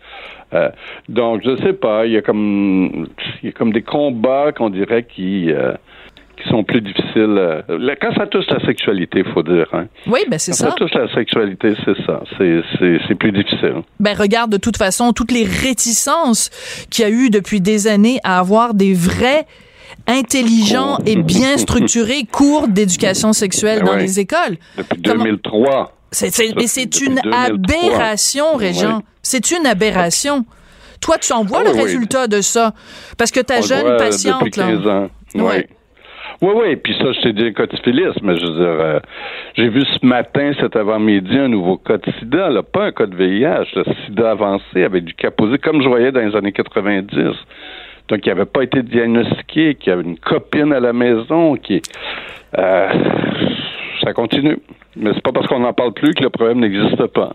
euh, 0.52 0.68
donc, 1.08 1.42
je 1.44 1.56
sais 1.56 1.72
pas, 1.72 2.06
il 2.06 2.12
y 2.12 2.16
a 2.16 2.22
comme, 2.22 3.06
il 3.42 3.46
y 3.46 3.48
a 3.48 3.52
comme 3.52 3.72
des 3.72 3.82
combats 3.82 4.52
qu'on 4.52 4.68
dirait 4.68 5.04
qui, 5.04 5.50
euh, 5.50 5.72
qui 6.42 6.48
sont 6.48 6.64
plus 6.64 6.80
difficiles. 6.80 7.36
euh, 7.38 7.62
là, 7.68 7.94
quand 8.00 8.12
ça 8.14 8.26
touche 8.26 8.46
la 8.50 8.60
sexualité, 8.66 9.22
faut 9.34 9.42
dire, 9.42 9.66
hein. 9.72 9.86
Oui, 10.06 10.20
ben 10.28 10.38
c'est 10.38 10.52
Quand 10.52 10.56
ça. 10.58 10.68
ça 10.70 10.72
touche 10.76 10.94
la 10.94 11.12
sexualité, 11.14 11.74
c'est 11.84 11.96
ça. 12.06 12.22
C'est, 12.38 13.14
plus 13.18 13.32
difficile. 13.32 13.82
Ben 13.98 14.16
regarde 14.16 14.50
de 14.50 14.56
toute 14.56 14.76
façon 14.76 15.12
toutes 15.12 15.32
les 15.32 15.44
réticences 15.44 16.50
qu'il 16.90 17.04
y 17.04 17.06
a 17.06 17.10
eu 17.10 17.30
depuis 17.30 17.60
des 17.60 17.86
années 17.86 18.18
à 18.24 18.38
avoir 18.38 18.74
des 18.74 18.94
vrais 18.94 19.46
intelligents 20.06 20.98
et 21.06 21.16
bien 21.16 21.56
structurés 21.58 22.24
cours 22.32 22.68
d'éducation 22.68 23.32
sexuelle 23.32 23.80
Ben 23.80 23.86
dans 23.86 23.96
les 23.96 24.20
écoles. 24.20 24.56
Depuis 24.76 25.02
Comment- 25.02 25.24
2003. 25.24 25.96
C'est, 26.12 26.30
Ça, 26.34 26.42
une 26.42 26.54
2003. 26.54 27.32
aberration, 27.32 28.56
Régent. 28.56 28.96
Ouais. 28.96 29.02
C'est 29.22 29.50
une 29.52 29.64
aberration. 29.66 30.44
Toi, 31.00 31.18
tu 31.18 31.32
en 31.32 31.44
vois 31.44 31.60
Ah 31.64 31.68
le 31.70 31.74
oui, 31.76 31.82
résultat 31.82 32.26
de 32.26 32.40
ça? 32.40 32.74
Parce 33.16 33.30
que 33.30 33.40
ta 33.40 33.58
On 33.58 33.62
jeune 33.62 33.86
euh, 33.86 33.96
patiente, 33.98 34.44
depuis 34.44 34.60
là. 34.60 34.66
15 34.66 34.86
ans. 34.88 35.10
Ouais. 35.36 35.68
Oui. 36.42 36.50
Oui, 36.54 36.76
puis 36.76 36.94
ça, 36.98 37.12
je 37.12 37.20
t'ai 37.20 37.32
dit 37.32 37.46
un 37.46 37.52
cas 37.52 37.66
de 37.66 37.76
syphilis, 37.76 38.14
mais 38.22 38.38
je 38.38 38.46
veux 38.46 38.52
dire, 38.52 38.80
euh, 38.80 39.00
j'ai 39.56 39.68
vu 39.68 39.82
ce 39.84 40.06
matin, 40.06 40.52
cet 40.58 40.74
avant-midi, 40.74 41.38
un 41.38 41.48
nouveau 41.48 41.76
cas 41.76 41.98
de 41.98 42.10
sida, 42.18 42.48
là, 42.48 42.62
pas 42.62 42.84
un 42.86 42.92
cas 42.92 43.06
de 43.06 43.14
VIH, 43.14 43.66
le 43.74 43.84
sida 44.06 44.30
avancé 44.30 44.84
avec 44.84 45.04
du 45.04 45.14
caposé, 45.14 45.58
comme 45.58 45.82
je 45.82 45.88
voyais 45.88 46.12
dans 46.12 46.20
les 46.20 46.34
années 46.34 46.52
90. 46.52 47.12
Donc, 48.08 48.26
il 48.26 48.28
n'avait 48.28 48.46
pas 48.46 48.62
été 48.62 48.82
diagnostiqué, 48.82 49.74
qu'il 49.74 49.90
y 49.90 49.92
avait 49.92 50.02
une 50.02 50.18
copine 50.18 50.72
à 50.72 50.80
la 50.80 50.92
maison, 50.92 51.56
qui... 51.56 51.82
Euh, 52.58 52.88
ça 54.02 54.12
continue. 54.12 54.58
Mais 54.96 55.10
c'est 55.14 55.22
pas 55.22 55.32
parce 55.32 55.46
qu'on 55.46 55.60
n'en 55.60 55.72
parle 55.72 55.92
plus 55.92 56.14
que 56.14 56.22
le 56.22 56.30
problème 56.30 56.60
n'existe 56.60 57.06
pas. 57.08 57.34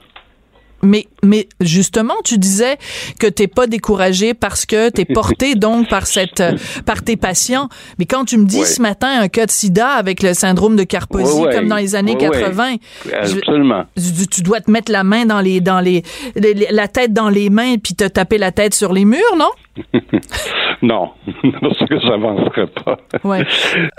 Mais, 0.83 1.05
mais 1.23 1.47
justement, 1.61 2.13
tu 2.23 2.37
disais 2.37 2.77
que 3.19 3.25
t'es 3.27 3.47
pas 3.47 3.65
découragé 3.65 4.33
parce 4.35 4.65
que 4.67 4.89
t'es 4.89 5.05
porté 5.05 5.55
donc 5.55 5.89
par 5.89 6.05
cette, 6.05 6.43
par 6.85 7.01
tes 7.03 7.17
patients. 7.17 7.69
Mais 7.97 8.05
quand 8.05 8.25
tu 8.25 8.37
me 8.37 8.45
dis 8.45 8.63
ce 8.65 8.81
matin 8.81 9.07
un 9.21 9.27
cas 9.27 9.45
de 9.47 9.51
sida 9.51 9.87
avec 9.89 10.21
le 10.21 10.33
syndrome 10.33 10.75
de 10.75 10.83
Carposi 10.83 11.39
Ouais, 11.39 11.47
ouais. 11.47 11.55
comme 11.55 11.67
dans 11.67 11.77
les 11.77 11.95
années 11.95 12.15
Ouais, 12.15 12.27
ouais. 12.29 12.41
80, 12.41 12.75
je- 13.05 13.37
Absolument. 13.37 13.85
tu, 13.95 14.27
tu 14.27 14.41
dois 14.41 14.61
te 14.61 14.69
mettre 14.69 14.91
la 14.91 15.03
main 15.03 15.25
dans 15.25 15.39
les, 15.41 15.59
dans 15.61 15.79
les, 15.79 16.03
les- 16.35 16.53
les- 16.53 16.67
la 16.69 16.87
tête 16.87 17.13
dans 17.13 17.29
les 17.29 17.49
mains 17.49 17.75
puis 17.81 17.95
te 17.95 18.03
taper 18.07 18.37
la 18.37 18.51
tête 18.51 18.73
sur 18.75 18.93
les 18.93 19.05
murs, 19.05 19.35
non? 19.37 19.49
Non, 20.81 21.11
parce 21.61 21.79
que 21.89 21.99
j'avancerai 21.99 22.67
pas. 22.67 22.97
Ouais. 23.23 23.43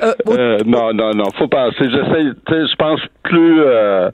Euh, 0.03 0.13
Euh, 0.29 0.59
non, 0.67 0.93
non, 0.93 1.15
non, 1.15 1.25
faut 1.37 1.49
penser. 1.49 1.75
J'essaie, 1.81 2.25
je 2.49 2.77
pense 2.77 3.01
plus. 3.25 3.61
Euh, 3.63 4.11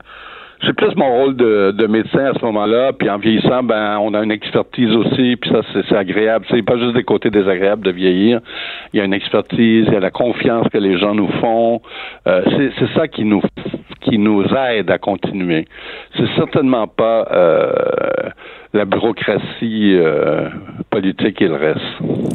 c'est 0.65 0.75
plus 0.75 0.95
mon 0.97 1.11
rôle 1.11 1.37
de, 1.37 1.73
de 1.73 1.87
médecin 1.87 2.27
à 2.27 2.35
ce 2.39 2.45
moment-là. 2.45 2.93
Puis 2.93 3.11
en 3.11 3.19
vieillissant, 3.19 3.63
ben, 3.63 3.99
on 3.99 4.15
a 4.15 4.23
une 4.23 4.31
expertise 4.31 4.91
aussi. 4.91 5.37
Puis 5.37 5.51
ça, 5.51 5.61
c'est, 5.73 5.97
agréable. 5.97 6.47
C'est 6.51 6.63
pas 6.63 6.79
juste 6.79 6.95
des 6.95 7.05
côtés 7.05 7.31
désagréables 7.31 7.85
de 7.85 7.91
vieillir. 7.91 8.41
Il 8.93 8.99
y 8.99 9.01
a 9.01 9.05
une 9.05 9.15
expertise, 9.15 9.85
il 9.87 9.93
y 9.93 9.97
a 9.97 10.01
la 10.01 10.11
confiance 10.11 10.67
que 10.73 10.79
les 10.79 10.99
gens 10.99 11.15
nous 11.15 11.31
font. 11.41 11.81
Euh, 12.27 12.43
c'est, 12.79 12.95
ça 12.95 13.09
qui 13.09 13.25
nous 13.25 13.43
qui 14.03 14.19
nous 14.19 14.43
aide 14.43 14.91
à 14.91 14.99
continuer. 14.99 15.67
C'est 16.17 16.27
certainement 16.37 16.89
pas 16.89 17.27
euh, 17.31 17.73
la 18.75 18.85
bureaucratie 18.85 19.95
euh, 19.95 20.49
politique 20.91 21.41
et 21.41 21.49
le 21.49 21.55
reste. 21.55 21.81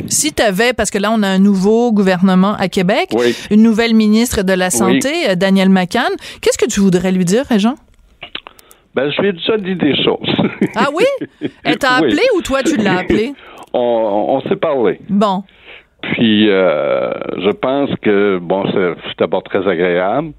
si 0.08 0.34
t'avais, 0.34 0.74
parce 0.74 0.90
que 0.90 0.98
là, 0.98 1.12
on 1.12 1.24
a 1.24 1.28
un 1.28 1.40
nouveau 1.40 1.92
gouvernement 1.92 2.56
à 2.58 2.70
Québec, 2.70 3.10
Oui. 3.14 3.36
une 3.52 3.64
nouvelle 3.64 3.94
ministre 3.94 4.44
de 4.44 4.54
la 4.54 4.70
Santé, 4.70 5.30
euh, 5.30 5.36
Danielle 5.36 5.70
McCann, 5.70 6.12
qu'est-ce 6.42 6.58
que 6.58 6.70
tu 6.70 6.80
voudrais 6.80 7.12
lui 7.12 7.26
dire, 7.26 7.44
Régent? 7.50 7.76
Ben, 8.98 9.12
je 9.12 9.22
lui 9.22 9.30
ai 9.30 9.34
déjà 9.34 9.58
dit 9.58 9.76
des 9.76 9.96
choses. 10.04 10.28
Ah 10.76 10.88
oui? 10.94 11.06
Elle 11.64 11.78
t'a 11.78 11.98
Oui. 12.02 12.08
appelé 12.08 12.24
ou 12.36 12.42
toi, 12.42 12.64
tu 12.64 12.78
l'as 12.78 12.98
appelé? 13.02 13.34
on, 13.74 13.80
on 14.44 14.50
s'est 14.50 14.56
parlé. 14.56 15.00
Bon. 15.08 15.44
Puis, 16.02 16.50
euh, 16.50 17.12
je 17.38 17.52
pense 17.52 17.92
que, 18.02 18.40
bon, 18.42 18.64
c'est 18.74 19.18
d'abord 19.20 19.44
très 19.44 19.68
agréable. 19.68 20.32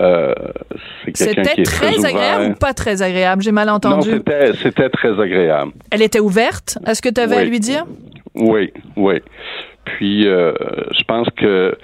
Euh, 0.00 0.34
C'était 1.14 1.42
très, 1.42 1.62
très 1.62 2.04
agréable 2.04 2.52
ou 2.52 2.54
pas 2.58 2.74
très 2.74 3.00
agréable? 3.00 3.42
J'ai 3.42 3.52
mal 3.52 3.68
entendu. 3.70 4.10
c'était 4.10 4.52
c'était 4.54 4.88
très 4.88 5.20
agréable. 5.20 5.70
Elle 5.92 6.02
était 6.02 6.18
ouverte 6.20 6.78
à 6.84 6.96
ce 6.96 7.02
que 7.02 7.08
tu 7.10 7.20
avais 7.20 7.36
à 7.36 7.44
lui 7.44 7.60
dire? 7.60 7.84
Oui, 8.34 8.72
oui. 8.96 9.20
Puis, 9.84 10.26
euh, 10.26 10.52
je 10.98 11.04
pense 11.04 11.28
que... 11.36 11.76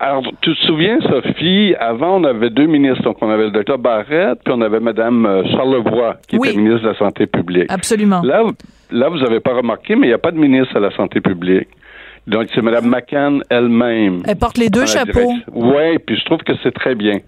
Alors, 0.00 0.22
tu 0.42 0.54
te 0.54 0.60
souviens, 0.66 0.98
Sophie, 1.00 1.74
avant, 1.80 2.20
on 2.20 2.24
avait 2.24 2.50
deux 2.50 2.66
ministres. 2.66 3.02
Donc, 3.02 3.16
on 3.20 3.30
avait 3.30 3.44
le 3.46 3.50
docteur 3.50 3.78
Barrette, 3.78 4.38
puis 4.44 4.54
on 4.56 4.60
avait 4.60 4.78
Mme 4.78 5.26
euh, 5.26 5.42
Charlevoix, 5.50 6.16
qui 6.28 6.36
Oui. 6.38 6.50
était 6.50 6.58
ministre 6.58 6.82
de 6.84 6.88
la 6.90 6.94
Santé 6.98 7.26
publique. 7.26 7.66
Absolument. 7.68 8.22
Là, 8.22 8.44
là, 8.92 9.08
vous 9.08 9.18
n'avez 9.18 9.40
pas 9.40 9.54
remarqué, 9.54 9.96
mais 9.96 10.06
il 10.06 10.10
n'y 10.10 10.14
a 10.14 10.18
pas 10.18 10.30
de 10.30 10.38
ministre 10.38 10.76
à 10.76 10.80
la 10.80 10.90
Santé 10.92 11.20
publique. 11.20 11.66
Donc, 12.28 12.46
c'est 12.54 12.62
Mme 12.62 12.86
McCann 12.88 13.42
elle-même. 13.50 14.22
Elle 14.26 14.36
porte 14.36 14.58
les 14.58 14.68
deux 14.70 14.86
chapeaux 14.86 15.32
Oui, 15.52 15.98
puis 16.06 16.16
je 16.16 16.24
trouve 16.26 16.38
que 16.44 16.52
c'est 16.62 16.72
très 16.74 16.94
bien. 16.94 17.18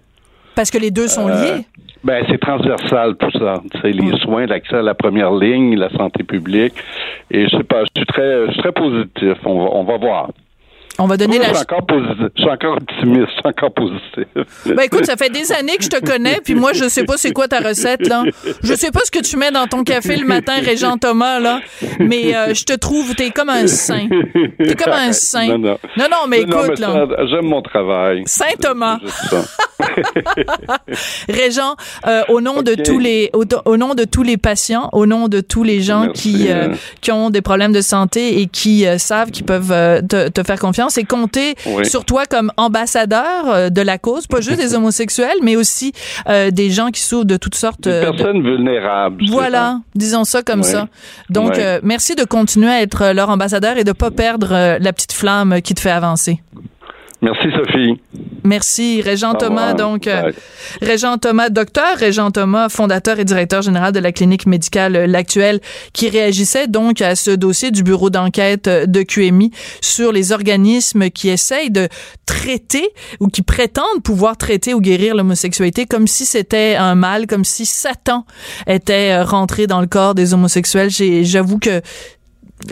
parce 0.55 0.69
que 0.71 0.77
les 0.77 0.91
deux 0.91 1.07
sont 1.07 1.27
Euh, 1.27 1.43
liés. 1.57 1.65
Ben, 2.03 2.23
c'est 2.29 2.39
transversal 2.39 3.15
tout 3.17 3.31
ça. 3.37 3.61
C'est 3.81 3.91
les 3.91 4.17
soins, 4.19 4.45
l'accès 4.47 4.77
à 4.77 4.81
la 4.81 4.93
première 4.95 5.31
ligne, 5.33 5.75
la 5.77 5.89
santé 5.89 6.23
publique. 6.23 6.73
Et 7.29 7.47
je 7.47 7.57
sais 7.57 7.63
pas, 7.63 7.83
je 7.83 7.89
suis 7.99 8.05
très, 8.07 8.47
je 8.47 8.51
suis 8.53 8.61
très 8.61 8.71
positif. 8.71 9.33
On 9.45 9.57
va, 9.65 9.69
on 9.73 9.83
va 9.83 9.97
voir. 9.97 10.29
On 10.99 11.07
va 11.07 11.17
donner 11.17 11.39
la. 11.39 11.49
je 11.49 11.53
suis 11.55 11.65
encore. 11.69 11.85
Je 12.35 12.41
suis 12.41 12.49
encore 12.51 12.77
optimiste. 12.77 13.27
Je 13.27 13.31
suis 13.31 13.41
encore 13.45 13.73
positif. 13.73 14.27
Ben 14.65 14.83
écoute, 14.83 15.05
ça 15.05 15.15
fait 15.15 15.29
des 15.29 15.51
années 15.51 15.77
que 15.77 15.83
je 15.83 15.89
te 15.89 16.03
connais, 16.03 16.39
puis 16.43 16.53
moi 16.55 16.73
je 16.73 16.87
sais 16.87 17.03
pas 17.03 17.17
c'est 17.17 17.31
quoi 17.31 17.47
ta 17.47 17.59
recette 17.59 18.07
là. 18.07 18.23
Je 18.63 18.73
sais 18.73 18.91
pas 18.91 19.01
ce 19.03 19.11
que 19.11 19.19
tu 19.19 19.37
mets 19.37 19.51
dans 19.51 19.67
ton 19.67 19.83
café 19.83 20.15
le 20.15 20.25
matin, 20.25 20.53
Régent 20.63 20.97
Thomas 20.97 21.39
là, 21.39 21.59
mais 21.99 22.35
euh, 22.35 22.53
je 22.53 22.63
te 22.65 22.73
trouve 22.73 23.15
t'es 23.15 23.31
comme 23.31 23.49
un 23.49 23.67
saint. 23.67 24.07
T'es 24.57 24.75
comme 24.75 24.93
un 24.93 25.11
saint. 25.13 25.47
Non, 25.47 25.57
non. 25.57 25.77
non, 25.97 26.05
non, 26.11 26.27
mais 26.27 26.43
Non, 26.43 26.65
écoute 26.65 26.79
mais 26.79 26.85
là, 26.85 27.07
J'aime 27.29 27.45
mon 27.45 27.61
travail. 27.61 28.23
Saint 28.25 28.55
Thomas. 28.61 28.99
Régent, 31.29 31.75
euh, 32.07 32.21
au 32.29 32.41
nom 32.41 32.61
de 32.61 32.75
tous 32.75 32.99
les 32.99 33.29
au, 33.33 33.43
au 33.65 33.77
nom 33.77 33.95
de 33.95 34.03
tous 34.03 34.23
les 34.23 34.37
patients, 34.37 34.89
au 34.93 35.05
nom 35.05 35.27
de 35.27 35.41
tous 35.41 35.63
les 35.63 35.81
gens 35.81 36.05
Merci, 36.05 36.33
qui 36.33 36.51
euh, 36.51 36.69
hein. 36.71 36.77
qui 37.01 37.11
ont 37.11 37.29
des 37.29 37.41
problèmes 37.41 37.71
de 37.71 37.81
santé 37.81 38.41
et 38.41 38.47
qui 38.47 38.85
euh, 38.85 38.97
savent 38.97 39.31
qu'ils 39.31 39.45
peuvent 39.45 39.71
euh, 39.71 40.01
te, 40.01 40.27
te 40.29 40.43
faire 40.43 40.59
confiance 40.59 40.80
et 40.97 41.03
compter 41.03 41.55
Oui. 41.65 41.85
sur 41.85 42.05
toi 42.05 42.25
comme 42.25 42.51
ambassadeur 42.57 43.47
euh, 43.49 43.69
de 43.69 43.81
la 43.81 43.97
cause, 43.97 44.27
pas 44.27 44.41
juste 44.41 44.57
des 44.59 44.73
homosexuels, 44.75 45.37
mais 45.41 45.55
aussi 45.55 45.93
euh, 46.27 46.51
des 46.51 46.69
gens 46.69 46.89
qui 46.89 47.01
souffrent 47.01 47.25
de 47.25 47.37
toutes 47.37 47.55
sortes 47.55 47.85
Une 47.85 47.91
euh, 47.91 48.11
de- 48.11 48.17
personne 48.17 48.41
vulnérable. 48.43 49.23
c'est 49.25 49.31
voilà, 49.31 49.79
disons 49.95 50.23
ça 50.23 50.41
comme 50.43 50.63
ça. 50.63 50.87
Donc, 51.29 51.57
euh, 51.57 51.79
merci 51.83 52.15
de 52.15 52.23
continuer 52.23 52.69
à 52.69 52.81
être 52.81 53.11
leur 53.13 53.29
ambassadeur 53.29 53.77
et 53.77 53.83
de 53.83 53.91
pas 53.91 54.11
perdre 54.11 54.77
la 54.79 54.93
petite 54.93 55.13
flamme 55.13 55.61
qui 55.61 55.73
te 55.73 55.79
fait 55.81 55.91
avancer. 55.91 56.41
Merci, 57.21 57.49
Sophie. 57.55 58.01
Merci, 58.43 59.01
Régent 59.03 59.35
Thomas. 59.35 59.73
Donc, 59.73 60.07
euh, 60.07 60.23
Bye. 60.23 60.33
Régent 60.81 61.19
Thomas, 61.19 61.49
docteur 61.49 61.95
Régent 61.97 62.31
Thomas, 62.31 62.67
fondateur 62.67 63.19
et 63.19 63.25
directeur 63.25 63.61
général 63.61 63.91
de 63.91 63.99
la 63.99 64.11
clinique 64.11 64.47
médicale 64.47 64.95
euh, 64.95 65.05
L'Actuelle, 65.05 65.59
qui 65.93 66.09
réagissait 66.09 66.67
donc 66.67 66.99
à 67.01 67.15
ce 67.15 67.29
dossier 67.29 67.69
du 67.69 67.83
bureau 67.83 68.09
d'enquête 68.09 68.67
euh, 68.67 68.87
de 68.87 69.03
QMI 69.03 69.51
sur 69.81 70.11
les 70.11 70.31
organismes 70.31 71.11
qui 71.11 71.29
essayent 71.29 71.69
de 71.69 71.89
traiter 72.25 72.89
ou 73.19 73.27
qui 73.27 73.43
prétendent 73.43 74.01
pouvoir 74.03 74.35
traiter 74.35 74.73
ou 74.73 74.81
guérir 74.81 75.13
l'homosexualité 75.13 75.85
comme 75.85 76.07
si 76.07 76.25
c'était 76.25 76.75
un 76.75 76.95
mal, 76.95 77.27
comme 77.27 77.45
si 77.45 77.67
Satan 77.67 78.25
était 78.65 79.21
rentré 79.21 79.67
dans 79.67 79.81
le 79.81 79.87
corps 79.87 80.15
des 80.15 80.33
homosexuels. 80.33 80.89
J'avoue 80.89 81.59
que 81.59 81.81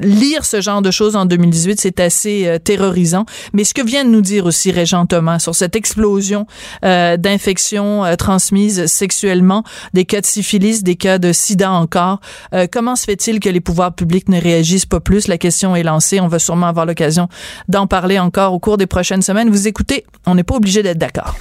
lire 0.02 0.46
ce 0.46 0.62
genre 0.62 0.82
de 0.82 0.92
choses 0.92 1.16
en 1.16 1.26
2018, 1.26 1.80
c'est 1.80 2.00
assez 2.00 2.48
euh, 2.48 2.60
terrorisant. 2.60 3.26
Mais 3.54 3.64
ce 3.64 3.74
que 3.74 3.86
vient 3.86 4.06
de 4.06 4.10
nous 4.10 4.22
dire 4.22 4.46
aussi 4.46 4.72
Régent 4.72 5.06
Thomas 5.06 5.40
sur 5.40 5.56
cette 5.56 5.76
explosion 5.76 6.46
euh, 6.86 7.18
d'infections 7.18 8.06
euh, 8.06 8.16
transmises 8.16 8.86
sexuellement, 8.86 9.64
des 9.94 10.06
cas 10.06 10.22
de 10.22 10.26
syphilis, 10.26 10.84
des 10.84 10.96
cas 10.96 11.18
de 11.18 11.32
sida 11.34 11.72
encore, 11.72 12.20
euh, 12.54 12.68
comment 12.72 12.96
se 12.96 13.06
fait-il 13.06 13.40
que 13.40 13.50
les 13.50 13.62
pouvoirs 13.62 13.94
publics 13.94 14.30
ne 14.30 14.40
réagissent 14.40 14.86
pas 14.86 15.00
plus? 15.00 15.28
La 15.28 15.38
question 15.38 15.76
est 15.76 15.84
lancée. 15.84 16.20
On 16.20 16.28
va 16.28 16.40
sûrement 16.40 16.68
avoir 16.68 16.86
l'occasion 16.86 17.28
d'en 17.68 17.88
parler 17.88 18.20
encore 18.20 18.54
au 18.54 18.60
cours 18.60 18.78
des 18.78 18.88
prochaines 18.88 19.22
semaines. 19.22 19.50
Vous 19.50 19.68
écoutez, 19.68 20.06
on 20.26 20.36
n'est 20.36 20.44
pas 20.44 20.56
obligé 20.56 20.84
d'être 20.84 20.98
d'accord. 20.98 21.36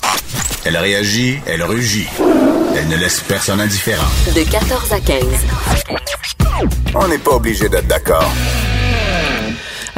Elle 0.64 0.76
réagit, 0.76 1.38
elle 1.46 1.62
rugit. 1.62 2.06
Elle 2.76 2.88
ne 2.88 2.96
laisse 2.96 3.20
personne 3.20 3.60
indifférent. 3.60 4.06
De 4.34 4.42
14 4.42 4.92
à 4.92 5.00
15. 5.00 5.24
On 6.94 7.08
n'est 7.08 7.18
pas 7.18 7.32
obligé 7.32 7.68
d'être 7.68 7.86
d'accord. 7.86 8.30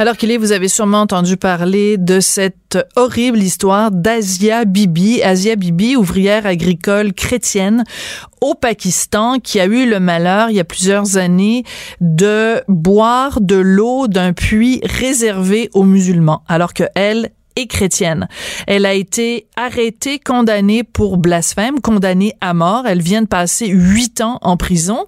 Alors 0.01 0.17
qu'il 0.17 0.35
vous 0.39 0.51
avez 0.51 0.67
sûrement 0.67 1.01
entendu 1.01 1.37
parler 1.37 1.97
de 1.99 2.19
cette 2.21 2.79
horrible 2.95 3.37
histoire 3.37 3.91
d'Asia 3.91 4.65
Bibi. 4.65 5.21
Asia 5.21 5.55
Bibi, 5.55 5.95
ouvrière 5.95 6.47
agricole 6.47 7.13
chrétienne 7.13 7.83
au 8.41 8.55
Pakistan, 8.55 9.37
qui 9.37 9.59
a 9.59 9.65
eu 9.65 9.87
le 9.87 9.99
malheur, 9.99 10.49
il 10.49 10.55
y 10.55 10.59
a 10.59 10.63
plusieurs 10.63 11.17
années, 11.17 11.65
de 11.99 12.63
boire 12.67 13.41
de 13.41 13.57
l'eau 13.57 14.07
d'un 14.07 14.33
puits 14.33 14.81
réservé 14.83 15.69
aux 15.75 15.83
musulmans, 15.83 16.41
alors 16.47 16.73
que 16.73 16.85
elle 16.95 17.29
et 17.55 17.67
chrétienne. 17.67 18.27
Elle 18.67 18.85
a 18.85 18.93
été 18.93 19.47
arrêtée, 19.55 20.19
condamnée 20.19 20.83
pour 20.83 21.17
blasphème, 21.17 21.79
condamnée 21.81 22.33
à 22.41 22.53
mort. 22.53 22.85
Elle 22.87 23.01
vient 23.01 23.21
de 23.21 23.27
passer 23.27 23.67
huit 23.67 24.21
ans 24.21 24.39
en 24.41 24.57
prison. 24.57 25.05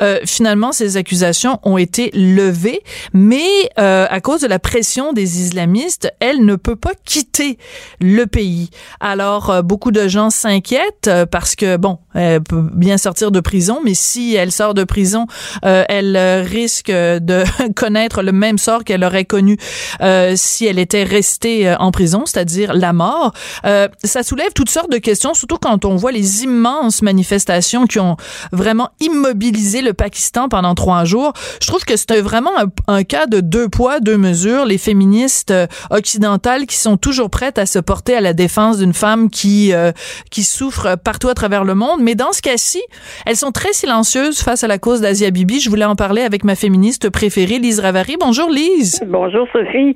Euh, 0.00 0.20
finalement, 0.24 0.72
ces 0.72 0.96
accusations 0.96 1.58
ont 1.62 1.78
été 1.78 2.10
levées, 2.14 2.82
mais 3.12 3.46
euh, 3.78 4.06
à 4.08 4.20
cause 4.20 4.40
de 4.40 4.46
la 4.46 4.58
pression 4.58 5.12
des 5.12 5.40
islamistes, 5.40 6.12
elle 6.20 6.44
ne 6.44 6.56
peut 6.56 6.76
pas 6.76 6.92
quitter 7.04 7.58
le 8.00 8.26
pays. 8.26 8.70
Alors, 9.00 9.50
euh, 9.50 9.62
beaucoup 9.62 9.90
de 9.90 10.08
gens 10.08 10.30
s'inquiètent 10.30 11.08
euh, 11.08 11.26
parce 11.26 11.54
que, 11.54 11.76
bon, 11.76 11.98
elle 12.14 12.42
peut 12.42 12.64
bien 12.72 12.98
sortir 12.98 13.30
de 13.30 13.40
prison, 13.40 13.80
mais 13.84 13.94
si 13.94 14.34
elle 14.34 14.52
sort 14.52 14.74
de 14.74 14.84
prison, 14.84 15.26
euh, 15.64 15.84
elle 15.88 16.16
risque 16.16 16.90
de 16.90 17.44
connaître 17.76 18.22
le 18.22 18.32
même 18.32 18.58
sort 18.58 18.84
qu'elle 18.84 19.04
aurait 19.04 19.24
connu 19.24 19.56
si 20.34 20.66
elle 20.66 20.78
était 20.78 21.04
restée 21.04 21.71
euh, 21.72 21.76
en 21.78 21.90
prison, 21.90 22.24
c'est-à-dire 22.26 22.72
la 22.74 22.92
mort. 22.92 23.32
Euh, 23.64 23.88
ça 24.04 24.22
soulève 24.22 24.52
toutes 24.54 24.70
sortes 24.70 24.90
de 24.90 24.98
questions, 24.98 25.34
surtout 25.34 25.56
quand 25.56 25.84
on 25.84 25.96
voit 25.96 26.12
les 26.12 26.44
immenses 26.44 27.02
manifestations 27.02 27.86
qui 27.86 27.98
ont 27.98 28.16
vraiment 28.52 28.90
immobilisé 29.00 29.82
le 29.82 29.92
Pakistan 29.92 30.48
pendant 30.48 30.74
trois 30.74 31.04
jours. 31.04 31.32
Je 31.60 31.66
trouve 31.66 31.84
que 31.84 31.96
c'est 31.96 32.20
vraiment 32.20 32.50
un, 32.86 33.04
cas 33.04 33.26
de 33.26 33.40
deux 33.40 33.68
poids, 33.68 34.00
deux 34.00 34.16
mesures. 34.16 34.64
Les 34.64 34.78
féministes 34.78 35.50
euh, 35.50 35.66
occidentales 35.90 36.66
qui 36.66 36.76
sont 36.76 36.96
toujours 36.96 37.30
prêtes 37.30 37.58
à 37.58 37.66
se 37.66 37.78
porter 37.78 38.14
à 38.14 38.20
la 38.20 38.32
défense 38.32 38.78
d'une 38.78 38.92
femme 38.92 39.30
qui 39.30 39.72
qui 40.30 40.42
souffre 40.42 40.96
partout 40.96 41.28
à 41.28 41.34
travers 41.34 41.64
le 41.64 41.74
monde, 41.74 42.00
mais 42.02 42.14
dans 42.14 42.32
ce 42.32 42.42
cas-ci, 42.42 42.82
elles 43.26 43.36
sont 43.36 43.52
très 43.52 43.72
silencieuses 43.72 44.40
face 44.40 44.64
à 44.64 44.68
la 44.68 44.78
cause 44.78 45.00
d'Asia 45.00 45.30
Bibi. 45.30 45.60
Je 45.60 45.70
voulais 45.70 45.84
en 45.84 45.96
parler 45.96 46.22
avec 46.22 46.44
ma 46.44 46.54
féministe 46.54 47.10
préférée, 47.10 47.58
Lise 47.58 47.80
Ravary. 47.80 48.16
Bonjour 48.20 48.50
Lise. 48.50 49.00
Bonjour 49.06 49.46
Sophie. 49.52 49.94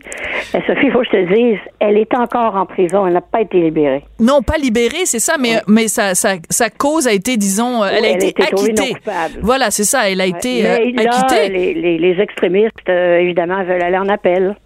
Sophie, 0.53 0.87
il 0.87 0.93
faut 0.93 1.01
que 1.01 1.07
je 1.07 1.11
te 1.11 1.35
dise, 1.35 1.59
elle 1.81 1.97
est 1.97 2.15
encore 2.15 2.57
en 2.57 2.67
prison. 2.67 3.07
Elle 3.07 3.15
n'a 3.15 3.21
pas 3.21 3.41
été 3.41 3.61
libérée. 3.61 4.05
Non, 4.21 4.43
pas 4.43 4.59
libérée, 4.59 5.05
c'est 5.05 5.19
ça, 5.19 5.37
mais, 5.39 5.61
mais 5.67 5.89
sa, 5.89 6.15
sa, 6.15 6.35
sa, 6.51 6.71
cause 6.71 7.07
a 7.07 7.13
été, 7.13 7.37
disons, 7.37 7.85
elle 7.85 8.05
a 8.05 8.11
été, 8.11 8.35
acquittée. 8.43 8.97
Voilà, 9.43 9.71
c'est 9.71 9.85
ça, 9.85 10.11
elle 10.11 10.21
a 10.21 10.27
été 10.27 10.63
mais 10.63 10.99
euh, 10.99 11.03
là, 11.03 11.11
acquittée. 11.11 11.49
Les, 11.49 11.75
les, 11.75 11.99
les 11.99 12.21
extrémistes, 12.21 12.89
euh, 12.89 13.19
évidemment, 13.19 13.63
veulent 13.65 13.83
aller 13.83 13.99
en 13.99 14.09
appel. 14.09 14.57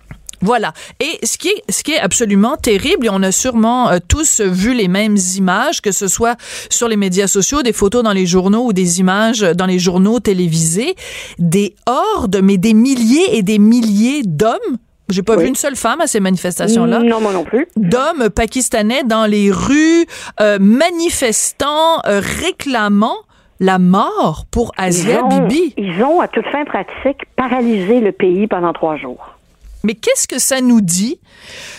Voilà. 0.43 0.73
Et 1.01 1.25
ce 1.25 1.37
qui 1.37 1.49
est, 1.49 1.71
ce 1.71 1.83
qui 1.83 1.93
est 1.93 1.99
absolument 1.99 2.57
terrible, 2.57 3.07
et 3.07 3.11
on 3.11 3.23
a 3.23 3.33
sûrement 3.33 3.91
euh, 3.91 3.99
tous 4.07 4.41
vu 4.41 4.73
les 4.73 4.89
mêmes 4.89 5.17
images, 5.37 5.83
que 5.83 5.93
ce 5.93 6.09
soit 6.09 6.37
sur 6.71 6.89
les 6.89 6.97
médias 6.97 7.27
sociaux, 7.27 7.63
des 7.63 7.75
photos 7.75 8.03
dans 8.03 8.13
les 8.13 8.27
journaux 8.27 8.65
ou 8.65 8.73
des 8.73 9.01
images 9.01 9.41
dans 9.41 9.67
les 9.67 9.79
journaux 9.79 10.19
télévisés, 10.19 10.95
des 11.39 11.75
hordes, 11.87 12.41
mais 12.43 12.57
des 12.57 12.75
milliers 12.75 13.37
et 13.37 13.43
des 13.43 13.59
milliers 13.59 14.23
d'hommes 14.25 14.79
j'ai 15.13 15.23
pas 15.23 15.37
Oui. 15.37 15.45
vu 15.45 15.49
une 15.49 15.55
seule 15.57 15.77
femme 15.77 16.01
à 16.01 16.07
ces 16.07 16.21
manifestations-là. 16.21 17.01
Non, 17.01 17.21
moi 17.21 17.33
non 17.33 17.45
plus. 17.45 17.67
D'hommes 17.77 18.31
pakistanais 18.31 19.03
dans 19.05 19.27
les 19.27 19.51
rues, 19.51 20.07
euh, 20.41 20.59
manifestant, 20.61 22.01
euh, 22.07 22.21
réclamant 22.21 23.17
la 23.59 23.79
mort 23.79 24.47
pour 24.51 24.73
Asia 24.77 25.21
ils 25.21 25.35
ont, 25.35 25.47
Bibi. 25.47 25.75
Ils 25.77 26.03
ont, 26.03 26.21
à 26.21 26.29
toute 26.29 26.47
fin 26.47 26.65
pratique, 26.65 27.19
paralysé 27.37 28.01
le 28.01 28.13
pays 28.13 28.47
pendant 28.47 28.73
trois 28.73 28.97
jours. 28.97 29.37
Mais 29.83 29.95
qu'est-ce 29.95 30.29
que 30.29 30.39
ça 30.39 30.61
nous 30.61 30.83
dit 30.83 31.21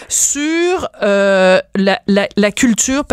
sur 0.09 0.89
euh, 1.03 1.59
la, 1.75 1.99
la, 2.07 2.27
la, 2.35 2.51
culture 2.51 3.03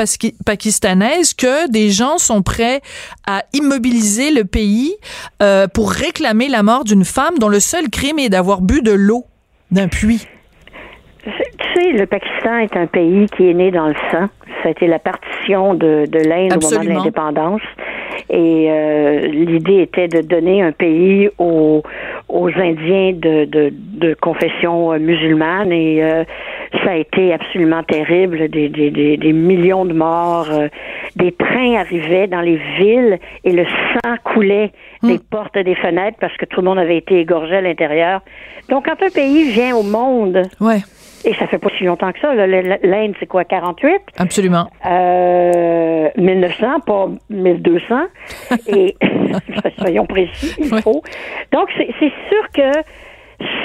pakistanaise 0.47 1.35
que 1.35 1.69
des 1.71 1.91
gens 1.91 2.17
sont 2.19 2.41
prêts 2.43 2.81
à 3.27 3.45
immobiliser 3.53 4.31
le 4.31 4.45
pays 4.45 4.95
euh, 5.43 5.69
pour 5.69 5.91
réclamer 5.91 6.49
la 6.49 6.63
mort 6.63 6.85
d'une 6.85 7.05
femme 7.05 7.39
dont 7.39 7.49
le 7.51 7.61
seul 7.61 7.91
crime 7.91 8.19
est 8.19 8.31
d'avoir 8.31 8.63
bu 8.63 8.81
de 8.81 8.93
l'eau? 8.93 9.27
D'un 9.71 9.89
puits? 9.89 10.27
Tu 11.25 11.31
sais, 11.75 11.93
le 11.93 12.07
Pakistan 12.07 12.59
est 12.59 12.77
un 12.77 12.87
pays 12.87 13.27
qui 13.37 13.51
est 13.51 13.55
né 13.55 13.71
dans 13.71 13.89
le 13.89 13.95
sang. 14.11 14.29
Ça 14.63 14.69
a 14.69 14.71
été 14.71 14.87
la 14.87 14.99
partition 14.99 15.75
de, 15.75 16.07
de 16.07 16.19
l'Inde 16.19 16.53
au 16.57 16.71
moment 16.71 16.85
de 16.85 16.89
l'indépendance. 16.89 17.61
Et 18.31 18.67
euh, 18.71 19.27
l'idée 19.27 19.83
était 19.83 20.09
de 20.09 20.21
donner 20.21 20.63
un 20.63 20.73
pays 20.73 21.29
aux, 21.39 21.83
aux 22.29 22.49
Indiens 22.49 23.13
de, 23.13 23.45
de, 23.45 23.73
de 23.73 24.15
confession 24.15 24.93
euh, 24.93 24.99
musulmane. 24.99 25.73
Et 25.73 26.03
euh, 26.03 26.25
ça 26.85 26.91
a 26.93 26.97
été 26.97 27.33
absolument 27.33 27.83
terrible. 27.83 28.49
Des, 28.49 28.69
des, 28.69 28.91
des, 28.91 29.17
des 29.17 29.33
millions 29.33 29.85
de 29.85 29.93
morts. 29.95 30.49
euh, 30.51 30.69
des 31.17 31.33
trains 31.33 31.75
arrivaient 31.77 32.27
dans 32.27 32.41
les 32.43 32.57
villes 32.79 33.19
et 33.45 33.53
le 33.53 33.65
sang 33.65 34.15
coulait 34.25 34.73
des 35.03 35.19
portes 35.19 35.59
des 35.59 35.75
fenêtres 35.75 36.19
parce 36.21 36.37
que 36.37 36.45
tout 36.45 36.61
le 36.61 36.67
monde 36.69 36.79
avait 36.79 36.99
été 36.99 37.19
égorgé 37.21 37.57
à 37.57 37.61
l'intérieur. 37.61 38.21
Donc, 38.69 38.85
quand 38.87 39.03
un 39.03 39.11
pays 39.11 39.51
vient 39.51 39.75
au 39.77 39.83
monde 39.83 40.43
Ouais, 40.61 40.79
et 41.25 41.35
ça 41.35 41.47
fait 41.49 41.59
pas 41.59 41.71
si 41.77 41.85
longtemps 41.85 42.13
que 42.13 42.21
ça. 42.21 42.35
L'Inde, 42.35 43.15
c'est 43.19 43.27
quoi, 43.27 43.45
48? 43.45 43.91
absolument. 44.19 44.69
Euh, 44.87 46.09
1900, 46.17 46.81
pas 46.87 47.09
1200. 47.31 47.97
Et 48.69 48.95
soyons 49.79 50.07
précis, 50.07 50.55
il 50.59 50.73
Ouais. 50.73 50.83
faut. 50.83 51.03
Donc, 51.53 51.69
c'est 51.77 51.87
sûr 52.29 52.49
que 52.55 52.79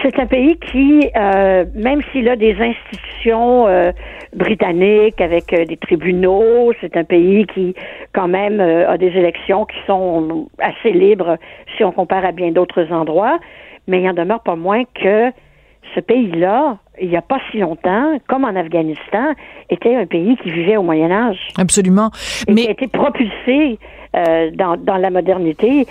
c'est 0.04 0.20
un 0.20 0.26
pays 0.26 0.58
qui, 0.72 1.10
euh, 1.16 1.66
même 1.74 2.02
s'il 2.12 2.30
a 2.30 2.36
des 2.36 2.56
institutions 2.60 3.68
euh, 3.68 3.92
britanniques 4.36 5.20
avec 5.20 5.52
euh, 5.54 5.66
des 5.66 5.78
tribunaux, 5.78 6.74
c'est 6.82 6.96
un 6.98 7.04
pays 7.04 7.46
qui, 7.48 7.74
quand 8.14 8.28
même, 8.28 8.60
euh, 8.60 8.90
a 8.90 8.98
des 8.98 9.08
élections 9.08 9.66
qui 9.66 9.78
sont 9.88 10.48
assez 10.60 10.92
libres 10.92 11.38
si 11.76 11.84
on 11.84 11.92
compare 11.92 12.26
à 12.26 12.32
bien 12.32 12.52
d'autres 12.52 12.92
endroits. 12.92 13.40
Mais 13.88 14.02
il 14.02 14.10
en 14.10 14.14
demeure 14.14 14.42
pas 14.42 14.56
moins 14.56 14.84
que 14.94 15.32
ce 15.96 16.00
pays-là, 16.00 16.78
il 17.02 17.10
n'y 17.10 17.18
a 17.18 17.22
pas 17.22 17.40
si 17.52 17.58
longtemps, 17.58 18.18
comme 18.28 18.46
en 18.46 18.56
Afghanistan, 18.56 19.34
était 19.70 19.96
un 19.96 20.06
pays 20.06 20.38
qui 20.38 20.52
vivait 20.52 20.78
au 20.78 20.84
Moyen 20.84 21.12
Âge 21.12 21.40
Absolument. 21.58 22.10
et 22.42 22.46
qui 22.46 22.52
a 22.52 22.54
Mais 22.54 22.72
été 22.72 22.88
propulsé 22.88 23.80
euh, 24.16 24.52
dans, 24.52 24.78
dans 24.78 24.98
la 24.98 25.10
modernité, 25.10 25.86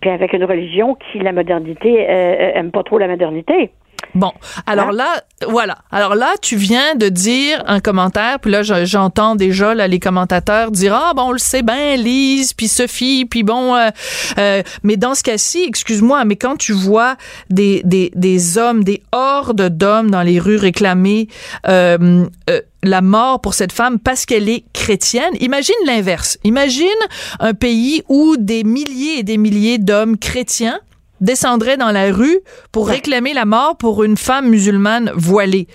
puis 0.00 0.10
avec 0.10 0.32
une 0.32 0.44
religion 0.44 0.94
qui, 0.94 1.18
la 1.18 1.32
modernité, 1.32 2.08
euh, 2.08 2.12
euh, 2.12 2.50
aime 2.54 2.70
pas 2.70 2.82
trop 2.82 2.98
la 2.98 3.08
modernité. 3.08 3.70
Bon, 4.14 4.32
alors 4.66 4.90
là, 4.90 5.22
voilà. 5.46 5.78
Alors 5.92 6.14
là, 6.14 6.32
tu 6.40 6.56
viens 6.56 6.94
de 6.96 7.08
dire 7.08 7.62
un 7.66 7.78
commentaire, 7.80 8.40
puis 8.40 8.50
là, 8.50 8.62
je- 8.62 8.84
j'entends 8.84 9.36
déjà 9.36 9.74
là, 9.74 9.86
les 9.86 10.00
commentateurs 10.00 10.70
dire 10.70 10.94
ah 10.94 11.12
bon, 11.14 11.24
on 11.28 11.32
le 11.32 11.38
sait 11.38 11.62
bien, 11.62 11.94
Lise, 11.96 12.52
puis 12.54 12.68
Sophie, 12.68 13.26
puis 13.26 13.42
bon, 13.42 13.74
euh, 13.76 13.90
euh, 14.38 14.62
mais 14.82 14.96
dans 14.96 15.14
ce 15.14 15.22
cas-ci, 15.22 15.62
excuse-moi, 15.68 16.24
mais 16.24 16.36
quand 16.36 16.56
tu 16.56 16.72
vois 16.72 17.16
des 17.50 17.82
des 17.84 18.10
des 18.14 18.56
hommes, 18.58 18.82
des 18.82 19.02
hordes 19.12 19.68
d'hommes 19.68 20.10
dans 20.10 20.22
les 20.22 20.38
rues 20.40 20.56
réclamer 20.56 21.28
euh, 21.68 22.24
euh, 22.50 22.60
la 22.82 23.02
mort 23.02 23.40
pour 23.40 23.54
cette 23.54 23.72
femme 23.72 23.98
parce 23.98 24.24
qu'elle 24.24 24.48
est 24.48 24.64
chrétienne. 24.72 25.32
Imagine 25.40 25.74
l'inverse. 25.84 26.38
Imagine 26.44 26.86
un 27.40 27.52
pays 27.52 28.02
où 28.08 28.36
des 28.38 28.64
milliers 28.64 29.18
et 29.18 29.22
des 29.22 29.36
milliers 29.36 29.78
d'hommes 29.78 30.16
chrétiens 30.16 30.78
descendraient 31.20 31.76
dans 31.76 31.90
la 31.90 32.12
rue 32.12 32.38
pour 32.72 32.88
réclamer 32.88 33.34
la 33.34 33.44
mort 33.44 33.76
pour 33.78 34.04
une 34.04 34.16
femme 34.16 34.48
musulmane 34.48 35.10
voilée. 35.14 35.66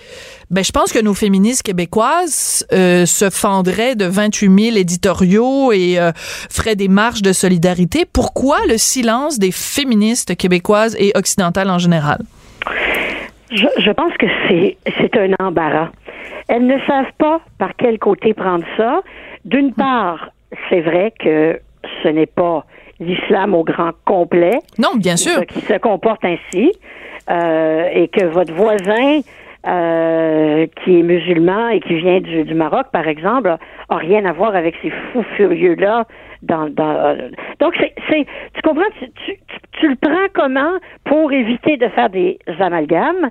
Ben, 0.50 0.62
je 0.62 0.72
pense 0.72 0.92
que 0.92 1.02
nos 1.02 1.14
féministes 1.14 1.62
québécoises 1.62 2.66
euh, 2.72 3.06
se 3.06 3.30
fendraient 3.30 3.96
de 3.96 4.04
28 4.04 4.64
000 4.64 4.76
éditoriaux 4.76 5.72
et 5.72 5.98
euh, 5.98 6.12
feraient 6.14 6.76
des 6.76 6.88
marches 6.88 7.22
de 7.22 7.32
solidarité. 7.32 8.04
Pourquoi 8.10 8.58
le 8.68 8.78
silence 8.78 9.38
des 9.38 9.52
féministes 9.52 10.36
québécoises 10.36 10.96
et 10.98 11.12
occidentales 11.14 11.70
en 11.70 11.78
général? 11.78 12.18
Je, 13.50 13.66
je 13.78 13.90
pense 13.90 14.12
que 14.18 14.26
c'est 14.48 14.76
c'est 14.98 15.16
un 15.16 15.32
embarras. 15.38 15.90
Elles 16.48 16.66
ne 16.66 16.78
savent 16.86 17.12
pas 17.18 17.40
par 17.58 17.70
quel 17.76 17.98
côté 17.98 18.34
prendre 18.34 18.64
ça. 18.76 19.00
D'une 19.44 19.72
part, 19.72 20.30
c'est 20.68 20.80
vrai 20.80 21.12
que 21.18 21.58
ce 22.02 22.08
n'est 22.08 22.26
pas 22.26 22.66
l'islam 23.00 23.54
au 23.54 23.64
grand 23.64 23.90
complet 24.04 24.58
Non, 24.78 24.96
bien 24.96 25.16
sûr. 25.16 25.44
qui 25.46 25.60
se 25.60 25.78
comporte 25.78 26.24
ainsi 26.24 26.72
euh, 27.30 27.88
et 27.92 28.08
que 28.08 28.24
votre 28.26 28.52
voisin 28.54 29.20
euh, 29.66 30.66
qui 30.84 30.98
est 31.00 31.02
musulman 31.02 31.68
et 31.70 31.80
qui 31.80 31.94
vient 31.94 32.20
du, 32.20 32.44
du 32.44 32.54
Maroc, 32.54 32.86
par 32.92 33.08
exemple, 33.08 33.56
a 33.88 33.96
rien 33.96 34.24
à 34.26 34.32
voir 34.32 34.54
avec 34.54 34.74
ces 34.82 34.90
fous 34.90 35.24
furieux-là. 35.36 36.04
Dans, 36.42 36.68
dans, 36.68 36.90
euh, 36.94 37.28
donc, 37.60 37.74
c'est, 37.80 37.94
c'est, 38.10 38.26
tu 38.52 38.60
comprends, 38.62 38.84
tu, 38.98 39.06
tu, 39.24 39.32
tu- 39.48 39.58
tu 39.80 39.88
le 39.88 39.96
prends 39.96 40.28
comment 40.34 40.72
pour 41.04 41.32
éviter 41.32 41.78
de 41.78 41.88
faire 41.88 42.10
des 42.10 42.38
amalgames, 42.60 43.30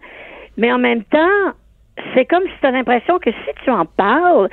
mais 0.57 0.71
en 0.73 0.79
même 0.79 1.03
temps, 1.03 1.51
c'est 2.15 2.25
comme 2.25 2.41
si 2.43 2.53
tu 2.59 2.65
as 2.65 2.71
l'impression 2.71 3.19
que 3.19 3.29
si 3.29 3.63
tu 3.63 3.69
en 3.69 3.85
parles, 3.85 4.49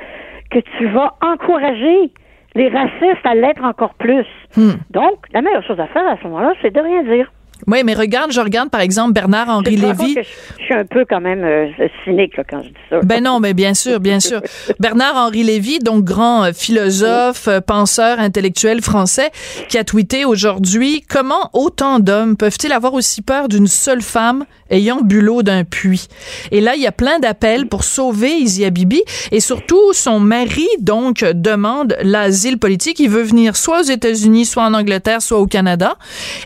que 0.50 0.58
tu 0.76 0.86
vas 0.88 1.14
encourager 1.22 2.11
les 2.55 2.68
racistes 2.68 3.24
à 3.24 3.34
l'être 3.34 3.62
encore 3.62 3.94
plus. 3.94 4.26
Hmm. 4.57 4.72
Donc, 4.90 5.26
la 5.32 5.42
meilleure 5.42 5.64
chose 5.64 5.78
à 5.80 5.86
faire 5.88 6.07
à 6.07 6.16
ce 6.18 6.24
moment-là, 6.24 6.53
c'est 6.62 6.74
de 6.74 6.80
rien 6.80 7.03
dire. 7.03 7.30
Oui, 7.66 7.82
mais 7.84 7.94
regarde, 7.94 8.32
je 8.32 8.40
regarde 8.40 8.70
par 8.70 8.80
exemple 8.80 9.12
Bernard-Henri 9.12 9.76
Lévy. 9.76 10.14
que 10.14 10.22
Je 10.22 10.28
je 10.58 10.64
suis 10.64 10.74
un 10.74 10.84
peu 10.84 11.04
quand 11.08 11.20
même 11.20 11.42
euh, 11.42 11.66
cynique 12.04 12.36
là, 12.36 12.44
quand 12.48 12.62
je 12.62 12.68
dis 12.68 12.74
ça. 12.88 13.00
Ben 13.02 13.24
non, 13.24 13.40
mais 13.40 13.54
bien 13.54 13.74
sûr, 13.74 13.98
bien 14.00 14.20
sûr. 14.20 14.40
Bernard-Henri 14.80 15.42
Lévy, 15.42 15.80
donc 15.80 16.04
grand 16.04 16.44
euh, 16.44 16.52
philosophe, 16.52 17.48
euh, 17.48 17.61
penseur 17.61 18.20
intellectuel 18.20 18.80
français, 18.80 19.30
qui 19.68 19.78
a 19.78 19.84
tweeté 19.84 20.24
aujourd'hui 20.24 21.02
comment 21.08 21.50
autant 21.52 21.98
d'hommes 21.98 22.36
peuvent-ils 22.36 22.72
avoir 22.72 22.94
aussi 22.94 23.22
peur 23.22 23.48
d'une 23.48 23.66
seule 23.66 24.02
femme 24.02 24.44
ayant 24.70 25.00
bu 25.00 25.20
l'eau 25.20 25.42
d'un 25.42 25.64
puits? 25.64 26.06
Et 26.52 26.61
là, 26.61 26.76
il 26.76 26.82
y 26.82 26.86
a 26.86 26.92
plein 26.92 27.18
d'appels 27.18 27.66
pour 27.66 27.84
sauver 27.84 28.30
Isia 28.30 28.70
Bibi 28.70 29.02
et 29.32 29.40
surtout 29.40 29.92
son 29.92 30.20
mari 30.20 30.68
donc 30.80 31.24
demande 31.24 31.96
l'asile 32.02 32.58
politique. 32.58 33.00
Il 33.00 33.11
veut 33.11 33.22
venir 33.22 33.56
soit 33.56 33.80
aux 33.80 33.90
États-Unis, 33.90 34.46
soit 34.46 34.64
en 34.64 34.74
Angleterre, 34.74 35.20
soit 35.22 35.38
au 35.38 35.46
Canada. 35.46 35.96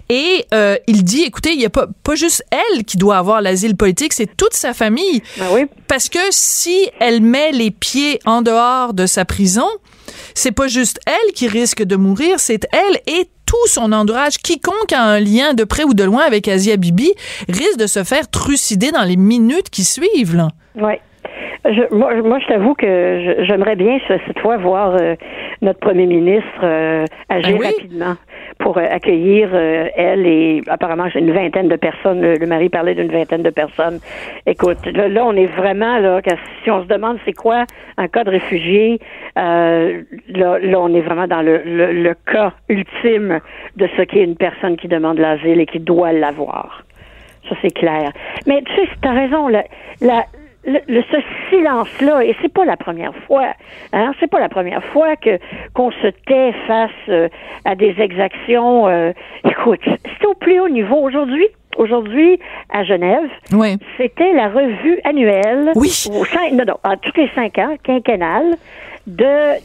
Et 0.09 0.47
euh, 0.55 0.77
il 0.87 1.04
dit, 1.05 1.23
écoutez, 1.23 1.53
il 1.53 1.59
n'y 1.59 1.67
a 1.67 1.71
pas, 1.71 1.87
pas 2.03 2.15
juste 2.15 2.45
elle 2.51 2.85
qui 2.85 2.97
doit 2.97 3.19
avoir 3.19 3.41
l'asile 3.41 3.77
politique, 3.77 4.13
c'est 4.13 4.37
toute 4.37 4.55
sa 4.55 4.75
famille. 4.75 5.23
Ben 5.39 5.47
oui. 5.53 5.67
Parce 5.89 6.09
que 6.09 6.19
si 6.31 6.89
elle 7.01 7.21
met 7.21 7.53
les 7.53 7.71
pieds 7.71 8.21
en 8.25 8.43
dehors 8.43 8.95
de 8.95 9.07
sa 9.07 9.25
prison, 9.25 9.69
c'est 10.35 10.53
pas 10.53 10.67
juste 10.67 10.99
elle 11.07 11.33
qui 11.33 11.49
risque 11.49 11.83
de 11.83 11.97
mourir, 11.97 12.41
c'est 12.41 12.67
elle 12.73 13.01
et 13.07 13.29
tout 13.47 13.69
son 13.69 13.93
entourage. 13.93 14.39
Quiconque 14.39 14.93
a 14.93 15.03
un 15.03 15.21
lien 15.21 15.55
de 15.55 15.65
près 15.65 15.85
ou 15.85 15.95
de 15.95 16.05
loin 16.05 16.23
avec 16.23 16.49
Asia 16.49 16.77
Bibi 16.77 17.13
risque 17.49 17.79
de 17.79 17.87
se 17.87 18.03
faire 18.03 18.29
trucider 18.31 18.91
dans 18.91 19.05
les 19.05 19.17
minutes 19.17 19.71
qui 19.71 19.85
suivent. 19.85 20.35
Là. 20.35 20.49
Je, 21.67 21.95
moi, 21.95 22.15
moi, 22.23 22.39
je 22.41 22.47
t'avoue 22.47 22.75
que 22.75 23.37
j'aimerais 23.45 23.75
bien 23.77 23.99
ce- 24.07 24.19
cette 24.27 24.39
fois 24.41 24.59
voir 24.59 24.97
euh, 25.01 25.15
notre 25.63 25.81
premier 25.81 26.05
ministre 26.05 26.61
euh, 26.63 27.07
agir 27.31 27.53
Ben 27.57 27.59
oui. 27.61 27.67
rapidement 27.67 28.15
pour 28.59 28.77
euh, 28.77 28.85
accueillir 28.91 29.49
euh, 29.55 29.87
elle 29.97 30.27
et 30.27 30.63
apparemment 30.69 31.09
j'ai 31.09 31.21
une 31.21 31.33
vingtaine 31.33 31.69
de 31.69 31.77
personnes. 31.77 32.21
Le, 32.21 32.35
le 32.37 32.47
mari 32.47 32.69
parlait 32.69 32.95
d'une 32.95 33.11
vingtaine 33.11 33.43
de 33.43 33.49
personnes. 33.51 33.99
Écoute, 34.47 34.85
là, 34.93 35.09
là, 35.09 35.25
on 35.25 35.35
est 35.37 35.47
vraiment 35.47 35.99
là. 35.99 36.21
si 36.63 36.71
on 36.71 36.83
se 36.83 36.87
demande 36.89 37.17
c'est 37.25 37.33
quoi 37.33 37.65
un 37.97 38.09
cas 38.09 38.25
de 38.25 38.31
réfugié, 38.31 39.01
euh, 39.39 40.03
là, 40.29 40.59
là, 40.59 40.81
on 40.81 40.95
est 40.95 41.01
vraiment 41.01 41.27
dans 41.27 41.41
le, 41.43 41.63
le, 41.65 41.93
le 41.93 42.15
cas 42.31 42.53
ultime 42.69 43.41
de 43.77 43.89
ce 43.97 44.03
qu'est 44.03 44.23
une 44.25 44.37
personne 44.37 44.77
qui 44.77 44.89
demande 44.89 45.19
l'asile 45.19 45.61
et 45.61 45.67
qui 45.67 45.81
doit 45.81 46.13
l'avoir. 46.13 46.85
Ça, 47.49 47.57
c'est 47.63 47.73
clair. 47.75 48.13
Mais 48.47 48.63
tu 48.67 48.75
sais, 48.75 48.89
tu 49.01 49.09
as 49.09 49.13
raison. 49.13 49.49
La, 49.49 49.65
la, 50.03 50.25
le, 50.67 50.79
le- 50.89 51.03
ce 51.11 51.17
silence-là, 51.51 52.25
et 52.25 52.35
c'est 52.43 52.53
pas 52.53 52.65
la 52.65 52.77
première 52.77 53.15
fois, 53.27 53.49
hein, 53.93 54.13
c'est 54.21 54.31
pas 54.31 54.41
la 54.41 54.49
première 54.49 54.83
fois 54.85 55.17
que 55.17 55.39
qu'on 55.75 55.91
se 55.91 56.09
tait 56.27 56.53
face 56.67 56.91
euh, 57.09 57.29
à 57.65 57.75
des 57.75 57.95
exactions. 58.01 58.89
euh, 58.89 59.13
écoute, 59.49 59.81
c'est 59.85 60.27
au 60.27 60.35
plus 60.35 60.61
haut 60.61 60.69
niveau 60.69 60.97
aujourd'hui. 60.97 61.47
Aujourd'hui, 61.77 62.39
à 62.73 62.85
Genève, 62.85 63.29
Oui. 63.53 63.77
c'était 63.97 64.33
la 64.33 64.49
revue 64.49 65.01
annuelle, 65.05 65.73
Oui. 65.75 65.91
au 66.13 66.25
cinq- 66.25 66.53
non, 66.53 66.65
non, 66.65 66.77
à 66.85 66.97
tous 66.97 67.11
les 67.17 67.29
cinq 67.35 67.59
ans, 67.59 67.75
quinquennale, 67.83 68.55
de, 69.09 69.59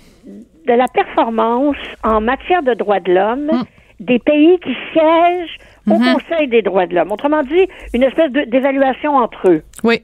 de 0.67 0.73
la 0.73 0.87
performance 0.91 1.75
en 2.03 2.19
matière 2.19 2.63
de 2.63 2.73
droits 2.73 2.99
de 2.99 3.13
l'homme 3.13 3.49
Mm. 3.51 3.63
des 3.99 4.17
pays 4.19 4.57
qui 4.59 4.75
siègent 4.91 5.57
au 5.87 5.91
Mm-hmm. 5.93 6.13
Conseil 6.13 6.47
des 6.47 6.61
droits 6.63 6.85
de 6.87 6.95
l'homme. 6.95 7.11
Autrement 7.11 7.43
dit, 7.43 7.67
une 7.93 8.03
espèce 8.03 8.31
d'évaluation 8.31 9.15
entre 9.15 9.49
eux. 9.49 9.63
Oui. 9.83 10.01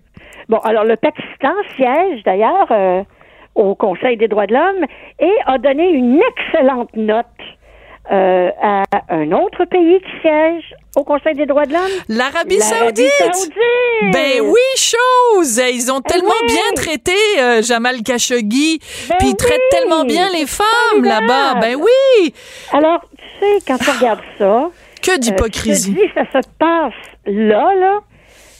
Bon, 0.49 0.57
alors 0.59 0.83
le 0.83 0.95
Pakistan 0.95 1.53
siège 1.75 2.23
d'ailleurs 2.23 2.67
euh, 2.71 3.03
au 3.55 3.75
Conseil 3.75 4.17
des 4.17 4.27
droits 4.27 4.47
de 4.47 4.53
l'homme 4.53 4.85
et 5.19 5.31
a 5.45 5.57
donné 5.57 5.89
une 5.89 6.21
excellente 6.21 6.95
note 6.95 7.25
euh, 8.11 8.49
à 8.61 8.83
un 9.09 9.31
autre 9.31 9.65
pays 9.65 9.99
qui 9.99 10.21
siège 10.21 10.75
au 10.95 11.03
Conseil 11.03 11.33
des 11.33 11.47
droits 11.47 11.65
de 11.65 11.73
l'homme. 11.73 11.91
L'Arabie 12.07 12.59
Saoudite. 12.59 13.09
Saoudite. 13.17 14.13
Ben 14.13 14.41
oui, 14.43 14.59
chose! 14.77 15.57
Ils 15.73 15.91
ont 15.91 16.01
tellement 16.01 16.29
oui. 16.43 16.53
bien 16.53 16.73
traité 16.75 17.13
euh, 17.39 17.61
Jamal 17.63 18.03
Khashoggi, 18.03 18.79
Ben 19.09 19.15
puis 19.17 19.29
ils 19.29 19.35
traitent 19.35 19.69
tellement 19.71 20.05
bien 20.05 20.29
les 20.31 20.45
femmes 20.45 21.03
là-bas. 21.03 21.55
Ben 21.59 21.75
oui! 21.75 22.33
Alors, 22.71 23.01
tu 23.17 23.23
sais, 23.39 23.57
quand 23.67 23.77
tu 23.77 23.89
regardes 23.89 24.21
ça, 24.37 24.69
Que 25.01 25.11
euh, 25.11 25.17
d'hypocrisie. 25.17 25.93
dis, 25.93 26.11
ça 26.13 26.41
se 26.41 26.47
passe 26.59 26.93
là, 27.25 27.73
là. 27.75 27.99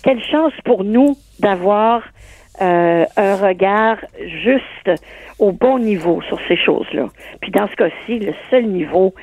Quelle 0.04 0.24
chance 0.24 0.54
pour 0.66 0.84
nous 0.84 1.16
d'avoir 1.40 2.02
euh, 2.62 3.06
un 3.18 3.36
regard 3.36 3.98
juste 4.20 4.92
au 5.40 5.52
bon 5.52 5.80
niveau 5.80 6.22
sur 6.22 6.40
ces 6.48 6.56
choses-là. 6.56 7.08
Puis 7.42 7.52
dans 7.52 7.68
ce 7.68 7.76
cas-ci, 7.76 8.20
le 8.20 8.34
seul 8.50 8.66
niveau 8.66 9.14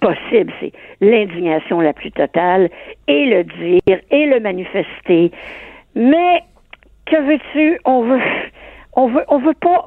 possible, 0.00 0.52
c'est 0.60 0.72
l'indignation 1.00 1.80
la 1.80 1.92
plus 1.92 2.10
totale 2.10 2.70
et 3.06 3.26
le 3.26 3.44
dire 3.44 4.00
et 4.10 4.26
le 4.26 4.40
manifester. 4.40 5.30
Mais 5.94 6.42
que 7.06 7.16
veux-tu? 7.16 7.80
On 7.84 8.02
veut, 8.02 8.22
on 8.94 9.08
veut, 9.08 9.24
on 9.28 9.38
veut 9.38 9.54
pas, 9.54 9.86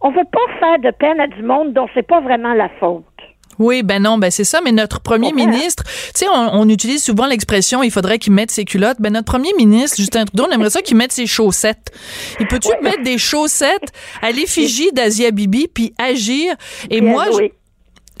on 0.00 0.10
veut 0.10 0.24
pas 0.30 0.58
faire 0.58 0.78
de 0.80 0.90
peine 0.90 1.20
à 1.20 1.28
du 1.28 1.42
monde 1.42 1.72
dont 1.72 1.88
c'est 1.94 2.06
pas 2.06 2.20
vraiment 2.20 2.54
la 2.54 2.68
faute. 2.80 3.04
Oui, 3.58 3.82
ben 3.82 4.02
non, 4.02 4.18
ben 4.18 4.30
c'est 4.30 4.44
ça. 4.44 4.60
Mais 4.62 4.72
notre 4.72 5.00
premier 5.00 5.32
ministre, 5.32 5.84
tu 5.84 6.20
sais, 6.20 6.26
on, 6.32 6.50
on 6.54 6.68
utilise 6.68 7.02
souvent 7.02 7.26
l'expression 7.26 7.82
il 7.82 7.90
faudrait 7.90 8.18
qu'il 8.18 8.32
mette 8.32 8.50
ses 8.50 8.64
culottes. 8.64 8.98
Ben 9.00 9.12
notre 9.12 9.26
premier 9.26 9.52
ministre, 9.56 9.96
Justin 9.96 10.24
Trudeau, 10.24 10.46
on 10.48 10.52
aimerait 10.52 10.70
ça 10.70 10.82
qu'il 10.82 10.96
mette 10.96 11.12
ses 11.12 11.26
chaussettes. 11.26 11.92
Il 12.40 12.46
peut-tu 12.46 12.70
mettre 12.82 13.02
des 13.02 13.18
chaussettes 13.18 13.92
à 14.22 14.30
l'effigie 14.32 14.90
d'Asia 14.92 15.30
Bibi 15.30 15.68
puis 15.72 15.94
agir? 15.98 16.54
Et 16.90 17.00
moi, 17.00 17.26
je-. 17.32 17.50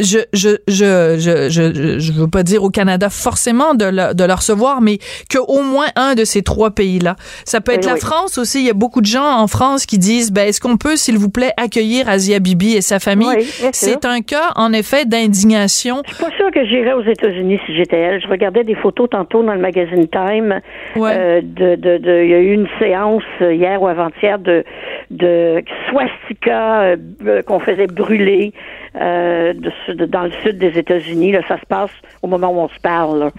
Je 0.00 0.18
je 0.32 0.50
je 0.68 1.16
je 1.18 1.48
je 1.48 1.98
je 1.98 2.12
veux 2.12 2.28
pas 2.28 2.42
dire 2.42 2.62
au 2.62 2.70
Canada 2.70 3.08
forcément 3.10 3.74
de 3.74 3.84
le, 3.86 4.14
de 4.14 4.24
le 4.24 4.32
recevoir, 4.34 4.80
mais 4.80 4.98
que 5.30 5.38
au 5.38 5.62
moins 5.62 5.86
un 5.96 6.14
de 6.14 6.24
ces 6.24 6.42
trois 6.42 6.70
pays-là. 6.70 7.16
Ça 7.44 7.60
peut 7.60 7.72
être 7.72 7.84
Oui, 7.84 7.88
la 7.88 7.94
oui. 7.94 8.00
France 8.00 8.38
aussi. 8.38 8.60
Il 8.60 8.66
y 8.66 8.70
a 8.70 8.74
beaucoup 8.74 9.00
de 9.00 9.06
gens 9.06 9.24
en 9.38 9.46
France 9.46 9.86
qui 9.86 9.98
disent 9.98 10.32
ben 10.32 10.46
est-ce 10.48 10.60
qu'on 10.60 10.76
peut 10.76 10.96
s'il 10.96 11.16
vous 11.18 11.30
plaît 11.30 11.52
accueillir 11.56 12.08
Asia 12.08 12.38
Bibi 12.38 12.74
et 12.76 12.80
sa 12.82 12.98
famille? 12.98 13.28
Oui. 13.36 13.44
C'est 13.72 14.04
un 14.04 14.20
cas 14.20 14.52
en 14.56 14.72
effet 14.72 15.04
d'indignation. 15.06 16.02
Je 16.06 16.14
suis 16.14 16.24
pas 16.24 16.30
sûre 16.36 16.50
que 16.52 16.64
j'irais 16.66 16.92
aux 16.92 17.02
États-Unis 17.04 17.58
si 17.66 17.74
j'étais 17.76 17.98
elle. 17.98 18.20
Je 18.20 18.28
regardais 18.28 18.64
des 18.64 18.74
photos 18.74 19.08
tantôt 19.10 19.42
dans 19.42 19.54
le 19.54 19.60
magazine 19.60 20.06
Time. 20.08 20.60
Ouais. 20.96 21.10
Euh, 21.14 21.40
de, 21.42 21.76
de, 21.76 21.98
de- 21.98 22.22
il 22.24 22.30
y 22.30 22.34
a 22.34 22.38
eu 22.40 22.52
une 22.52 22.68
séance 22.78 23.22
hier 23.40 23.80
ou 23.82 23.86
avant-hier 23.88 24.38
de, 24.38 24.64
de 25.10 25.62
swastika 25.88 26.82
euh, 26.82 26.96
euh, 27.26 27.42
qu'on 27.42 27.60
faisait 27.60 27.86
brûler 27.86 28.52
euh, 29.00 29.52
de, 29.52 29.70
sud- 29.86 30.02
dans 30.10 30.24
le 30.24 30.32
sud 30.42 30.58
des 30.58 30.78
États-Unis. 30.78 31.32
Là, 31.32 31.40
ça 31.48 31.58
se 31.58 31.66
passe 31.66 31.90
au 32.22 32.26
moment 32.26 32.50
où 32.50 32.58
on 32.58 32.68
se 32.68 32.78
parle. 32.82 33.18
là. 33.20 33.30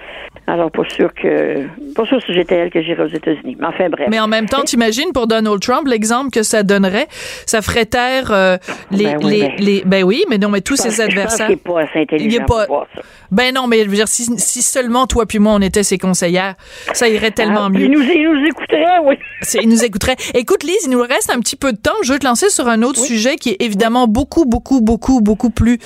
Alors, 0.47 0.71
pas 0.71 0.83
sûr 0.89 1.13
que, 1.13 1.65
pas 1.93 2.05
sûr 2.05 2.21
si 2.25 2.33
j'étais 2.33 2.55
elle 2.55 2.69
que 2.69 2.81
j'irais 2.81 3.03
aux 3.03 3.07
États-Unis. 3.13 3.57
Mais 3.59 3.67
enfin, 3.67 3.89
bref. 3.89 4.07
Mais 4.09 4.19
en 4.19 4.27
même 4.27 4.45
temps, 4.47 4.61
t'imagines 4.63 5.11
pour 5.13 5.27
Donald 5.27 5.59
Trump 5.61 5.87
l'exemple 5.87 6.29
que 6.31 6.41
ça 6.43 6.63
donnerait, 6.63 7.07
ça 7.45 7.61
ferait 7.61 7.85
taire 7.85 8.31
euh, 8.31 8.57
les, 8.91 9.03
Ben 9.03 9.17
oui, 9.23 9.29
les, 9.31 9.39
mais- 9.41 9.55
les 9.59 9.83
ben 9.85 10.03
oui, 10.03 10.23
mais 10.29 10.37
non, 10.37 10.49
mais 10.49 10.61
tous 10.61 10.77
pense- 10.81 10.87
ses 10.89 11.01
adversaires. 11.01 11.49
Je 11.49 11.55
pense 11.55 11.63
qu'il 11.63 11.71
n'est 11.73 11.81
pas 11.85 11.89
assez 11.89 11.99
intelligent 12.01 12.29
Il 12.29 12.35
est 12.35 12.45
pas- 12.45 12.65
pour 12.65 12.75
voir 12.77 12.87
ça. 12.95 13.01
Ben 13.29 13.53
non, 13.53 13.67
mais 13.67 13.83
je 13.83 13.89
veux 13.89 13.95
dire, 13.95 14.07
si, 14.07 14.23
si 14.37 14.61
seulement 14.61 15.05
toi 15.05 15.25
puis 15.25 15.39
moi 15.39 15.51
on 15.53 15.61
était 15.61 15.83
ses 15.83 15.97
conseillères, 15.97 16.55
ça 16.93 17.09
irait 17.09 17.31
tellement 17.31 17.65
Ah, 17.65 17.69
mieux. 17.69 17.81
Il 17.81 17.91
nous, 17.91 18.01
il 18.01 18.23
nous 18.31 18.45
écouterait, 18.47 18.99
oui. 19.03 19.15
Il 19.61 19.67
nous 19.67 19.83
écouterait. 19.83 20.15
Écoute, 20.33 20.63
Lise, 20.63 20.85
il 20.85 20.91
nous 20.91 21.01
reste 21.01 21.29
un 21.35 21.39
petit 21.41 21.57
peu 21.57 21.73
de 21.73 21.77
temps. 21.77 21.91
Je 22.03 22.13
veux 22.13 22.19
te 22.19 22.25
lancer 22.25 22.49
sur 22.49 22.67
un 22.69 22.83
autre 22.83 22.99
sujet 23.01 23.35
qui 23.35 23.49
est 23.49 23.61
évidemment 23.61 24.07
beaucoup, 24.07 24.45
beaucoup, 24.45 24.79
beaucoup, 24.79 25.19
beaucoup 25.19 25.49
plus 25.49 25.77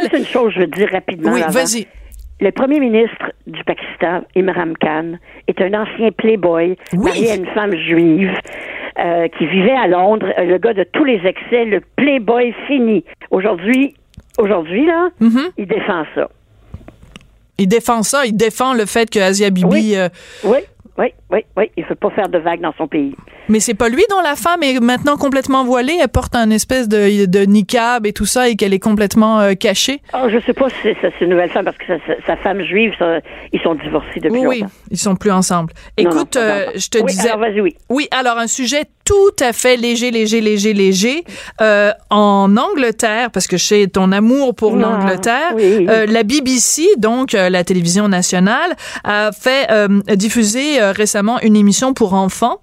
Juste 0.00 0.12
une 0.12 0.26
chose, 0.26 0.52
je 0.54 0.60
veux 0.60 0.66
dire 0.66 0.88
rapidement. 0.92 1.32
Oui, 1.32 1.42
vas-y. 1.48 1.86
Le 2.40 2.50
premier 2.52 2.80
ministre 2.80 3.32
du 3.46 3.62
Pakistan, 3.64 4.22
Imran 4.36 4.74
Khan, 4.80 5.12
est 5.48 5.60
un 5.60 5.72
ancien 5.72 6.10
playboy, 6.12 6.76
Oui. 6.92 6.98
marié 6.98 7.30
à 7.30 7.34
une 7.36 7.46
femme 7.46 7.74
juive 7.76 8.30
euh, 8.98 9.28
qui 9.38 9.46
vivait 9.46 9.72
à 9.76 9.86
Londres, 9.86 10.26
euh, 10.38 10.44
le 10.44 10.58
gars 10.58 10.74
de 10.74 10.84
tous 10.92 11.04
les 11.04 11.20
excès, 11.24 11.64
le 11.64 11.80
playboy 11.96 12.54
fini. 12.66 13.04
Aujourd'hui, 13.30 13.94
aujourd'hui 14.38 14.84
là, 14.84 15.08
Mm-hmm. 15.20 15.50
il 15.56 15.66
défend 15.66 16.04
ça. 16.14 16.28
Il 17.58 17.68
défend 17.68 18.02
ça. 18.02 18.26
Il 18.26 18.36
défend 18.36 18.74
le 18.74 18.84
fait 18.84 19.08
que 19.08 19.18
Asia 19.18 19.48
Bibi. 19.48 19.66
Oui. 19.70 19.92
euh, 19.96 20.08
Oui, 20.44 20.58
oui, 20.98 21.06
oui, 21.30 21.44
oui. 21.56 21.70
Il 21.78 21.84
veut 21.86 21.94
pas 21.94 22.10
faire 22.10 22.28
de 22.28 22.36
vagues 22.38 22.60
dans 22.60 22.74
son 22.76 22.86
pays. 22.86 23.14
Mais 23.48 23.60
c'est 23.60 23.74
pas 23.74 23.88
lui 23.88 24.02
dont 24.10 24.20
la 24.20 24.36
femme 24.36 24.62
est 24.62 24.80
maintenant 24.80 25.16
complètement 25.16 25.64
voilée. 25.64 25.96
Elle 26.00 26.08
porte 26.08 26.34
un 26.34 26.50
espèce 26.50 26.88
de, 26.88 27.26
de 27.26 27.40
niqab 27.40 28.06
et 28.06 28.12
tout 28.12 28.26
ça 28.26 28.48
et 28.48 28.56
qu'elle 28.56 28.74
est 28.74 28.78
complètement 28.80 29.40
euh, 29.40 29.54
cachée. 29.54 30.00
Oh, 30.14 30.28
je 30.28 30.38
sais 30.44 30.52
pas 30.52 30.68
si 30.68 30.76
c'est 30.82 30.96
c'est 31.00 31.24
une 31.24 31.30
nouvelle 31.30 31.50
femme 31.50 31.64
parce 31.64 31.76
que 31.78 31.84
sa, 31.86 31.96
sa- 32.26 32.36
femme 32.36 32.62
juive, 32.62 32.92
ça, 32.98 33.20
ils 33.52 33.60
sont 33.60 33.74
divorcés 33.74 34.20
depuis 34.20 34.30
Oui, 34.30 34.46
oui, 34.46 34.60
longtemps. 34.60 34.72
ils 34.90 34.98
sont 34.98 35.16
plus 35.16 35.30
ensemble. 35.32 35.72
Non, 35.98 36.10
Écoute, 36.10 36.36
non, 36.36 36.42
euh, 36.42 36.66
je 36.76 36.88
te 36.88 36.98
Oui, 36.98 37.10
disais. 37.12 37.28
alors, 37.30 37.40
vas-y, 37.40 37.60
oui. 37.60 37.74
Oui, 37.88 38.08
alors 38.10 38.38
un 38.38 38.46
sujet 38.46 38.84
tout 39.04 39.14
à 39.40 39.52
fait 39.52 39.76
léger, 39.76 40.10
léger, 40.10 40.40
léger, 40.40 40.72
léger. 40.72 41.24
Euh, 41.60 41.92
en 42.10 42.56
Angleterre, 42.56 43.30
parce 43.30 43.46
que 43.46 43.56
sais 43.56 43.86
ton 43.86 44.10
amour 44.12 44.54
pour 44.54 44.74
Ah, 44.74 44.78
l'Angleterre, 44.78 45.52
oui. 45.54 45.86
euh, 45.88 46.06
la 46.06 46.22
BBC, 46.24 46.82
donc 46.98 47.34
euh, 47.34 47.48
la 47.50 47.62
télévision 47.64 48.08
nationale, 48.08 48.74
a 49.04 49.30
fait 49.32 49.66
euh, 49.70 49.88
diffuser 50.14 50.80
euh, 50.80 50.92
récemment 50.92 51.40
une 51.42 51.56
émission 51.56 51.94
pour 51.94 52.14
enfants 52.14 52.58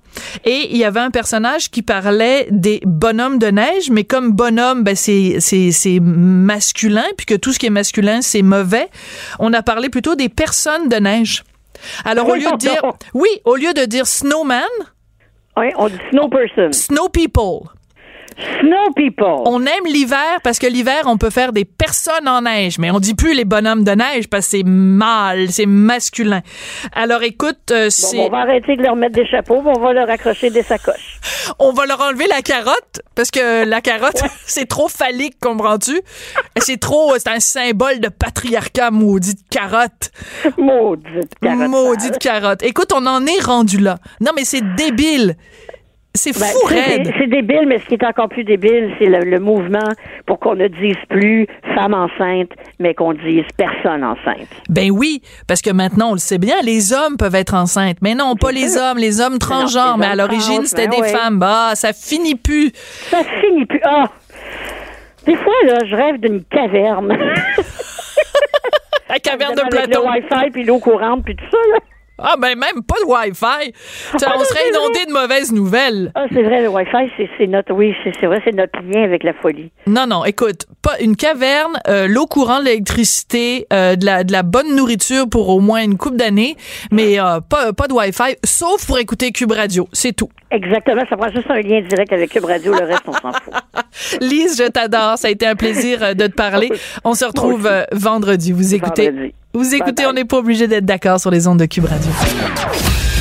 et 0.46 0.68
il 0.72 0.78
y 0.78 0.84
avait 0.84 1.00
un 1.00 1.12
personnage 1.12 1.70
qui 1.70 1.82
parlait 1.82 2.48
des 2.52 2.82
bonhommes 2.86 3.40
de 3.40 3.48
neige, 3.48 3.90
mais 3.90 4.04
comme 4.04 4.32
bonhomme, 4.32 4.84
ben 4.84 4.96
c'est 4.96 5.40
c'est 5.40 6.00
masculin, 6.02 7.06
puis 7.18 7.26
que 7.26 7.36
tout 7.36 7.54
ce 7.54 7.60
qui 7.60 7.66
est 7.68 7.72
masculin 7.72 8.22
c'est 8.22 8.42
mauvais. 8.42 8.90
On 9.40 9.54
a 9.54 9.62
parlé 9.62 9.90
plutôt 9.90 10.16
des 10.16 10.30
personnes 10.30 10.90
de 10.90 10.98
neige. 10.98 11.44
Alors 12.06 12.28
au 12.28 12.36
lieu 12.36 12.52
de 12.52 12.58
dire 12.58 12.82
oui, 13.14 13.30
au 13.46 13.56
lieu 13.56 13.74
de 13.74 13.86
dire 13.86 14.08
snowman, 14.08 14.62
oui, 15.56 15.68
on 15.78 15.88
dit 15.88 16.00
snow 16.10 16.30
person. 16.30 16.72
Snow 16.72 17.10
people. 17.10 17.70
Snow 18.60 18.94
people. 18.96 19.44
On 19.46 19.66
aime 19.66 19.86
l'hiver 19.86 20.40
parce 20.44 20.60
que 20.60 20.68
l'hiver, 20.68 21.04
on 21.06 21.18
peut 21.18 21.30
faire 21.30 21.54
des 21.54 21.66
personnes 21.66 22.28
en 22.28 22.42
neige, 22.42 22.78
mais 22.80 22.92
on 22.92 23.00
dit 23.00 23.16
plus 23.16 23.34
les 23.34 23.46
bonhommes 23.46 23.84
de 23.84 23.92
neige 23.92 24.30
parce 24.30 24.46
que 24.46 24.58
c'est 24.58 24.64
mâle, 24.64 25.50
c'est 25.50 25.66
masculin. 25.66 26.42
Alors 26.94 27.24
écoute, 27.24 27.72
euh, 27.72 27.90
c'est... 27.90 28.20
on 28.20 28.30
va 28.30 28.40
arrêter 28.40 28.76
de 28.76 28.84
leur 28.84 28.96
mettre 28.96 29.16
des 29.16 29.26
chapeaux, 29.26 29.62
on 29.66 29.80
va 29.80 29.94
leur 29.94 30.10
accrocher 30.10 30.50
des 30.50 30.64
sacoches. 30.64 31.20
On 31.60 31.72
va 31.72 31.86
leur 31.86 32.02
enlever 32.02 32.28
la 32.28 32.42
carotte 32.42 33.02
parce 33.16 33.32
que 33.32 33.66
la 33.66 33.82
carotte, 33.82 34.22
c'est 34.46 34.68
trop 34.68 34.88
phallique, 34.88 35.36
comprends-tu? 35.40 36.02
c'est 36.58 36.80
trop, 36.80 37.14
c'est 37.18 37.30
un 37.30 37.40
symbole 37.40 38.00
de 38.00 38.10
patriarcat, 38.10 38.92
maudite 38.92 39.40
carotte. 39.50 40.12
maudite 40.58 41.36
carotte. 41.42 41.70
Maudite 41.70 42.20
carotte. 42.20 42.64
Écoute, 42.64 42.92
on 42.94 43.06
en 43.06 43.26
est 43.26 43.44
rendu 43.44 43.80
là. 43.80 43.98
Non, 44.22 44.32
mais 44.36 44.46
c'est 44.46 44.64
débile. 44.76 45.36
C'est 46.16 46.32
ben, 46.40 46.46
fou, 46.46 46.68
C'est 46.70 47.28
débile, 47.28 47.66
mais 47.68 47.80
ce 47.80 47.86
qui 47.86 47.96
est 47.96 48.06
encore 48.06 48.30
plus 48.30 48.44
débile, 48.44 48.94
c'est 49.00 49.08
le, 49.08 49.40
mouvement 49.40 49.80
pour 50.28 50.40
qu'on 50.40 50.54
ne 50.54 50.68
dise 50.68 50.96
plus 51.10 51.48
femme 51.74 51.96
enceinte, 51.96 52.52
mais 52.80 52.94
qu'on 52.94 53.14
dise 53.14 53.46
personne 53.58 54.04
enceinte. 54.04 54.48
Ben 54.70 54.92
oui, 54.92 55.24
parce 55.48 55.64
que 55.64 55.72
maintenant, 55.72 56.10
on 56.10 56.14
le 56.14 56.20
sait 56.20 56.38
bien, 56.38 56.62
les 56.62 56.94
hommes 56.94 57.18
peuvent 57.18 57.34
être 57.34 57.56
enceintes. 57.56 57.98
Mais 58.04 58.14
non, 58.14 58.36
pas 58.36 58.52
les 58.52 58.78
hommes, 58.78 59.00
les 59.00 59.22
hommes 59.22 59.40
transgenres. 59.40 59.98
mais 59.98 60.06
à 60.06 60.16
l'origine, 60.16 60.66
c'était 60.66 60.88
ben 60.88 61.02
des 61.02 61.08
femmes. 61.08 61.40
Bah, 61.40 61.72
ça 61.74 61.94
finit 61.94 62.36
plus. 62.36 62.72
Ça 63.10 63.24
finit 63.42 63.66
plus. 63.66 63.82
Ah! 63.84 64.06
Des 65.26 65.36
fois, 65.36 65.54
là, 65.66 65.80
je 65.84 65.96
rêve 65.96 66.20
d'une 66.20 66.44
caverne. 66.44 67.18
La 69.10 69.18
caverne 69.18 69.56
de 69.56 69.62
Platon. 69.68 70.02
Le 70.04 70.22
Wi-Fi, 70.22 70.52
puis 70.52 70.64
l'eau 70.64 70.78
courante, 70.78 71.24
puis 71.26 71.36
tout 71.36 71.46
ça, 71.50 71.58
là. 71.74 71.80
Ah, 72.26 72.36
ben 72.40 72.58
même 72.58 72.82
pas 72.88 72.96
de 73.02 73.06
Wi-Fi. 73.06 73.74
on 74.14 74.44
serait 74.46 74.70
inondé 74.70 75.06
de 75.06 75.12
mauvaises 75.12 75.52
nouvelles. 75.52 76.10
Ah, 76.16 76.26
c'est 76.32 76.42
vrai, 76.42 76.62
le 76.62 76.70
Wi-Fi, 76.70 77.28
c'est 77.38 77.48
notre, 77.48 77.74
oui, 77.74 77.94
c'est 78.04 78.26
vrai, 78.26 78.42
c'est 78.46 78.56
notre 78.56 78.80
lien 78.82 79.04
avec 79.04 79.24
la 79.24 79.34
folie. 79.34 79.72
Non, 79.88 80.08
non, 80.08 80.24
écoute, 80.24 80.66
pas 80.82 80.98
une 81.02 81.18
caverne, 81.18 81.78
euh, 81.90 82.08
l'eau 82.08 82.26
courante, 82.26 82.64
l'électricité, 82.64 83.68
euh, 83.74 83.98
de, 83.98 84.06
la, 84.06 84.24
de 84.24 84.32
la 84.32 84.44
bonne 84.44 84.74
nourriture 84.74 85.28
pour 85.30 85.50
au 85.50 85.60
moins 85.60 85.84
une 85.84 85.98
coupe 85.98 86.16
d'années, 86.16 86.56
mais 86.92 87.20
euh, 87.20 87.42
pas, 87.42 87.74
pas 87.74 87.90
de 87.90 87.94
Wi-Fi, 87.94 88.38
sauf 88.46 88.88
pour 88.88 89.00
écouter 89.00 89.34
Cube 89.34 89.52
Radio, 89.52 89.90
c'est 89.92 90.14
tout. 90.14 90.30
Exactement, 90.50 91.02
ça 91.10 91.18
prend 91.18 91.30
juste 91.30 91.52
un 91.52 91.60
lien 91.60 91.82
direct 91.82 92.14
avec 92.14 92.32
Cube 92.32 92.46
Radio, 92.46 92.74
le 92.74 92.86
reste, 92.86 93.04
on 93.06 93.14
s'en 93.14 93.34
fout. 93.34 93.54
Lise, 94.22 94.58
je 94.64 94.70
t'adore, 94.70 95.18
ça 95.18 95.28
a 95.28 95.32
été 95.32 95.46
un 95.46 95.56
plaisir 95.56 96.16
de 96.16 96.28
te 96.28 96.34
parler. 96.36 96.70
On 97.04 97.16
se 97.16 97.26
retrouve 97.26 97.70
vendredi. 97.92 98.54
Vous 98.54 98.74
écoutez. 98.74 99.34
Vous 99.56 99.76
écoutez, 99.76 100.08
on 100.08 100.14
n'est 100.14 100.26
pas 100.26 100.38
obligé 100.38 100.68
d'être 100.68 100.84
d'accord 100.84 101.20
sur 101.20 101.30
les 101.30 101.46
ondes 101.46 101.60
de 101.60 101.66
Cube 101.66 101.86
Radio. 101.86 102.10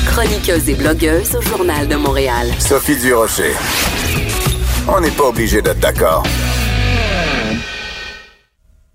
Chroniqueuse 0.06 0.66
et 0.70 0.74
blogueuse 0.74 1.36
au 1.36 1.42
Journal 1.42 1.86
de 1.86 1.96
Montréal. 1.96 2.46
Sophie 2.58 2.96
Durocher. 2.96 3.52
On 4.88 4.98
n'est 5.02 5.10
pas 5.10 5.24
obligé 5.24 5.60
d'être 5.60 5.80
d'accord. 5.80 6.22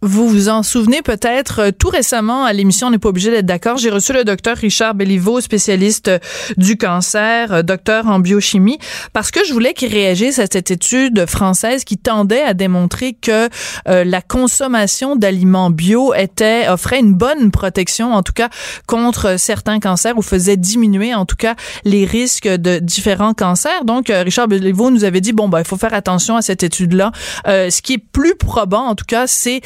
Vous 0.07 0.29
vous 0.29 0.47
en 0.47 0.63
souvenez 0.63 1.01
peut-être 1.01 1.59
euh, 1.59 1.71
tout 1.77 1.89
récemment 1.89 2.45
à 2.45 2.53
l'émission 2.53 2.87
On 2.87 2.91
n'est 2.91 2.97
pas 2.97 3.09
obligé 3.09 3.29
d'être 3.29 3.45
d'accord. 3.45 3.75
J'ai 3.75 3.89
reçu 3.89 4.13
le 4.13 4.23
docteur 4.23 4.55
Richard 4.55 4.95
Belliveau, 4.95 5.41
spécialiste 5.41 6.07
euh, 6.07 6.19
du 6.55 6.77
cancer, 6.77 7.51
euh, 7.51 7.61
docteur 7.61 8.07
en 8.07 8.19
biochimie, 8.19 8.79
parce 9.11 9.31
que 9.31 9.41
je 9.45 9.51
voulais 9.51 9.73
qu'il 9.73 9.91
réagisse 9.91 10.39
à 10.39 10.45
cette 10.49 10.71
étude 10.71 11.25
française 11.27 11.83
qui 11.83 11.97
tendait 11.97 12.41
à 12.41 12.53
démontrer 12.53 13.13
que 13.13 13.49
la 13.85 14.21
consommation 14.21 15.15
d'aliments 15.15 15.69
bio 15.69 16.13
était 16.13 16.67
offrait 16.69 16.99
une 16.99 17.13
bonne 17.13 17.51
protection, 17.51 18.13
en 18.13 18.23
tout 18.23 18.33
cas 18.33 18.49
contre 18.85 19.37
certains 19.37 19.79
cancers, 19.79 20.17
ou 20.17 20.21
faisait 20.21 20.57
diminuer 20.57 21.13
en 21.13 21.25
tout 21.25 21.35
cas 21.35 21.55
les 21.83 22.05
risques 22.05 22.47
de 22.47 22.79
différents 22.79 23.33
cancers. 23.33 23.83
Donc 23.83 24.09
Richard 24.09 24.47
Belliveau 24.47 24.91
nous 24.91 25.03
avait 25.03 25.21
dit 25.21 25.33
bon 25.33 25.49
ben 25.49 25.59
il 25.59 25.65
faut 25.65 25.77
faire 25.77 25.93
attention 25.93 26.37
à 26.37 26.41
cette 26.41 26.63
étude-là. 26.63 27.11
ce 27.45 27.81
qui 27.81 27.93
est 27.93 27.97
plus 27.97 28.35
probant 28.35 28.85
en 28.87 28.95
tout 28.95 29.05
cas, 29.05 29.27
c'est 29.27 29.61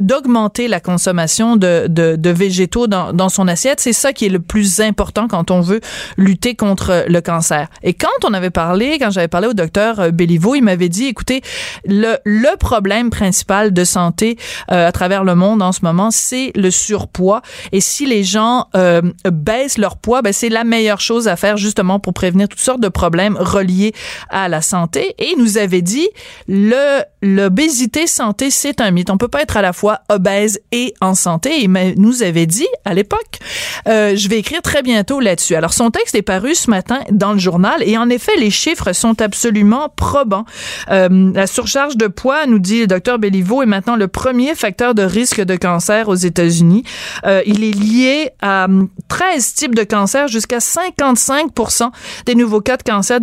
d'augmenter 0.00 0.68
la 0.68 0.80
consommation 0.80 1.56
de, 1.56 2.30
végétaux 2.30 2.86
dans, 2.86 3.28
son 3.28 3.48
assiette. 3.48 3.80
C'est 3.80 3.92
ça 3.92 4.12
qui 4.12 4.26
est 4.26 4.30
le 4.30 4.40
plus 4.40 4.80
important 4.80 5.28
quand 5.28 5.50
on 5.50 5.60
veut 5.60 5.80
lutter 6.16 6.54
contre 6.54 7.04
le 7.08 7.20
cancer. 7.20 7.68
Et 7.82 7.94
quand 7.94 8.08
on 8.24 8.32
avait 8.32 8.50
parlé, 8.50 8.98
quand 8.98 9.10
j'avais 9.10 9.28
parlé 9.28 9.48
au 9.48 9.54
docteur 9.54 10.00
euh, 10.00 10.10
Béliveau, 10.10 10.54
il 10.54 10.62
m'avait 10.62 10.88
dit, 10.88 11.06
écoutez, 11.06 11.42
le, 11.84 12.16
problème 12.58 13.10
principal 13.10 13.72
de 13.72 13.84
santé 13.84 14.36
euh, 14.72 14.88
à 14.88 14.92
travers 14.92 15.22
le 15.22 15.34
monde 15.34 15.62
en 15.62 15.72
ce 15.72 15.80
moment, 15.82 16.10
c'est 16.10 16.50
le 16.56 16.70
surpoids. 16.70 17.42
Et 17.72 17.80
si 17.80 18.06
les 18.06 18.24
gens 18.24 18.66
euh, 18.74 19.02
baissent 19.30 19.78
leur 19.78 19.96
poids, 19.96 20.22
ben 20.22 20.32
c'est 20.32 20.48
la 20.48 20.64
meilleure 20.64 21.00
chose 21.00 21.28
à 21.28 21.36
faire 21.36 21.56
justement 21.56 22.00
pour 22.00 22.14
prévenir 22.14 22.48
toutes 22.48 22.60
sortes 22.60 22.80
de 22.80 22.88
problèmes 22.88 23.36
reliés 23.36 23.92
à 24.30 24.48
la 24.48 24.62
santé. 24.62 25.14
Et 25.18 25.32
il 25.32 25.38
nous 25.38 25.58
avait 25.58 25.82
dit, 25.82 26.08
l'obésité 26.48 28.06
santé, 28.06 28.50
c'est 28.50 28.80
un 28.80 28.90
mythe. 28.90 29.10
On 29.10 29.18
peut 29.18 29.28
pas 29.28 29.42
être 29.42 29.57
à 29.58 29.62
la 29.62 29.72
fois 29.72 30.00
obèse 30.08 30.60
et 30.72 30.94
en 31.00 31.14
santé. 31.14 31.62
Il 31.62 31.70
nous 31.96 32.22
avait 32.22 32.46
dit 32.46 32.66
à 32.84 32.94
l'époque, 32.94 33.40
euh, 33.88 34.16
je 34.16 34.28
vais 34.28 34.38
écrire 34.38 34.62
très 34.62 34.82
bientôt 34.82 35.20
là-dessus. 35.20 35.54
Alors 35.54 35.72
son 35.72 35.90
texte 35.90 36.14
est 36.14 36.22
paru 36.22 36.54
ce 36.54 36.70
matin 36.70 37.00
dans 37.10 37.32
le 37.32 37.38
journal 37.38 37.82
et 37.82 37.98
en 37.98 38.08
effet 38.08 38.36
les 38.38 38.50
chiffres 38.50 38.92
sont 38.92 39.20
absolument 39.20 39.88
probants. 39.94 40.44
Euh, 40.90 41.32
la 41.34 41.46
surcharge 41.46 41.96
de 41.96 42.06
poids, 42.06 42.46
nous 42.46 42.58
dit 42.58 42.80
le 42.80 42.86
docteur 42.86 43.18
Belliveau, 43.18 43.62
est 43.62 43.66
maintenant 43.66 43.96
le 43.96 44.08
premier 44.08 44.54
facteur 44.54 44.94
de 44.94 45.02
risque 45.02 45.40
de 45.40 45.56
cancer 45.56 46.08
aux 46.08 46.14
États-Unis. 46.14 46.84
Euh, 47.24 47.42
il 47.46 47.64
est 47.64 47.74
lié 47.74 48.30
à 48.40 48.68
13 49.08 49.54
types 49.54 49.74
de 49.74 49.82
cancers, 49.82 50.28
jusqu'à 50.28 50.58
55% 50.58 51.90
des 52.26 52.34
nouveaux 52.34 52.60
cas 52.60 52.76
de 52.76 52.82
cancer 52.84 53.18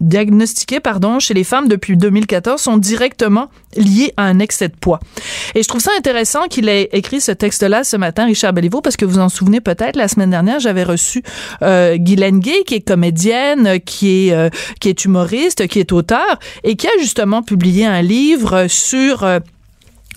diagnostiqués 0.00 0.80
pardon, 0.80 1.18
chez 1.18 1.34
les 1.34 1.44
femmes 1.44 1.68
depuis 1.68 1.96
2014 1.96 2.60
sont 2.60 2.76
directement 2.76 3.48
liés 3.76 4.12
à 4.16 4.24
un 4.24 4.38
excès 4.38 4.68
de 4.68 4.76
poids. 4.76 5.00
Je 5.62 5.68
trouve 5.68 5.80
ça 5.80 5.92
intéressant 5.96 6.46
qu'il 6.48 6.68
ait 6.68 6.88
écrit 6.92 7.20
ce 7.20 7.32
texte-là 7.32 7.84
ce 7.84 7.96
matin, 7.96 8.26
Richard 8.26 8.52
Belliveau, 8.52 8.80
parce 8.80 8.96
que 8.96 9.04
vous 9.04 9.18
en 9.18 9.28
souvenez 9.28 9.60
peut-être, 9.60 9.96
la 9.96 10.08
semaine 10.08 10.30
dernière, 10.30 10.60
j'avais 10.60 10.84
reçu 10.84 11.22
euh, 11.62 11.96
Guylaine 11.96 12.40
Gay, 12.40 12.64
qui 12.66 12.74
est 12.74 12.80
comédienne, 12.80 13.80
qui 13.80 14.28
est, 14.28 14.32
euh, 14.32 14.48
qui 14.80 14.88
est 14.88 15.04
humoriste, 15.04 15.66
qui 15.68 15.78
est 15.78 15.92
auteur, 15.92 16.38
et 16.64 16.76
qui 16.76 16.86
a 16.86 16.98
justement 16.98 17.42
publié 17.42 17.86
un 17.86 18.02
livre 18.02 18.66
sur... 18.68 19.24
Euh, 19.24 19.38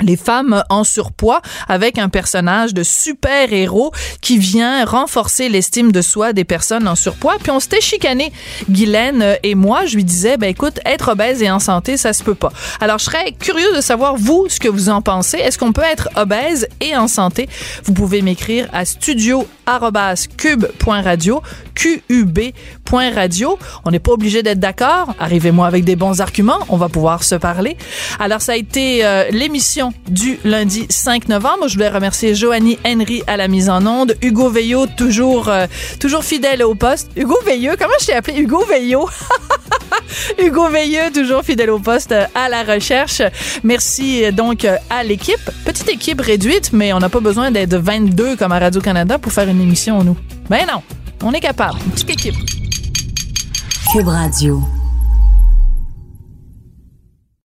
les 0.02 0.18
femmes 0.18 0.64
en 0.70 0.84
surpoids 0.84 1.42
avec 1.68 1.98
un 1.98 2.10
personnage 2.10 2.74
de 2.74 2.84
super-héros 2.84 3.92
qui 4.22 4.38
vient 4.38 4.86
renforcer 4.86 5.50
l'estime 5.50 5.92
de 5.92 6.02
soi 6.02 6.34
des 6.34 6.44
personnes 6.44 6.88
en 6.88 6.96
surpoids. 6.96 7.38
Puis 7.42 7.52
on 7.52 7.60
s'était 7.60 7.82
chicané, 7.82 8.32
Guylaine 8.70 9.38
et 9.44 9.56
moi. 9.56 9.86
Je 9.86 9.96
lui 9.96 10.04
disais, 10.04 10.38
ben 10.38 10.50
écoute, 10.50 10.80
être 10.86 11.10
obèse 11.10 11.42
et 11.42 11.50
en 11.50 11.58
santé, 11.60 11.98
ça 11.98 12.14
se 12.14 12.24
peut 12.24 12.36
pas. 12.36 12.52
Alors 12.80 13.00
je 13.00 13.06
serais 13.06 13.32
curieux 13.34 13.76
de 13.76 13.82
savoir, 13.82 14.16
vous, 14.16 14.46
ce 14.50 14.60
que 14.60 14.68
vous 14.68 14.90
en 14.90 15.02
pensez. 15.02 15.38
Est-ce 15.38 15.58
qu'on 15.58 15.72
peut 15.72 15.82
être 15.82 16.10
obèse 16.16 16.68
et 16.82 16.98
en 16.98 17.08
santé? 17.08 17.48
Vous 17.84 17.94
pouvez 17.94 18.22
m'écrire 18.22 18.68
à 18.74 18.86
studio.cube.radio, 18.86 21.42
Q-U-B.radio. 22.86 23.60
On 23.84 23.92
n'est 23.92 24.00
pas 24.00 24.12
obligé 24.12 24.44
d'être 24.44 24.60
d'accord. 24.60 25.14
Arrivez-moi 25.20 25.68
avec 25.68 25.84
des 25.84 25.96
bons 25.96 26.22
arguments. 26.22 26.60
On 26.70 26.78
va 26.78 26.90
pouvoir 26.90 27.24
se 27.24 27.36
parler. 27.36 27.78
Alors 28.20 28.42
ça 28.42 28.54
a 28.54 28.56
été 28.56 29.06
euh, 29.06 29.30
l'émission 29.32 29.94
du 30.10 30.40
lundi 30.44 30.86
5 30.90 31.28
novembre. 31.30 31.68
Je 31.68 31.74
voulais 31.74 31.90
remercier 31.90 32.36
Joanie 32.36 32.78
Henry 32.86 33.24
à 33.28 33.38
la 33.38 33.48
mise 33.48 33.70
en 33.70 33.86
onde, 33.86 34.16
Hugo 34.22 34.50
Veillot 34.50 34.88
toujours 34.88 35.50
euh, 35.50 35.66
toujours 36.00 36.24
fidèle 36.24 36.64
au 36.64 36.76
poste. 36.76 37.12
Hugo 37.16 37.38
Veilleux, 37.46 37.76
comment 37.78 37.94
je 38.00 38.08
t'ai 38.08 38.14
appelé? 38.14 38.38
Hugo 38.40 38.64
Veillot 38.66 39.10
Hugo 40.40 40.70
Veilleux 40.70 41.12
toujours 41.14 41.44
fidèle 41.44 41.72
au 41.72 41.80
poste 41.80 42.12
euh, 42.12 42.26
à 42.36 42.50
la 42.50 42.64
recherche. 42.64 43.22
Merci 43.64 44.32
donc 44.32 44.66
à 44.90 45.04
l'équipe, 45.04 45.50
petite 45.66 45.90
équipe 45.90 46.22
réduite 46.22 46.72
mais 46.74 46.94
on 46.94 47.00
n'a 47.00 47.10
pas 47.10 47.20
besoin 47.20 47.52
d'être 47.52 47.76
22 47.76 48.36
comme 48.36 48.52
à 48.52 48.60
Radio 48.60 48.82
Canada 48.82 49.18
pour 49.18 49.32
faire 49.32 49.50
une 49.50 49.62
émission 49.62 50.04
nous. 50.04 50.18
Ben 50.50 50.66
non, 50.72 50.82
on 51.24 51.34
est 51.34 51.40
capable, 51.40 51.80
petite 51.94 52.10
équipe. 52.12 52.65
Cube 53.96 54.10
Radio. 54.10 54.85